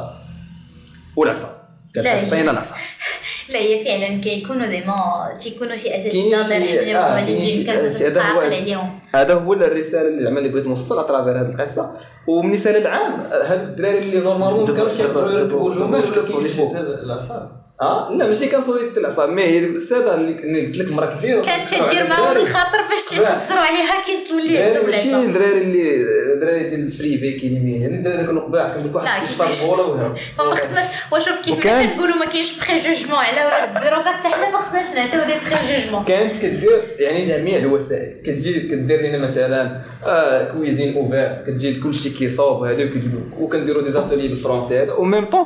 والعصا. 1.16 1.48
كتعطينا 1.96 2.52
العصا. 2.52 2.76
لا 3.52 3.60
هي 3.60 3.86
فعلا 3.86 4.22
كيكونوا 4.22 4.66
ديما 4.68 4.96
تيكونوا 5.40 5.76
شي 5.76 5.90
شي- 6.12 7.64
كانت 7.64 7.84
هذا 7.84 7.88
هو- 7.88 8.10
تتعاقل 8.10 8.46
عليهم. 8.54 9.00
هذا 9.16 9.34
هو 9.34 9.54
الرسالة 9.54 10.08
اللي 10.08 10.24
زعما 10.24 10.40
اللي 10.40 10.50
بغيت 10.50 10.68
نوصل 10.68 11.00
à 11.00 11.05
travers 11.05 11.42
هذه 11.42 11.50
القصة. 11.50 11.98
ومن 12.28 12.54
السنة 12.54 12.78
العام 12.78 13.12
هاد 13.32 13.60
الدراري 13.70 14.00
اللي 14.00 14.20
normalement 14.20 14.70
ما 14.72 14.78
كانوش 14.78 14.94
كيقدروا 14.94 15.32
يركبوا 15.32 15.72
الجمال 15.72 16.04
ولا 16.04 16.22
كيكتبوا 16.22 17.65
آه 17.82 18.12
لا 18.12 18.28
ماشي 18.28 18.48
كان 18.48 18.62
صويت 18.64 18.98
العصا 18.98 19.26
mais 19.26 19.44
هي 19.44 19.60
الاستاذه 19.60 20.14
اللي 20.16 20.32
اللي 20.44 20.66
قلت 20.66 20.78
لك 20.78 20.92
مرا 20.92 21.16
كبيره 21.16 21.42
كانت 21.42 21.70
تدير 21.70 22.08
معاهم 22.08 22.38
الخاطر 22.38 22.84
فاش 22.90 23.06
تيقصروا 23.10 23.60
عليها 23.62 24.02
كي 24.06 24.24
تولي 24.30 24.48
دراري 24.48 24.68
عندهم 24.68 24.86
ماشي 24.90 25.16
الدراري 25.16 25.62
اللي 25.62 26.04
دراري 26.40 26.70
ديال 26.70 26.80
ال 26.86 26.94
privé 26.94 27.32
كاينين 27.40 27.82
يعني 27.82 27.96
الدراري 27.96 28.26
كانوا 28.26 28.42
قباح 28.42 28.74
كان 28.74 28.92
لا، 28.94 29.00
واحد 29.40 29.54
بولا 29.68 29.84
وهرب 29.84 30.16
ما 30.38 30.56
خصناش 30.56 30.86
وشوف 31.14 31.42
كيف 31.42 31.66
ما 31.66 31.86
تنقولوا 31.86 32.16
ما 32.16 32.26
كاينش 32.26 32.60
préjugement 32.60 33.18
على 33.20 33.46
ولاد 33.46 33.76
ال 33.78 33.81
zéro 33.81 33.94
quatre 33.94 34.14
حتى 34.16 34.28
حنا 34.28 34.50
ما 34.52 34.58
خصناش 34.58 34.86
نعطيو 34.96 35.20
des 35.20 35.34
préjugements. 35.50 36.04
كانت 36.04 36.42
كدير 36.42 36.82
يعني 37.00 37.22
جميع 37.22 37.58
الوسائل. 37.58 38.22
كتجي 38.26 38.60
كدير 38.60 39.02
لنا 39.02 39.18
مثلا 39.18 39.84
آه 40.08 40.52
cuisine 40.54 40.96
ouverte 40.96 41.38
كتجي 41.48 41.74
كلشي 41.74 42.10
كيصاوب 42.10 42.64
هذا 42.64 42.90
وكنديروا 43.40 43.82
des 43.82 43.92
ateliers 43.92 44.28
بالفرونسي 44.28 44.82
هذا. 44.84 44.94
و 44.94 45.00
même 45.00 45.26
temps 45.26 45.46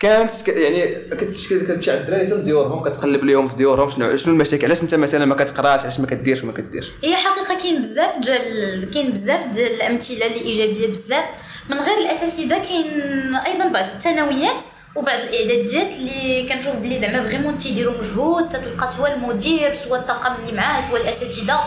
كانت 0.00 0.48
يعني 0.48 0.94
كتمشي 1.16 1.60
كتمشي 1.60 1.90
على 1.90 2.00
الدراري 2.00 2.26
حتى 2.26 2.34
لديورهم 2.34 2.88
كتقلب 2.88 3.24
لهم 3.24 3.48
في 3.48 3.56
ديورهم 3.56 3.90
شنو 3.90 4.16
شنو 4.16 4.34
المشاكل؟ 4.34 4.66
علاش 4.66 4.82
انت 4.82 4.94
مثلا 4.94 5.24
ما 5.24 5.34
كتقراش؟ 5.34 5.80
علاش 5.80 6.00
ما 6.00 6.06
كديرش 6.06 6.42
وما 6.42 6.52
كديرش؟ 6.52 6.90
هي 7.04 7.16
حقيقة 7.16 7.62
كاين 7.62 7.80
بزاف 7.80 8.18
ديال 8.18 8.90
كاين 8.94 9.12
بزاف 9.12 9.46
ديال 9.46 9.72
الأمثلة 9.72 10.26
اللي 10.26 10.40
ايجابيه 10.40 10.86
بزاف. 10.86 11.24
من 11.70 11.76
غير 11.76 11.98
الأساسي 11.98 12.48
كاين 12.48 13.34
أيضا 13.34 13.68
بعض 13.68 13.84
الثانويات 13.88 14.62
وبعض 14.96 15.18
الإعداديات 15.20 15.94
اللي 15.94 16.46
كنشوف 16.48 16.76
بلي 16.76 17.00
زعما 17.00 17.20
vraiment 17.20 17.58
تيديروا 17.58 17.98
مجهود 17.98 18.48
تتلقى 18.48 18.88
سوا 18.96 19.14
المدير 19.14 19.72
سوا 19.72 19.96
الطاقم 19.96 20.34
اللي 20.34 20.52
معاه 20.52 20.90
soit 20.90 20.98
الأساتذة. 20.98 21.60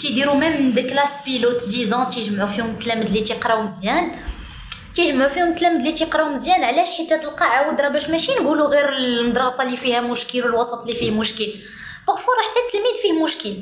تيديروا 0.00 0.34
même 0.34 0.72
des 0.74 0.82
classes 0.82 1.16
pilotes 1.24 1.68
disons 1.68 2.10
تيجمعوا 2.10 2.48
فيهم 2.48 2.70
التلاميذ 2.70 3.06
اللي 3.06 3.20
تيقراو 3.20 3.62
مزيان. 3.62 4.10
تيجمعوا 4.94 5.28
فيهم 5.28 5.48
التلاميذ 5.48 5.78
اللي 5.78 5.92
تيقراو 5.92 6.28
مزيان. 6.28 6.64
علاش؟ 6.64 6.92
حيت 6.92 7.14
تلقى 7.14 7.46
عاود 7.46 7.80
راه 7.80 7.88
باش 7.88 8.10
ماشي 8.10 8.32
نقولوا 8.32 8.68
غير 8.68 8.88
المدرسة 8.88 9.62
اللي 9.62 9.76
فيها 9.76 10.00
مشكل 10.00 10.44
والوسط 10.44 10.80
اللي 10.82 10.94
فيه 10.94 11.10
مشكل. 11.10 11.54
parfois 12.06 12.32
راه 12.32 12.42
حتى 12.50 12.60
التلميذ 12.66 12.94
فيه 13.02 13.24
مشكل. 13.24 13.54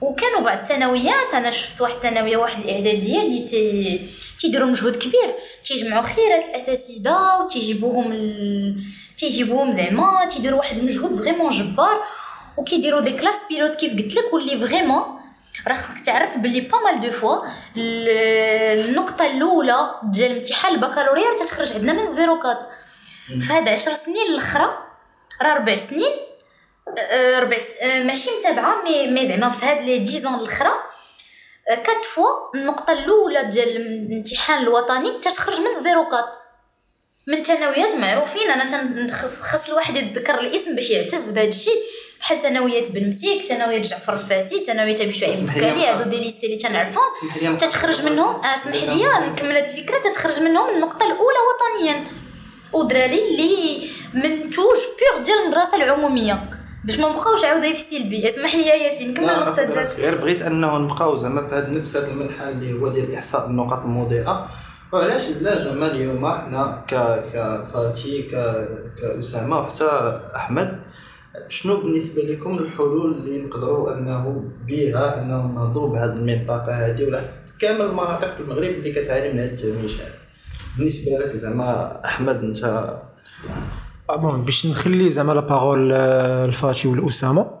وكانوا 0.00 0.40
بعض 0.40 0.58
الثانويات 0.58 1.34
أنا 1.34 1.50
شفت 1.50 1.80
واحد 1.80 1.94
الثانوية 1.94 2.36
واحد 2.36 2.64
الاعداديه 2.64 3.20
اللي 3.22 3.40
تي 3.40 4.00
تيديروا 4.40 4.68
مجهود 4.68 4.96
كبير. 4.96 5.34
تيجمعوا 5.64 6.02
خيرات 6.02 6.44
الأساتذة 6.44 7.38
وتيجيبوهم 7.40 8.12
ال... 8.12 8.82
تيجيبوهم 9.18 9.72
زعما 9.72 10.28
تيديروا 10.30 10.58
واحد 10.58 10.78
المجهود 10.78 11.14
vraiment 11.14 11.50
جبار. 11.50 12.02
وكيديروا 12.56 13.00
des 13.00 13.10
classes 13.10 13.42
pilotes 13.50 13.76
كيف 13.76 13.92
قلت 13.92 14.16
لك 14.16 14.32
واللي 14.34 14.58
vraiment 14.66 15.19
راه 15.68 15.74
خصك 15.74 16.00
تعرف 16.06 16.36
بلي 16.36 16.60
pas 16.60 16.78
mal 16.78 17.00
de 17.00 17.10
fois 17.10 17.36
ال- 17.76 18.88
النقطة 18.88 19.26
الأولى 19.26 19.94
ديال 20.02 20.32
امتحان 20.32 20.74
البكالوريا 20.74 21.36
تتخرج 21.38 21.72
عندنا 21.72 21.92
من 21.92 22.00
ال 22.00 22.08
zéro 22.08 22.38
quatre 22.38 22.60
في 23.40 23.52
هاد 23.52 23.68
عشر 23.68 23.94
سنين 23.94 24.26
الأخرى 24.30 24.78
راه 25.42 25.54
ربع 25.54 25.76
سنين 25.76 26.12
آه، 27.12 27.38
ربع 27.40 27.58
س... 27.58 27.70
آه، 27.82 28.02
ماشي 28.02 28.30
متابعة 28.40 28.82
مي 28.82 29.06
مي 29.06 29.26
زعما 29.26 29.48
في 29.50 29.66
هاد 29.66 29.80
les 29.80 29.98
dix 29.98 30.16
ans 30.16 30.34
الأخرى 30.34 30.70
آه، 31.70 31.74
quatre 31.74 32.04
fois 32.04 32.26
النقطة 32.54 32.92
الأولى 32.92 33.44
ديال 33.44 33.76
الامتحان 33.76 34.62
الوطني 34.62 35.10
تتخرج 35.22 35.60
من 35.60 35.66
ال 35.76 35.82
zéro 35.82 36.08
quatre 36.08 36.28
من 37.30 37.42
ثانويات 37.42 37.94
معروفين. 37.94 38.50
أنا 38.50 38.86
خص 39.12 39.68
الواحد 39.68 39.96
يتذكر 39.96 40.40
الاسم 40.40 40.74
باش 40.74 40.90
يعتز 40.90 41.30
بهذا 41.30 41.48
الشيء. 41.48 41.82
بحال 42.20 42.40
ثانويات 42.40 42.90
بن 42.90 43.08
مسيك 43.08 43.42
ثانويات 43.46 43.86
جعفر 43.86 44.12
الفاسي 44.12 44.64
ثانويات 44.64 45.00
أبي 45.00 45.12
شعيب 45.12 45.32
اسمح 45.32 45.56
لي 45.56 45.68
البكالي 45.68 45.80
نقطع. 45.80 46.00
هادو 46.00 46.10
des 46.10 46.16
lycées 46.16 46.46
اللي 46.46 46.56
تنعرفهم. 46.56 47.56
تتخرج 47.58 48.04
منهم 48.04 48.34
آه، 48.34 48.54
اسمح 48.54 48.74
لي 48.74 49.04
نكمل 49.28 49.56
هذه 49.56 49.70
الفكرة. 49.70 49.98
تتخرج 49.98 50.40
منهم 50.40 50.68
النقطة 50.70 51.06
الأولى 51.06 51.38
وطنيا. 51.48 52.04
ودراري 52.72 53.22
اللي 53.28 53.88
منتوج 54.14 54.78
بيغ 54.98 55.22
ديال 55.24 55.38
المدرسة 55.38 55.76
العمومية. 55.76 56.50
باش 56.84 56.98
ما 56.98 57.08
نبقاوش 57.08 57.44
عاودة 57.44 57.72
في 57.72 57.78
السلبي 57.78 58.28
اسمح 58.28 58.54
لي 58.54 58.66
يا 58.66 58.74
ياسين 58.74 59.14
كمل 59.14 59.30
النقطة 59.30 59.62
ديالك. 59.62 59.96
غير 59.98 60.14
بغيت 60.14 60.42
أنه 60.42 60.78
نبقاو 60.78 61.16
زعما 61.16 61.48
في 61.48 61.54
هذا 61.54 61.68
نفس 61.68 61.96
هذا 61.96 62.06
المنحى 62.06 62.48
اللي 62.48 62.80
هو 62.80 62.88
ديال 62.88 63.14
إحصاء 63.14 63.46
النقاط 63.46 63.78
المضيئة. 63.78 64.50
وعلاش 64.92 65.28
لا 65.40 65.64
زعما 65.64 65.86
اليوم 65.92 66.26
حنا 66.26 66.84
ك 66.90 66.94
كفاتي 67.32 68.22
ك 68.22 68.34
كأسامة 69.00 69.58
وحتى 69.58 70.20
أحمد 70.36 70.80
شنو 71.48 71.76
بالنسبة 71.80 72.22
لكم 72.22 72.58
الحلول 72.58 73.14
اللي 73.18 73.42
نقدروا 73.42 73.94
أنه 73.94 74.44
بها 74.66 75.22
أنه 75.22 75.46
نهضروا 75.46 75.88
بهذه 75.88 76.12
المنطقة 76.12 76.72
هذه؟ 76.72 77.04
ولا 77.04 77.20
كامل 77.60 77.80
المناطق 77.80 78.34
في 78.34 78.40
المغرب 78.40 78.64
اللي 78.64 78.92
كتعاني 78.92 79.32
من 79.32 79.38
هذا 79.40 79.50
التهميش 79.50 79.96
بالنسبة 80.78 81.12
لك 81.18 81.36
زعما 81.36 82.00
أحمد 82.04 82.36
أنت 82.36 82.64
آه 84.10 84.16
bon 84.16 84.42
باش 84.44 84.66
نخلي 84.66 85.10
زعما 85.10 85.32
la 85.32 85.40
parole 85.40 85.92
آه، 85.92 86.44
الفاتي 86.44 86.88
والأسامة. 86.88 87.59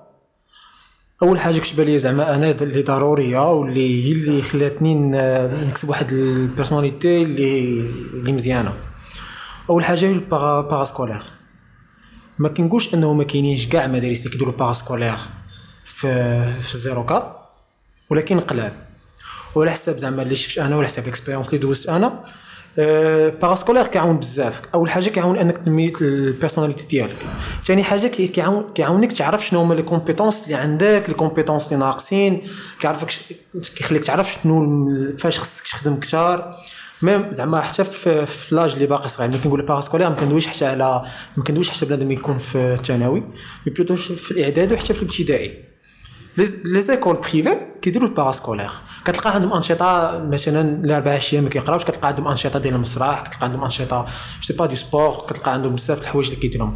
أول 1.22 1.40
حاجة 1.40 1.58
كتب 1.58 1.80
لي 1.80 1.98
زعما 1.98 2.34
أنا 2.34 2.50
اللي 2.50 2.82
ضروريه 2.82 3.52
واللي 3.52 4.04
هي 4.04 4.12
اللي 4.12 4.42
خلاتني 4.42 4.94
نكسب 5.66 5.88
واحد 5.88 6.12
ال 6.12 6.20
personnalité 6.20 7.22
اللي 7.22 7.80
اللي 8.14 8.32
مزيانة. 8.32 8.72
أول 9.70 9.84
حاجة 9.84 10.04
هي 10.06 10.12
ال 10.12 10.22
para 10.22 10.60
parascolaire 10.60 11.22
ما 12.38 12.48
كنقولش 12.48 12.94
أنه 12.94 13.12
ما 13.12 13.24
كاينينش 13.24 13.66
كاع 13.66 13.86
مدارس 13.86 14.18
اللي 14.18 14.30
كيديروا 14.30 14.54
parascolaire 14.54 15.16
في 15.84 16.42
في 16.62 16.74
ال 16.74 16.80
zéro 16.80 17.06
quatre 17.06 17.36
ولكن 18.10 18.40
قلال. 18.40 18.72
وعلى 19.54 19.70
حساب 19.70 19.96
زعما 19.98 20.22
اللي 20.22 20.34
شفت 20.34 20.58
أنا 20.58 20.76
وعلى 20.76 20.86
حساب 20.88 21.04
ال 21.04 21.08
expérience 21.08 21.48
اللي 21.48 21.58
دوزت 21.58 21.88
أنا 21.88 22.22
parascolaire 22.76 23.86
كيعاون 23.86 24.16
بزاف. 24.18 24.60
أول 24.74 24.90
حاجة 24.90 25.08
كيعاون 25.08 25.36
أنك 25.36 25.58
تنمي 25.58 25.92
ال 26.00 26.07
personnalité 26.07 26.86
ديالك. 26.86 27.16
ثاني 27.64 27.82
حاجة 27.82 28.06
كي- 28.06 28.28
كيعاون 28.28 28.66
كيعاونك 28.74 29.12
تعرف 29.12 29.46
شنو 29.46 29.60
هما 29.60 29.74
les 29.74 29.82
compétences 29.82 30.44
اللي 30.44 30.54
عندك 30.54 31.04
les 31.08 31.14
compétences 31.14 31.66
اللي 31.72 31.84
ناقصين 31.84 32.42
كيعرفك 32.80 33.08
كيخليك 33.76 34.04
تعرف 34.04 34.36
شنو 34.42 35.16
فاش 35.18 35.38
خصك 35.38 35.64
تخدم 35.64 35.96
كثار 36.00 36.54
même 37.02 37.32
زعما 37.32 37.60
حتى 37.60 37.84
في, 37.84 38.26
في 38.26 38.54
l'âge 38.54 38.72
اللي 38.72 38.86
باقي 38.86 39.08
صغير 39.08 39.28
ملي 39.28 39.38
كنقول 39.38 39.62
parascolaire 39.66 40.08
ما 40.08 40.14
كندويش 40.14 40.46
حتى 40.46 40.66
على 40.66 41.02
ما 41.36 41.44
كندويش 41.44 41.70
حتى 41.70 41.84
بنادم 41.86 42.10
يكون 42.10 42.38
في 42.38 42.58
الثانوي 42.58 43.20
mais 43.66 43.72
plutôt 43.72 43.96
في 43.96 44.30
الإعدادي 44.30 44.74
وحتى 44.74 44.94
في 44.94 45.02
الابتدائي. 45.02 45.69
les 46.64 46.80
écoles 46.80 47.16
privées 47.16 47.56
كيديروا 47.82 48.08
ال 48.08 48.13
parascolaire 48.13 48.70
كتلقى 49.04 49.34
عندهم 49.34 49.52
انشطه 49.52 50.18
مثلا 50.32 50.84
الاربع 50.84 51.16
اشياء 51.16 51.42
ما 51.42 51.48
كيقراوش 51.48 51.84
كتلقى 51.84 52.08
عندهم 52.08 52.28
انشطه 52.28 52.58
ديال 52.58 52.74
المسرح 52.74 53.22
كتلقى 53.22 53.46
عندهم 53.46 53.64
انشطه 53.64 54.06
sais 54.42 54.52
pas 54.52 54.66
de 54.66 54.74
sport 54.74 55.10
كتلقى 55.28 55.52
عندهم 55.52 55.74
بزاف 55.74 55.98
د 55.98 56.02
الحوايج 56.02 56.28
اللي 56.28 56.40
كيديرهم 56.40 56.74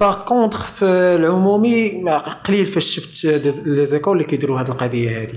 par 0.00 0.24
contre 0.24 0.58
في 0.58 0.84
العمومي 0.84 2.04
قليل 2.44 2.66
فاش 2.66 2.84
شفت 2.84 3.24
les 3.66 3.86
écoles 3.86 4.16
اللي 4.16 4.28
كيديروا 4.28 4.60
هذه 4.60 4.68
القضية 4.68 5.28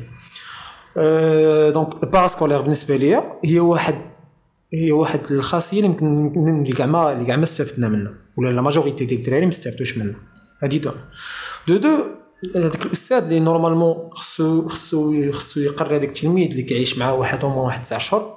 أه 0.98 1.70
donc 1.70 2.04
ال 2.04 2.08
parascolaire 2.08 2.62
بالنسبة 2.62 2.96
ليا 2.96 3.40
هي 3.46 3.60
واحد 3.60 4.16
هي 4.74 4.92
واحد 4.92 5.32
الخاصية 5.32 5.78
اللي 5.78 5.90
يمكن 5.90 6.62
اللي 6.62 6.74
كاع 6.74 6.86
ما 6.86 7.12
اللي 7.12 7.26
كاع 7.26 7.36
ما 7.36 7.44
استفدنا 7.44 7.90
منها. 7.90 8.14
ولا 8.38 8.50
la 8.50 8.62
majorité 8.62 9.06
ديال 9.06 9.20
الدراري 9.20 9.46
ما 9.46 9.52
استفدوش 9.52 9.98
منها. 9.98 10.16
هادي 10.64 10.80
de 10.80 10.92
de 11.68 11.98
هذاك 12.56 12.86
الأستاذ 12.86 13.24
اللي 13.24 13.40
normalement 13.40 14.10
خصو 14.12 14.68
خصو 14.68 15.32
خصو 15.32 15.60
يقري 15.60 15.98
هذاك 15.98 16.08
التلميذ 16.08 16.50
اللي 16.50 16.64
كيعيش 16.64 16.98
معاه 16.98 17.14
واحد 17.14 17.46
هما 17.46 17.56
واحد 17.56 17.82
تسع 17.82 17.98
شهور 17.98 18.36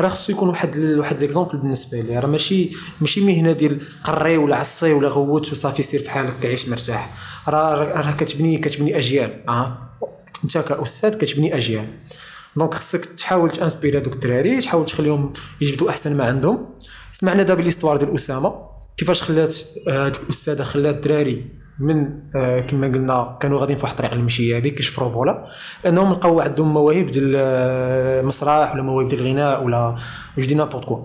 راه 0.00 0.08
خصو 0.08 0.32
يكون 0.32 0.48
واحد 0.48 0.76
واحد 0.78 1.20
l'exemple 1.20 1.58
بالنسبة 1.58 2.00
لي 2.00 2.18
راه 2.18 2.26
ماشي 2.26 2.70
ماشي 3.00 3.20
مهنة 3.20 3.52
ديال 3.52 3.78
قري 4.04 4.36
ولا 4.36 4.56
عصي 4.56 4.92
ولا 4.92 5.08
غوت 5.08 5.52
وصافي 5.52 5.82
سير 5.82 6.00
في 6.00 6.10
حالك 6.10 6.38
كعيش 6.40 6.68
مرتاح. 6.68 7.14
راه 7.48 7.84
راه 7.84 8.12
كتبني 8.12 8.58
كتبني 8.58 8.98
أجيال. 8.98 9.48
آه 9.48 9.78
أنت 10.44 10.58
كأستاذ 10.58 11.14
كتبني 11.14 11.56
أجيال. 11.56 11.98
donc 12.56 12.74
خصك 12.74 13.04
تحاول 13.04 13.50
ت 13.50 13.55
inspirer 13.55 13.98
هذوك 13.98 14.14
الدراري 14.14 14.60
تحاول 14.60 14.86
تخليهم 14.86 15.32
يجبدوا 15.60 15.90
أحسن 15.90 16.16
ما 16.16 16.24
عندهم. 16.24 16.74
سمعنا 17.12 17.42
دابا 17.42 17.62
l'histoire 17.62 17.96
ديال 17.96 18.14
أسامة. 18.14 18.74
كيفاش 18.96 19.22
خلات 19.22 19.54
آه، 19.88 20.06
هذيك 20.06 20.22
الأستاذة 20.22 20.62
خلات 20.62 20.94
الدراري 20.94 21.63
من 21.78 22.08
آه، 22.36 22.60
كما 22.60 22.86
قلنا 22.86 23.38
كانوا 23.40 23.60
غاديين 23.60 23.78
في 23.78 23.84
واحد 23.84 23.94
الطريق 23.94 24.12
المشيه 24.12 24.56
هذيك 24.56 24.74
كيشفروا 24.74 25.08
بولا. 25.08 25.44
إنهم 25.86 26.12
لقاو 26.12 26.40
عندهم 26.40 26.72
مواهب 26.74 27.06
ديال 27.06 27.32
آه، 27.36 28.20
المسرح 28.20 28.72
ولا 28.74 28.82
مواهب 28.82 29.08
ديال 29.08 29.20
الغناء 29.20 29.64
ولا 29.64 29.96
je 30.38 30.46
dis 30.46 30.54
n'importe 30.54 30.84
quoi. 30.84 30.98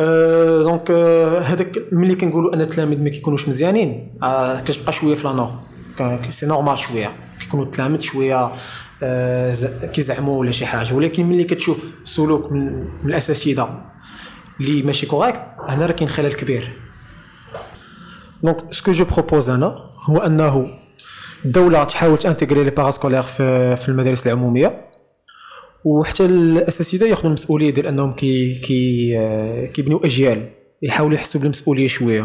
آه، 0.00 0.62
donc 0.62 0.90
آه، 0.90 1.38
هذاك 1.40 1.78
ملي 1.92 2.14
كنقولوا 2.14 2.54
أن 2.54 2.60
التلاميذ 2.60 2.98
ما 3.02 3.08
كيكونوش 3.10 3.48
مزيانين 3.48 4.14
آه، 4.22 4.60
كتبقى 4.60 4.92
شوية 4.92 5.14
في 5.14 5.26
la 5.26 5.32
norme 5.32 5.50
ك- 5.98 6.30
c'est 6.30 6.46
normal 6.46 6.78
شوية. 6.78 7.12
كيكونوا 7.40 7.64
التلاميذ 7.64 8.00
شوية 8.00 8.52
آه، 9.02 9.54
كيزعموا 9.92 10.38
ولا 10.40 10.50
شي 10.50 10.66
حاجة. 10.66 10.94
ولكن 10.94 11.26
ملي 11.26 11.44
كتشوف 11.44 11.98
سلوك 12.04 12.52
من, 12.52 12.64
من 13.02 13.10
الأساتذة 13.10 13.82
اللي 14.60 14.82
ماشي 14.82 15.06
correct 15.06 15.40
هنا 15.68 15.86
راه 15.86 15.92
كاين 15.92 16.08
خلل 16.10 16.32
كبير. 16.32 16.72
donc 18.42 18.74
ce 18.74 18.81
que 18.81 18.92
je 18.92 19.04
propose 19.04 19.50
أنا 19.50 19.74
هو 20.04 20.18
أنه 20.18 20.66
الدولة 21.44 21.84
تحاول 21.84 22.18
ت 22.18 22.23
intégrer 22.23 22.64
le 22.64 22.70
parascolaire 22.70 23.22
في 23.22 23.76
في 23.76 23.88
المدارس 23.88 24.26
العمومية. 24.26 24.88
وحتى 25.84 26.24
الاساتذه 26.24 27.08
ياخذوا 27.08 27.26
المسؤولية 27.28 27.70
ديال 27.70 27.86
أنهم 27.86 28.12
كي 28.12 28.54
كي 28.54 29.14
آه، 29.18 29.66
كيبنيو 29.66 29.98
أجيال. 29.98 30.50
يحاولوا 30.82 31.14
يحسوا 31.14 31.40
بالمسؤولية 31.40 31.88
شوية. 31.88 32.22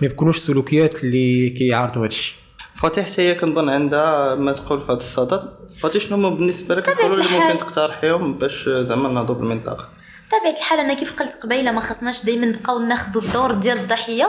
ما 0.00 0.06
يكونوش 0.06 0.38
سلوكيات 0.38 1.04
اللي 1.04 1.50
كيعارضوا 1.50 2.04
هادشي. 2.04 2.34
فاتح 2.74 3.02
حتى 3.02 3.22
هي 3.22 3.34
كنظن 3.34 3.68
عندها 3.68 4.34
ما 4.34 4.52
تقول 4.52 4.80
في 4.80 4.86
هذا 4.86 4.96
الصدد 4.98 5.42
فاتح 5.80 6.00
شنو 6.00 6.16
هما 6.16 6.30
بالنسبة 6.30 6.74
لك؟ 6.74 6.88
الحلول 6.88 7.20
اللي. 7.20 7.38
ممكن 7.38 7.58
تقترحيهم 7.58 8.38
باش 8.38 8.68
زعما 8.68 9.08
نهضوا 9.08 9.34
بالمنطقة 9.34 9.88
بطبيعة 10.26 10.56
الحال 10.58 10.78
أنا 10.78 10.94
كيف 10.94 11.20
قلت 11.20 11.38
قبيلة 11.42 11.72
ما 11.72 11.80
خصناش 11.80 12.24
دائما 12.24 12.46
نبقاو 12.46 12.78
ناخذوا 12.78 13.22
الدور 13.22 13.52
ديال 13.52 13.78
الضحية. 13.78 14.28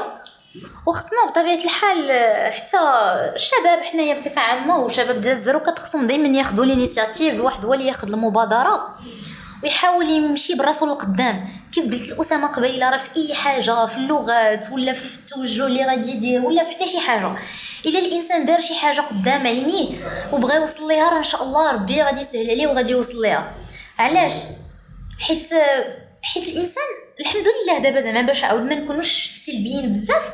وخصنا 0.87 1.25
بطبيعة 1.29 1.63
الحال 1.63 2.11
آه، 2.11 2.51
حتى 2.51 2.77
الشباب 3.35 3.79
حنايا 3.91 4.13
بصفة 4.13 4.41
عامة 4.41 4.77
وشباب 4.77 5.21
ديال 5.21 5.33
الزروكات 5.33 5.79
خصهم 5.79 6.07
دائما 6.07 6.37
ياخذوا 6.37 6.65
l'initiative 6.65 7.33
الواحد 7.33 7.65
هو 7.65 7.73
اللي 7.73 7.87
ياخذ 7.87 8.07
المبادرة 8.11 8.93
ويحاول 9.63 10.09
يمشي 10.09 10.55
براسو 10.55 10.85
للقدام. 10.85 11.47
كيف 11.71 11.85
قلت 11.85 12.09
لأسامة 12.09 12.47
قبيلة 12.47 12.89
راه 12.89 12.97
في 12.97 13.09
أي 13.17 13.33
حاجة 13.33 13.85
في 13.85 13.97
اللغات 13.97 14.65
ولا 14.71 14.93
في 14.93 15.17
التوجه 15.17 15.67
اللي 15.67 15.85
غادي 15.85 16.11
يدير 16.11 16.41
ولا 16.41 16.63
في 16.63 16.71
حتى 16.71 16.87
شي 16.87 16.99
حاجة. 16.99 17.27
الا 17.85 17.99
الإنسان 17.99 18.45
دار 18.45 18.59
شي 18.61 18.75
حاجة 18.75 19.01
قدام 19.01 19.47
عينيه 19.47 19.95
وبغى 20.31 20.55
يوصل 20.55 20.87
ليها 20.87 21.09
راه 21.09 21.17
إن 21.17 21.23
شاء 21.23 21.43
الله 21.43 21.71
ربي 21.71 22.03
غادي 22.03 22.21
يسهل 22.21 22.49
عليه 22.51 22.67
وغادي 22.67 22.91
يوصل 22.91 23.21
ليها. 23.21 23.51
علاش؟ 23.99 24.33
حيت 25.19 25.49
حيت 26.21 26.47
الإنسان 26.47 26.83
الحمد 27.19 27.45
لله 27.47 27.77
دابا 27.79 28.01
زعما 28.01 28.21
باش 28.21 28.43
عاود 28.43 28.61
ما 28.61 28.75
نكونوش 28.75 29.25
سلبيين 29.25 29.93
بزاف 29.93 30.33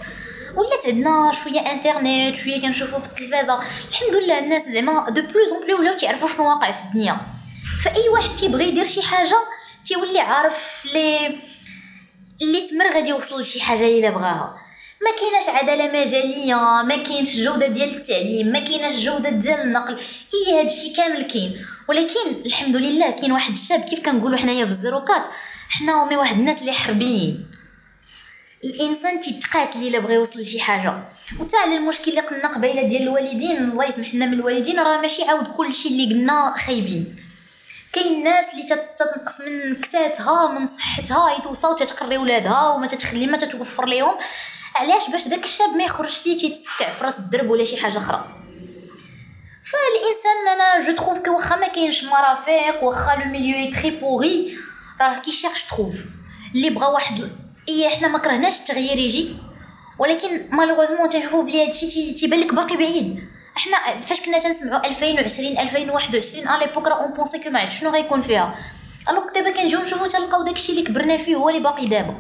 ولات 0.55 0.85
عندنا 0.87 1.31
شوية 1.43 1.59
إنترنت 1.71 2.35
شوية 2.35 2.61
كنشوفوا 2.61 2.99
في 2.99 3.07
التلفازة. 3.07 3.59
الحمد 3.89 4.15
لله 4.15 4.39
الناس 4.39 4.61
زعما 4.61 5.09
de 5.09 5.21
plus 5.21 5.49
en 5.51 5.65
plus 5.65 5.79
ولاو 5.79 5.93
تيعرفوا 5.93 6.29
شنو 6.29 6.49
واقع 6.49 6.71
في 6.71 6.83
الدنيا. 6.85 7.17
فأي 7.83 8.09
واحد 8.09 8.35
تيبغي 8.35 8.67
يدير 8.67 8.87
شي 8.87 9.01
حاجة 9.01 9.37
تيولي 9.85 10.19
عارف 10.19 10.85
لي 10.93 11.39
اللي 12.41 12.61
تمر 12.61 12.93
غادي 12.93 13.09
يوصل 13.09 13.41
لشي 13.41 13.61
حاجة 13.61 13.87
إلا 13.87 14.09
بغاها. 14.09 14.57
ما 15.01 15.11
كايناش 15.19 15.49
عدالة 15.49 15.99
مجالية 16.01 16.55
ما 16.83 17.03
كاينش 17.03 17.35
جودة 17.35 17.67
ديال 17.67 17.89
التعليم 17.89 18.47
ما 18.47 18.59
كايناش 18.59 18.93
جودة 18.95 19.29
ديال 19.29 19.61
النقل. 19.61 19.97
إي 20.33 20.59
هادشي 20.59 20.93
كامل 20.93 21.21
كاين. 21.21 21.65
ولكن 21.89 22.41
الحمد 22.45 22.75
لله 22.75 23.11
كاين 23.11 23.31
واحد 23.31 23.53
الشاب 23.53 23.81
كيف 23.81 23.99
كنقولوا 23.99 24.37
حنايا 24.37 24.65
في 24.65 24.71
الزروكات 24.71 25.23
حنا 25.69 25.95
وني 26.03 26.17
واحد 26.17 26.37
الناس 26.39 26.61
اللي 26.61 26.71
حربيين. 26.73 27.51
الإنسان 28.63 29.19
تيتقاتل 29.19 29.79
إلا 29.87 29.99
بغى 29.99 30.13
يوصل 30.13 30.39
لشي 30.39 30.59
حاجة. 30.59 30.93
وتا 31.39 31.57
على 31.57 31.77
المشكل 31.77 32.11
اللي 32.11 32.21
قلنا 32.21 32.47
قبيلة 32.47 32.81
ديال 32.81 33.01
الوالدين 33.01 33.57
الله 33.57 33.85
يسمح 33.85 34.15
لنا 34.15 34.25
من 34.25 34.33
الوالدين 34.33 34.79
راه 34.79 35.01
ماشي 35.01 35.23
عاود 35.23 35.47
كلشي 35.47 35.87
اللي 35.89 36.13
قلنا 36.13 36.53
خايبين. 36.65 37.15
كاين 37.93 38.23
ناس 38.23 38.45
اللي 38.53 38.63
تت- 38.63 38.89
تتنقص 38.97 39.41
من 39.41 39.75
كساتها 39.75 40.47
من 40.59 40.65
صحتها 40.65 41.37
يتوصاو 41.37 41.73
تتقري 41.75 42.17
ولادها 42.17 42.69
وما 42.69 42.87
تتخلي 42.87 43.27
ما 43.27 43.37
تتوفر 43.37 43.85
ليهم. 43.85 44.15
علاش؟ 44.75 45.09
باش 45.09 45.27
داك 45.27 45.43
الشاب 45.43 45.69
ما 45.69 45.83
يخرجش 45.83 46.25
ليه 46.27 46.37
تيتسكع 46.37 46.91
في 46.91 47.03
راس 47.03 47.19
الدرب 47.19 47.49
ولا 47.49 47.65
شي 47.65 47.77
حاجة 47.77 47.97
أخرى. 47.97 48.25
فالإنسان 49.71 50.47
أنا 50.53 50.85
je 50.87 50.95
trouve 50.95 51.19
que 51.25 51.33
واخا 51.33 51.55
ما 51.55 51.67
كاينش 51.67 52.03
مرافق 52.03 52.83
واخا 52.83 53.15
le 53.15 53.25
milieu 53.31 53.55
est 53.57 53.71
très 53.71 53.89
pourri 53.91 54.57
راه 55.01 55.19
qui 55.19 55.33
cherche 55.33 55.63
trouve 55.63 56.05
اللي 56.55 56.69
بغى 56.69 56.85
واحد 56.85 57.29
اي 57.69 57.89
حنا 57.89 58.07
ما 58.07 58.17
كرهناش 58.19 58.59
التغيير 58.59 58.97
يجي. 58.97 59.35
ولكن 59.99 60.49
malheureusement 60.51 61.09
تنشوفوا 61.09 61.43
بلي 61.43 61.65
هادشي 61.65 61.87
تي- 61.87 62.13
تيبان 62.13 62.39
لك 62.39 62.53
باقي 62.53 62.77
بعيد. 62.77 63.27
إحنا 63.57 63.99
فاش 63.99 64.21
كنا 64.21 64.39
تنسمعوا 64.39 64.87
2020 64.87 65.57
2021 65.59 66.47
à 66.47 66.65
l'époque 66.65 66.87
راه 66.87 67.03
on 67.03 67.13
pensait 67.13 67.39
que 67.43 67.49
ما 67.49 67.59
عرفت 67.59 67.71
شنو 67.81 67.89
غيكون 67.89 68.21
فيها. 68.21 68.55
alors 69.09 69.23
دابا 69.35 69.51
كنجيو 69.51 69.81
نشوفوا 69.81 70.07
تلقاو 70.07 70.43
داكشي 70.43 70.71
اللي 70.71 70.83
كبرنا 70.83 71.17
فيه 71.17 71.35
هو 71.35 71.49
اللي 71.49 71.59
باقي 71.61 71.85
دابا. 71.85 72.15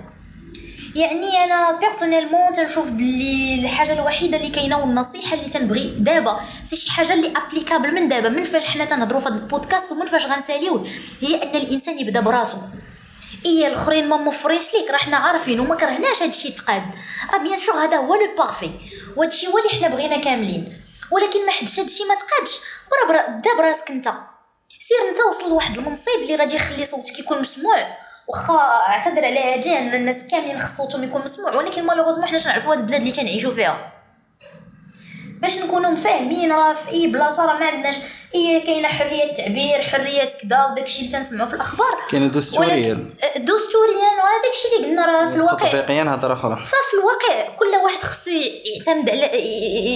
يعني 0.97 1.43
أنا 1.43 1.71
personnellement 1.71 2.53
تنشوف 2.53 2.89
باللي 2.89 3.65
الحاجة 3.65 3.93
الوحيدة 3.93 4.37
اللي 4.37 4.49
كاينة 4.49 4.79
والنصيحة 4.79 5.33
اللي 5.33 5.49
تنبغي 5.49 5.95
دابا. 5.97 6.39
c'est 6.63 6.75
شي 6.75 6.91
حاجة 6.91 7.13
اللي 7.13 7.33
applicable 7.35 7.93
من 7.93 8.07
دابا. 8.07 8.29
من 8.29 8.43
فاش 8.43 8.65
حنا 8.65 8.85
تنهضروا 8.85 9.21
في 9.21 9.27
هذا 9.27 9.35
البودكاست 9.35 9.91
ومن 9.91 10.05
فاش 10.05 10.25
غنساليوه 10.25 10.87
هي 11.21 11.43
أن 11.43 11.55
الإنسان 11.55 11.99
يبدأ 11.99 12.19
براسو. 12.19 12.57
إيه 13.45 13.67
الأخرين 13.67 14.09
ما 14.09 14.17
موفرينش 14.17 14.73
ليك 14.73 14.91
راه 14.91 14.97
حنا 14.97 15.17
عارفين 15.17 15.59
وما 15.59 15.75
كرهناش 15.75 16.21
هادشي 16.21 16.47
يتقاد 16.47 16.83
راه 17.33 17.37
bien 17.37 17.57
sûr 17.57 17.75
هذا 17.75 17.97
هو 17.97 18.15
le 18.15 18.35
parfait 18.37 18.71
وهادشي 19.15 19.47
هو 19.47 19.57
اللي 19.57 19.69
حنا 19.69 19.87
بغينا 19.87 20.17
كاملين. 20.17 20.81
ولكن 21.11 21.45
ما 21.45 21.51
حدش 21.51 21.79
هادشي 21.79 22.03
ما 22.03 22.15
تقادش. 22.15 22.51
بدا 23.27 23.57
براسك 23.57 23.91
أنت. 23.91 24.09
سير 24.79 24.97
أنت 25.09 25.17
وصل 25.29 25.49
لواحد 25.49 25.77
المنصب 25.77 26.07
اللي 26.21 26.35
غادي 26.35 26.55
يخلي 26.55 26.85
صوتك 26.85 27.19
يكون 27.19 27.41
مسموع. 27.41 28.06
واخا 28.27 28.57
اعتذر 28.89 29.25
على 29.25 29.39
هادي 29.39 29.77
ان 29.77 29.93
الناس 29.93 30.27
كاملين 30.31 30.59
خص 30.59 30.77
صوتهم 30.77 31.03
يكون 31.03 31.21
مسموع 31.23 31.55
ولكن 31.55 31.85
مالوغوزمون 31.85 32.25
حنا 32.25 32.37
تنعرفوا 32.37 32.73
هاد 32.73 32.79
البلاد 32.79 33.01
اللي 33.01 33.11
تنعيشوا 33.11 33.51
فيها. 33.51 33.93
باش 35.41 35.63
نكونوا 35.63 35.89
مفاهمين 35.89 36.51
راه 36.51 36.73
في 36.73 36.91
أي 36.91 37.07
بلاصة 37.07 37.45
راه 37.45 37.59
ما 37.59 37.65
عندناش 37.65 37.95
اي 38.35 38.61
كاينة 38.61 38.87
حرية 38.87 39.23
التعبير 39.23 39.81
حرية 39.81 40.25
كذا 40.41 40.65
وداكشي 40.71 40.99
اللي 40.99 41.11
تنسمعوا 41.11 41.49
في 41.49 41.53
الأخبار. 41.55 41.97
كاين 42.11 42.31
دستوريا 42.31 42.71
ولكن 42.71 43.13
دستوريا 43.45 44.09
وهذاك 44.23 44.53
الشيء 44.53 44.77
اللي 44.77 44.87
قلنا 44.87 45.05
راه 45.05 45.25
في 45.25 45.35
الواقع. 45.35 45.69
تطبيقيا 45.69 46.03
هضره 46.03 46.33
أخرى 46.33 46.65
ففي 46.65 46.93
الواقع 46.99 47.55
كل 47.55 47.83
واحد 47.83 48.03
خصو 48.03 48.29
يعتمد 48.29 49.09
على 49.09 49.21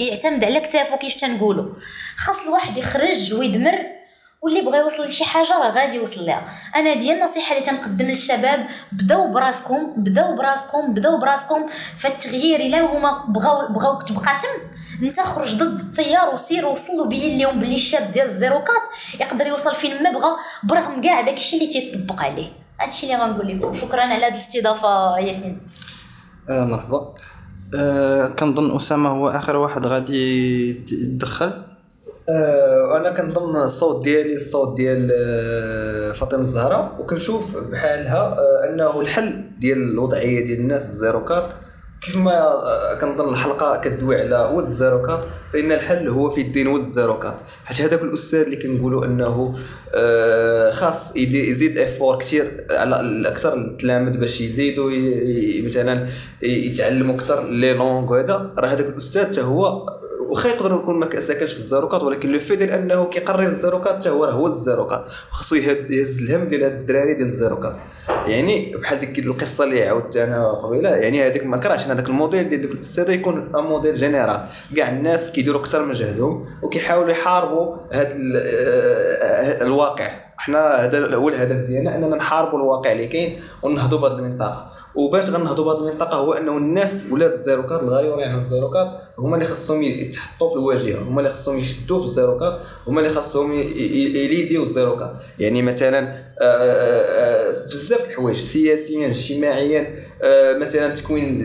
يعتمد 0.08 0.44
على 0.44 0.60
كتافو 0.60 0.96
كيف 0.96 1.14
تنقولوا. 1.14 1.74
خاص 2.18 2.42
الواحد 2.42 2.76
يخرج 2.76 3.34
ويدمر 3.34 4.01
واللي 4.42 4.60
بغى 4.60 4.78
يوصل 4.78 5.04
لشي 5.06 5.24
حاجة 5.24 5.58
راه 5.58 5.70
غادي 5.70 5.96
يوصل 5.96 6.26
لها. 6.26 6.44
أنا 6.76 6.94
ديال 6.94 7.16
النصيحة 7.18 7.52
اللي 7.52 7.66
تنقدم 7.66 8.06
للشباب 8.06 8.66
بداو 8.92 9.32
براسكم 9.32 9.94
بداو 9.96 10.36
براسكم 10.36 10.94
بداو 10.94 11.18
براسكم. 11.18 11.66
فالتغيير 11.98 12.60
إلا 12.60 12.80
هما 12.80 13.24
بغاو 13.28 13.72
بغاوك 13.72 14.02
تبقى 14.02 14.22
تم 14.22 15.06
أنت 15.06 15.20
خرج 15.20 15.54
ضد 15.54 15.78
التيار 15.80 16.34
وسير 16.34 16.66
وصل 16.66 17.00
وبين 17.00 17.38
لهم 17.38 17.58
بلي 17.58 17.74
الشاب 17.74 18.12
ديال 18.12 18.26
الزيروكات 18.26 18.82
يقدر 19.20 19.46
يوصل 19.46 19.74
فين 19.74 20.02
ما 20.02 20.10
بغى 20.10 20.30
برغم 20.62 21.00
كاع 21.02 21.20
داكشي 21.20 21.56
اللي 21.56 21.66
تيطبق 21.72 22.22
عليه. 22.22 22.48
هادشي 22.80 23.06
اللي 23.06 23.24
غنقول 23.24 23.48
لكم. 23.48 23.74
شكرا 23.74 24.00
على 24.00 24.26
هاد 24.26 24.32
الاستضافة 24.32 25.18
ياسين. 25.18 25.60
آه 26.50 26.64
مرحبا. 26.64 27.14
آه 27.74 28.28
كنظن 28.28 28.76
أسامة 28.76 29.10
هو 29.10 29.28
آخر 29.28 29.56
واحد 29.56 29.86
غادي 29.86 30.70
يتدخل. 30.70 31.71
آه، 32.28 32.96
أنا 32.96 33.10
كنضم 33.10 33.56
الصوت 33.56 34.04
ديالي 34.04 34.34
الصوت 34.34 34.76
ديال 34.76 35.10
آه، 35.12 36.12
فاطمة 36.12 36.40
الزهراء 36.40 36.96
وكنشوف 37.00 37.56
بحالها 37.56 38.38
آه، 38.38 38.68
أنه 38.68 39.00
الحل 39.00 39.44
ديال 39.58 39.78
الوضعية 39.78 40.44
ديال 40.44 40.60
الناس 40.60 40.88
الزيروكات 40.88 41.52
كيف 42.02 42.16
ما 42.16 42.32
آه، 42.32 42.94
كنظن 43.00 43.28
الحلقة 43.28 43.80
كدوي 43.80 44.20
على 44.20 44.54
ولد 44.54 44.68
الزيروكات 44.68 45.24
فإن 45.52 45.72
الحل 45.72 46.08
هو 46.08 46.30
في 46.30 46.40
الدين 46.40 46.66
ولد 46.66 46.80
الزيروكات 46.82 47.34
حيت 47.64 47.80
هذاك 47.80 48.02
الأستاذ 48.02 48.40
اللي 48.40 48.56
كنقولوا 48.56 49.04
أنه 49.04 49.58
آه، 49.94 50.70
خاص 50.70 51.16
يزيد 51.16 51.78
effort 51.78 52.18
كثير 52.18 52.66
على 52.70 53.28
أكثر 53.28 53.54
التلاميذ 53.54 54.16
باش 54.16 54.40
يزيدوا 54.40 54.90
مثلا 55.64 56.08
يتعلموا 56.42 57.14
أكثر 57.14 57.50
les 57.50 57.74
langues 57.74 58.12
وهذا. 58.12 58.52
راه 58.58 58.68
هذاك 58.68 58.86
الأستاذ 58.86 59.26
حتى 59.26 59.42
هو 59.42 59.86
واخا 60.32 60.48
يقدر 60.48 60.74
يكون 60.74 60.98
ما 60.98 61.20
ساكنش 61.20 61.52
في 61.52 61.58
الزاروكات 61.58 62.02
ولكن 62.02 62.32
le 62.32 62.38
fait 62.38 62.56
ديال 62.56 62.70
انه 62.70 63.04
كيقري 63.04 63.46
الزاروكات 63.46 63.94
حتى 63.94 64.10
هو 64.10 64.24
راه 64.24 64.32
هو 64.32 64.46
الزاروكات 64.46 65.04
وخصو 65.30 65.56
يهز 65.56 66.22
الهم 66.22 66.48
ديال 66.48 66.64
هاد 66.64 66.72
الدراري 66.72 67.14
ديال 67.14 67.26
الزاروكات 67.26 67.76
يعني 68.08 68.76
بحال 68.76 69.00
ديك 69.00 69.18
القصة 69.18 69.64
اللي 69.64 69.88
عاودت 69.88 70.16
أنا 70.16 70.52
قبيلة 70.52 70.90
يعني 70.90 71.26
هذيك 71.26 71.46
ما 71.46 71.56
كرهتش. 71.56 71.86
هذاك 71.86 72.08
الموديل 72.08 72.48
ديال 72.48 72.60
ديك 72.60 72.70
الاستاذ 72.70 73.10
يكون 73.10 73.52
un 73.56 73.64
modèle 73.64 73.94
général 73.94 74.48
كاع 74.76 74.90
الناس 74.90 75.32
كيديروا 75.32 75.60
أكثر 75.60 75.84
من 75.84 75.92
جهدهم 75.92 76.46
وكيحاولوا 76.62 77.10
يحاربوا 77.10 77.76
هذا 77.92 78.14
الواقع. 79.62 80.10
حنا 80.36 80.58
هذا 80.58 81.14
هو 81.14 81.28
الهدف 81.28 81.66
ديالنا 81.66 81.96
أننا 81.96 82.16
نحاربوا 82.16 82.58
الواقع 82.58 82.92
اللي 82.92 83.06
كاين 83.06 83.40
ونهضوا 83.62 83.98
بهذه 83.98 84.18
المنطقة. 84.18 84.72
وباش 84.94 85.30
غنهضوا 85.30 85.64
بهذه 85.64 85.78
المنطقة 85.78 86.16
هو 86.16 86.32
أنه 86.32 86.56
الناس 86.56 87.06
ولاد 87.10 87.32
الزاروكات 87.32 87.82
الغيورين 87.82 88.28
عن 88.28 88.38
الزاروكات 88.38 88.88
هما 89.18 89.36
اللي 89.36 89.46
خصهم 89.46 89.82
يتحطوا 89.82 90.48
في 90.48 90.54
الواجهة 90.54 90.98
هما 91.02 91.20
اللي 91.20 91.32
خصهم 91.32 91.58
يشدوا 91.58 91.98
في 91.98 92.04
الزاروكات 92.04 92.58
هما 92.86 93.00
اللي 93.00 93.12
خصهم 93.12 93.52
يليديو 93.52 94.62
الزاروكات 94.62 95.12
يعني 95.38 95.62
مثلا 95.62 95.98
آه، 95.98 96.44
آه، 96.44 97.50
آه، 97.50 97.50
بزاف 97.50 98.10
الحوايج 98.10 98.36
سياسيا 98.36 99.06
اجتماعيا 99.06 100.12
مثلا 100.58 100.94
تكوين 100.94 101.42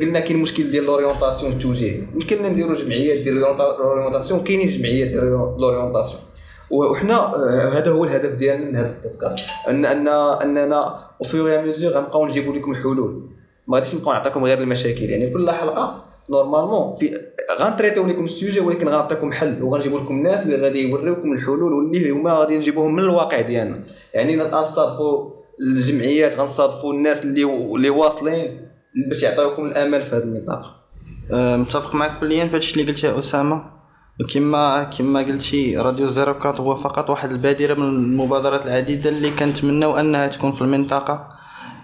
قلنا 0.00 0.20
كاين 0.20 0.38
مشكل 0.38 0.70
ديال 0.70 0.84
l'orientation 0.84 1.52
التوجيه 1.52 2.00
يمكننا 2.14 2.48
نديروا 2.48 2.74
جمعيات 2.74 3.18
ديال 3.18 3.34
l'orientation 3.34 4.40
كاينين 4.40 4.68
جمعيات 4.68 5.08
ديال 5.08 5.24
l'orientation 5.58 6.22
وحنا 6.70 7.14
آه، 7.14 7.68
هذا 7.78 7.90
هو 7.90 8.04
الهدف 8.04 8.34
ديالنا 8.34 8.64
من 8.64 8.76
هذا 8.76 8.94
البودكاست 9.04 9.38
ان 9.68 9.84
ان 9.84 10.08
أننا 10.08 11.08
au 11.20 11.37
fur 11.37 11.62
et 11.62 11.69
à 11.69 11.72
mesure 11.72 11.92
غنبقاو 11.92 12.26
نجيبوا 12.26 12.54
لكم 12.54 12.74
حلول 12.74 13.22
ما 13.66 13.76
غاديش 13.76 13.94
نبقاو 13.94 14.12
نعطيكم 14.12 14.44
غير 14.44 14.58
المشاكل 14.58 15.02
يعني 15.02 15.30
كل 15.30 15.50
حلقه 15.50 16.04
normalement 16.30 16.94
في 16.94 17.20
غنتريتيو 17.60 18.06
لكم 18.06 18.24
ال 18.24 18.30
sujet 18.30 18.60
ولكن 18.60 18.88
غنعطيكم 18.88 19.32
حل 19.32 19.62
وغنجيبوا 19.62 20.00
لكم 20.00 20.14
الناس 20.14 20.46
اللي 20.46 20.56
غادي 20.56 20.88
يوريوكم 20.88 21.32
الحلول 21.32 21.72
واللي 21.72 22.10
هما 22.10 22.32
غادي 22.32 22.56
نجيبوهم 22.56 22.94
من 22.94 23.02
الواقع 23.02 23.40
ديالنا. 23.40 23.84
يعني 24.14 24.42
غنستضيفوا 24.42 25.30
الجمعيات 25.60 26.40
غنستضيفوا 26.40 26.92
الناس 26.92 27.24
اللي 27.24 27.44
اللي 27.74 27.90
واصلين 27.90 28.68
باش 29.08 29.22
يعطيوكم 29.22 29.66
الأمل 29.66 30.02
في 30.02 30.16
هذه 30.16 30.22
المنطقة. 30.22 30.76
أه، 31.32 31.56
متفق 31.56 31.94
معك 31.94 32.20
كليا 32.20 32.46
في 32.46 32.56
هادشي 32.56 32.80
اللي 32.80 32.92
قلت 32.92 33.04
يا 33.04 33.18
أسامة؟ 33.18 33.77
وكما 34.20 34.84
كما 34.84 35.20
قلتي 35.20 35.76
راديو 35.76 36.34
كات 36.34 36.60
هو 36.60 36.74
فقط 36.74 37.10
واحد 37.10 37.30
البادرة 37.30 37.74
من 37.74 37.88
المبادرات 37.88 38.66
العديدة 38.66 39.10
اللي 39.10 39.30
كنتمناو 39.30 39.96
أنها 39.96 40.28
تكون 40.28 40.52
في 40.52 40.62
المنطقة. 40.62 41.28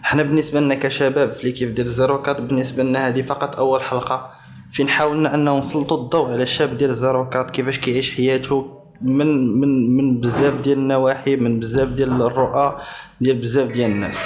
حنا 0.02 0.22
بالنسبة 0.22 0.60
لنا 0.60 0.74
كشباب 0.74 1.32
في 1.32 1.46
l'équipe 1.46 1.70
ديال 1.70 1.88
زيرو 1.88 2.22
كات 2.22 2.40
بالنسبة 2.40 2.82
لنا 2.82 3.08
هذه 3.08 3.22
فقط 3.22 3.56
أول 3.56 3.82
حلقة. 3.82 4.30
فين 4.72 4.88
حاولنا 4.88 5.34
أنه 5.34 5.58
نسلطوا 5.58 5.96
الضوء 5.96 6.32
على 6.32 6.42
الشاب 6.42 6.76
ديال 6.76 6.94
زيرو 6.94 7.28
كات 7.28 7.50
كيفاش 7.50 7.78
كيعيش 7.78 8.14
حياته 8.14 8.80
من 9.02 9.60
من 9.60 9.96
من 9.96 10.20
بزاف 10.20 10.60
ديال 10.60 10.78
النواحي 10.78 11.36
من 11.36 11.60
بزاف 11.60 11.88
ديال 11.88 12.22
الرؤى 12.22 12.78
ديال 13.20 13.36
بزاف 13.36 13.72
ديال 13.72 13.90
الناس. 13.90 14.18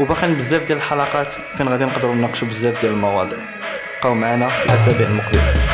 وباقيين 0.00 0.34
بزاف 0.34 0.66
ديال 0.66 0.78
الحلقات 0.78 1.32
فين 1.56 1.68
غادي 1.68 1.84
نقدروا 1.84 2.14
نناقشوا 2.14 2.48
بزاف 2.48 2.80
ديال 2.80 2.92
المواضيع. 2.92 3.38
بقاو 4.00 4.14
معنا 4.14 4.48
في 4.48 4.66
الأسابيع 4.66 5.08
المقبلة. 5.08 5.65